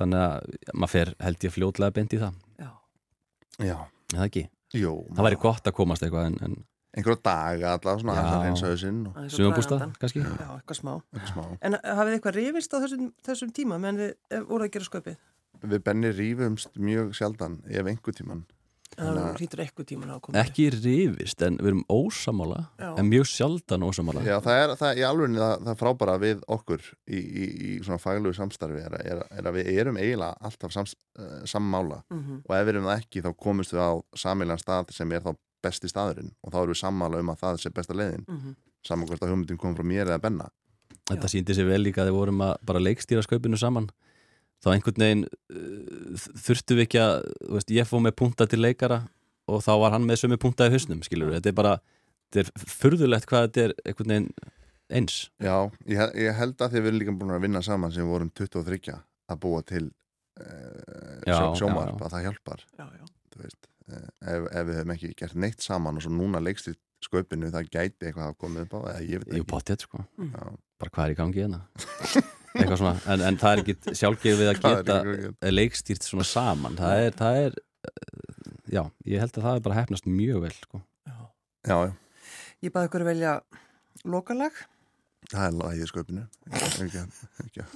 þannig 0.00 0.24
að 0.24 0.56
maður 0.74 0.94
fer 0.94 1.12
held 1.26 1.46
ég 1.48 1.54
fljótlega 1.54 1.96
beint 1.98 2.16
í 2.16 2.22
það 2.22 2.40
já. 2.58 2.70
Já, 3.58 3.76
eða 4.14 4.26
ekki, 4.28 4.44
jú 4.78 4.96
það 5.12 5.28
væri 5.28 5.40
gott 5.46 5.70
að 5.70 5.78
komast 5.78 6.06
eitthvað 6.06 6.32
en, 6.32 6.42
en 6.48 6.58
Einhverja 6.98 7.20
daga 7.20 7.72
allavega, 7.76 8.00
svona 8.00 8.14
að 8.16 8.62
hausinn 8.64 9.00
og 9.06 9.16
aðeins 9.18 9.34
að 9.34 9.36
sumabústa 9.36 9.74
draga 9.74 9.84
andann. 9.84 9.98
kannski 10.00 10.22
Já, 10.24 10.46
eitthvað 10.54 10.78
smá. 10.78 10.92
eitthvað 11.12 11.32
smá 11.34 11.42
En 11.68 11.76
hafið 11.84 12.08
þið 12.08 12.16
eitthvað 12.16 12.38
rifist 12.38 12.74
á 12.74 12.78
þessum, 12.82 13.10
þessum 13.28 13.50
tíma 13.58 13.78
meðan 13.82 14.00
þið 14.00 14.08
eh, 14.08 14.46
voruð 14.48 14.64
að 14.66 14.72
gera 14.74 14.88
skaupið? 14.88 15.18
Við 15.62 15.82
Benni 15.84 16.12
rífumst 16.14 16.78
mjög 16.78 17.14
sjaldan 17.18 17.60
ef 17.66 17.86
einhver 17.86 18.14
tíman 18.14 18.46
ekki 20.40 20.68
rifist 20.74 21.42
en 21.46 21.58
við 21.60 21.70
erum 21.70 21.82
ósamála 21.92 22.58
Já. 22.80 22.88
en 22.98 23.08
mjög 23.10 23.28
sjaldan 23.30 23.84
ósamála 23.86 24.24
Já, 24.26 24.38
það 24.42 24.62
er, 24.62 24.72
það, 24.80 25.00
í 25.00 25.04
alveg 25.06 25.36
það, 25.36 25.52
það 25.66 25.78
frábæra 25.82 26.14
við 26.22 26.40
okkur 26.56 26.86
í, 27.06 27.18
í, 27.18 27.44
í 27.44 27.74
svona 27.84 28.00
faglegu 28.02 28.34
samstarfi 28.34 28.82
er, 28.82 28.96
er, 29.04 29.20
er 29.30 29.50
að 29.50 29.58
við 29.60 29.70
erum 29.74 30.00
eiginlega 30.00 30.32
alltaf 30.48 30.74
sams, 30.74 30.96
uh, 31.18 31.44
sammála. 31.46 32.00
Mm 32.10 32.40
og 32.48 32.56
ef 32.56 32.64
við 32.64 32.72
erum 32.74 32.88
það 32.88 33.02
ekki 33.02 33.24
þá 33.24 33.30
komumst 33.44 33.74
við 33.74 33.84
á 33.84 33.92
samílan 34.16 34.62
stað 34.62 34.92
sem 34.96 35.12
er 35.12 35.22
þá 35.22 35.32
besti 35.62 35.90
staðurinn. 35.90 36.32
Og 36.42 36.52
þá 36.54 36.58
erum 36.62 36.74
við 36.74 36.80
sammála 36.82 37.22
um 37.22 37.32
að 37.32 37.40
það 37.42 37.62
sé 37.62 37.70
besta 37.74 37.94
leiðin. 37.94 38.24
-hmm. 38.26 38.56
saman 38.86 39.08
hvort 39.08 39.22
að 39.22 39.32
hugmyndin 39.34 39.58
kom 39.58 39.76
frá 39.76 39.84
mér 39.84 40.06
eða 40.06 40.22
Benna. 40.22 40.50
Þetta 41.08 41.28
síndi 41.28 41.54
sér 41.54 41.68
vel 41.68 41.82
líka 41.82 42.02
að 42.02 42.10
við 42.10 42.18
vorum 42.18 42.40
að 42.40 42.54
bara 42.62 42.82
leikstýra 42.82 43.22
skaupinu 43.22 43.56
saman 43.56 43.90
þá 44.64 44.72
einhvern 44.74 45.04
veginn 45.04 45.24
uh, 45.28 46.26
þurftum 46.46 46.80
við 46.80 46.86
ekki 46.88 47.00
að 47.02 47.14
þú 47.44 47.54
veist, 47.58 47.74
ég 47.78 47.88
fóð 47.88 48.04
með 48.08 48.16
punta 48.22 48.48
til 48.50 48.60
leikara 48.62 49.00
og 49.48 49.62
þá 49.64 49.72
var 49.84 49.94
hann 49.96 50.06
með 50.08 50.22
sömu 50.24 50.38
punta 50.40 50.68
í 50.68 50.74
hausnum 50.74 51.02
skilur 51.06 51.32
þetta 51.36 51.52
er 51.52 51.56
bara, 51.58 51.76
þetta 52.28 52.44
er 52.44 52.72
furðulegt 52.78 53.28
hvað 53.30 53.46
þetta 53.48 53.66
er 53.68 53.76
einhvern 53.84 54.14
veginn 54.14 54.30
eins. 54.88 55.16
Já, 55.44 55.54
ég, 55.88 56.02
ég 56.16 56.36
held 56.38 56.60
að 56.64 56.74
því 56.74 56.80
við 56.82 56.90
erum 56.90 57.00
líka 57.02 57.14
búin 57.20 57.34
að 57.36 57.42
vinna 57.44 57.60
saman 57.64 57.92
sem 57.92 58.04
við 58.06 58.12
vorum 58.14 58.30
23 58.40 58.94
að 59.28 59.40
búa 59.42 59.62
til 59.68 59.84
uh, 59.84 61.18
já, 61.28 61.38
sjómarp 61.60 62.00
að 62.00 62.14
það 62.14 62.24
hjálpar. 62.28 62.62
Já, 62.78 62.86
já. 62.96 63.04
þú 63.34 63.42
veist, 63.42 63.68
uh, 63.90 64.06
ef, 64.32 64.46
ef 64.48 64.68
við 64.70 64.78
höfum 64.80 64.94
ekki 64.96 65.10
gert 65.20 65.36
neitt 65.44 65.64
saman 65.64 66.00
og 66.00 66.06
svo 66.06 66.14
núna 66.16 66.40
leikst 66.40 66.70
í 66.72 66.76
sköpinu 67.04 67.50
það 67.54 67.68
gæti 67.70 68.08
eitthvað 68.08 68.32
að 68.32 68.38
koma 68.42 68.64
upp 68.64 68.72
á 68.74 68.78
eða 68.94 69.02
ég 69.06 69.22
veit 69.22 69.36
ekki. 69.36 69.48
potið 69.52 69.84
sko, 69.86 70.00
Já. 70.18 70.40
bara 70.82 70.94
hvað 70.96 71.04
er 71.04 71.12
í 71.12 71.18
gangi 71.20 71.44
hérna 71.44 71.60
en, 72.56 73.20
en 73.28 73.38
það 73.40 73.50
er 73.52 73.62
ekki 73.62 73.94
sjálfgefið 73.98 74.50
að 74.52 74.60
Það 74.62 74.78
er 74.78 75.10
geta 75.18 75.52
leikstýrt 75.54 76.06
svona 76.08 76.24
saman 76.28 76.78
það 76.78 77.04
er, 77.04 77.12
það 77.18 77.40
er 77.44 77.58
uh, 77.58 78.56
já, 78.72 78.82
ég 79.06 79.22
held 79.24 79.36
að 79.38 79.46
það 79.48 79.54
er 79.60 79.64
bara 79.68 79.78
hefnast 79.82 80.08
mjög 80.08 80.42
vel 80.46 80.54
sko. 80.56 80.82
já. 81.08 81.16
Já, 81.68 81.76
já, 81.88 81.92
Ég 82.66 82.72
baði 82.74 82.88
ykkur 82.90 83.04
að 83.04 83.10
velja 83.12 83.32
lokalag. 84.08 84.56
það 85.28 85.44
er 85.46 85.54
lagið 85.58 85.82
í 85.84 85.88
sköpinu 85.92 86.24
ekki, 86.56 87.02
ekki, 87.44 87.66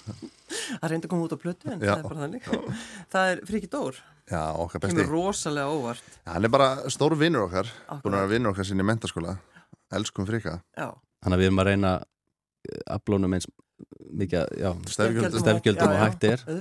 Það 0.73 0.89
reyndi 0.93 1.07
að 1.07 1.11
koma 1.13 1.27
út 1.27 1.35
á 1.37 1.39
plötu 1.43 1.69
en 1.73 1.81
Já. 1.83 1.93
það 1.93 1.99
er 1.99 2.07
bara 2.07 2.23
þannig. 2.23 2.45
Það 3.13 3.31
er 3.33 3.41
Friki 3.49 3.69
Dór. 3.73 3.97
Já, 4.31 4.43
okkar 4.63 4.81
besti 4.85 4.97
Kemur 4.97 5.11
rosalega 5.13 5.73
óvart. 5.75 6.05
Hann 6.31 6.47
er 6.47 6.53
bara 6.55 6.69
stór 6.95 7.17
vinnur 7.19 7.45
okkar 7.49 7.67
búin 7.69 8.15
að 8.15 8.23
Akkurat. 8.23 8.31
vinnur 8.31 8.53
okkar 8.55 8.69
sinni 8.69 8.85
í 8.85 8.89
mentaskóla 8.89 9.35
Elskum 9.93 10.27
frika 10.29 10.55
Já, 10.79 10.87
þannig 11.23 11.37
að 11.37 11.43
við 11.43 11.49
erum 11.51 11.61
að 11.63 11.69
reyna 11.69 11.93
aflónum 12.95 13.35
eins 13.37 13.49
mikið, 13.49 13.51
já, 13.51 13.72
Stefgjöldum. 14.93 15.41
stefgjöldum 15.41 15.93
og 15.95 16.01
hægt 16.03 16.25
er. 16.29 16.43
Er 16.47 16.61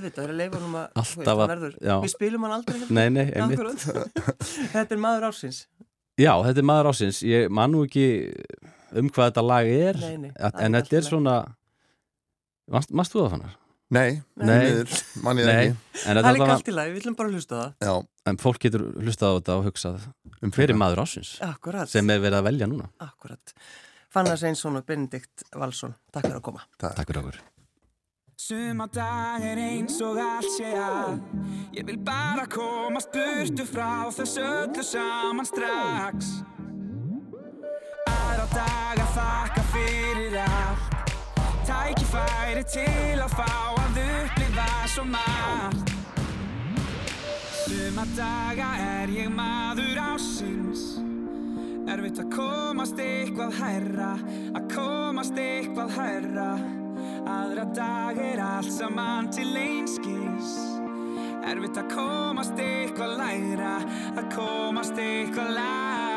Alltaf 0.96 1.42
að- 1.44 2.02
við 2.02 2.12
spilum 2.14 2.46
hann 2.46 2.54
aldrei 2.58 2.78
hérna. 2.80 2.90
Nei, 2.90 3.08
nei, 3.08 3.24
þetta 4.74 4.90
er 4.96 5.00
maður 5.02 5.28
ársins. 5.30 5.66
Já, 6.20 6.32
þetta 6.44 6.60
er 6.62 6.68
maður 6.68 6.90
ásins, 6.92 7.22
ég 7.24 7.48
man 7.50 7.72
nú 7.72 7.84
ekki 7.86 8.06
um 9.00 9.08
hvað 9.08 9.30
þetta 9.32 9.44
lag 9.48 9.66
er 9.72 9.96
Nei, 10.00 10.16
nei, 10.26 10.32
at- 10.36 10.58
en 10.60 10.72
þetta 10.76 10.96
er 11.00 11.06
svona 11.08 11.36
manst 12.92 13.12
þú 13.14 13.22
það 13.26 13.30
fannar? 13.36 13.58
Nei, 13.92 14.22
Nei. 14.40 14.84
mann 15.20 15.36
ég 15.36 15.44
Nei, 15.48 15.54
ekki. 15.68 15.72
en, 16.08 16.16
það 16.16 16.16
er 16.16 16.36
líka 16.36 16.46
var, 16.46 16.50
allt 16.54 16.68
í 16.68 16.72
lagi, 16.72 16.92
við 16.92 16.98
viljum 17.02 17.16
bara 17.18 17.28
hlusta 17.34 17.52
á 17.52 17.60
það. 17.60 17.72
Já, 17.84 18.06
en 18.32 18.38
fólk 18.40 18.58
getur 18.64 18.84
hlustað 19.02 19.28
á 19.28 19.36
þetta 19.36 19.56
og 19.58 19.66
hugsað 19.68 20.06
um 20.42 20.52
er 20.56 20.72
maður 20.80 21.02
ásins 21.04 21.32
Akkurat, 21.44 21.88
sem 21.92 22.08
er 22.14 22.22
verið 22.24 22.38
að 22.40 22.46
velja 22.48 22.68
núna? 22.70 22.88
Akkurat 23.04 23.52
Fannar 24.12 24.36
Sveinsson 24.36 24.76
og 24.76 24.84
Benedikt 24.84 25.44
Valsson. 25.56 25.94
Takk 26.12 26.26
fyrir 26.26 26.36
að 26.36 26.44
koma. 26.44 26.62
Takk. 26.76 27.00
Fyrir 27.08 27.22
okkur. 27.22 27.38
Suma 28.42 28.86
dag 28.92 29.44
er 29.46 29.60
eins 29.62 30.00
og 30.04 30.18
allt 30.20 30.50
sé 30.52 30.72
að. 30.76 31.20
Ég 31.72 31.86
vil 31.88 31.96
bara 32.04 32.44
komast 32.50 33.12
burtu 33.14 33.64
frá 33.68 34.10
þess 34.12 34.40
öllu 34.42 34.84
saman 34.84 35.48
strax. 35.48 36.32
Aðra 38.10 38.48
daga 38.52 39.06
þakka 39.14 39.64
fyrir 39.72 40.36
allt. 40.42 41.14
Tækifæri 41.68 42.66
til 42.74 43.22
að 43.22 43.38
fá 43.38 43.54
að 43.84 44.02
upplifa 44.02 44.68
svo 44.92 45.06
margt. 45.08 45.94
Suma 47.62 48.04
daga 48.18 48.74
er 48.90 49.16
ég 49.22 49.32
maður 49.32 50.02
ásins 50.10 51.11
Erfitt 51.92 52.22
að 52.22 52.28
komast 52.32 53.00
eitthvað 53.02 53.56
hærra 53.58 54.12
Að 54.56 54.68
komast 54.72 55.40
eitthvað 55.40 55.90
hærra. 55.98 56.46
Aðra 57.28 57.66
dag 57.76 58.20
er 58.22 58.40
allt 58.42 58.72
saman 58.72 59.28
til 59.34 59.50
einskis. 59.58 60.54
Erfitt 61.50 61.82
að 61.82 61.92
komast 61.92 62.64
eitthvað 62.64 63.18
lægra 63.20 63.74
Að 64.14 64.32
komast 64.38 65.04
eitthvað 65.04 65.54
lægra 65.58 66.11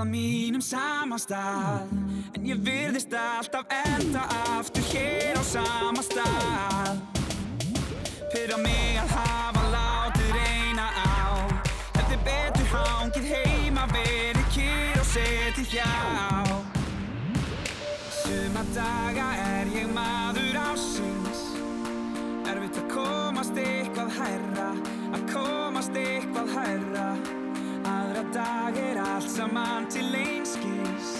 að 0.00 0.08
mínum 0.08 0.62
sama 0.64 1.18
stað. 1.20 1.90
En 2.36 2.46
ég 2.48 2.60
virðist 2.64 3.12
alltaf 3.16 3.68
enda 3.74 4.24
aftur 4.56 4.84
hér 4.92 5.36
á 5.36 5.44
sama 5.44 6.02
stað. 6.06 7.00
Pyrra 8.32 8.56
mig 8.62 8.96
að 9.02 9.14
hafa 9.18 9.64
látið 9.74 10.32
reyna 10.38 10.86
á. 10.94 11.20
Hefði 11.98 12.20
betur 12.28 12.70
hangið 12.72 13.28
heima 13.34 13.86
verið 13.92 14.46
kýr 14.54 15.00
og 15.02 15.08
setið 15.12 15.76
hjá. 15.76 15.90
Suma 18.20 18.62
daga 18.74 19.28
er 19.42 19.70
ég 19.74 19.88
maður 19.90 20.58
ásins 20.60 21.40
Erfitt 22.46 22.78
að 22.78 22.86
komast 22.92 23.58
eitthvað 23.58 24.12
hærra 24.20 24.68
Að 25.16 25.24
komast 25.32 25.98
eitthvað 25.98 26.52
hærra 26.54 27.09
dag 28.34 28.76
er 28.76 29.00
allt 29.02 29.30
saman 29.30 29.86
til 29.90 30.14
einskis. 30.14 31.12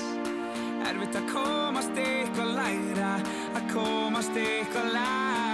Erfitt 0.87 1.17
að 1.19 1.31
komast 1.35 1.99
eitthvað 1.99 2.55
lægra 2.57 3.13
Að 3.59 3.71
komast 3.75 4.37
eitthvað 4.39 4.93
lægra 4.95 5.50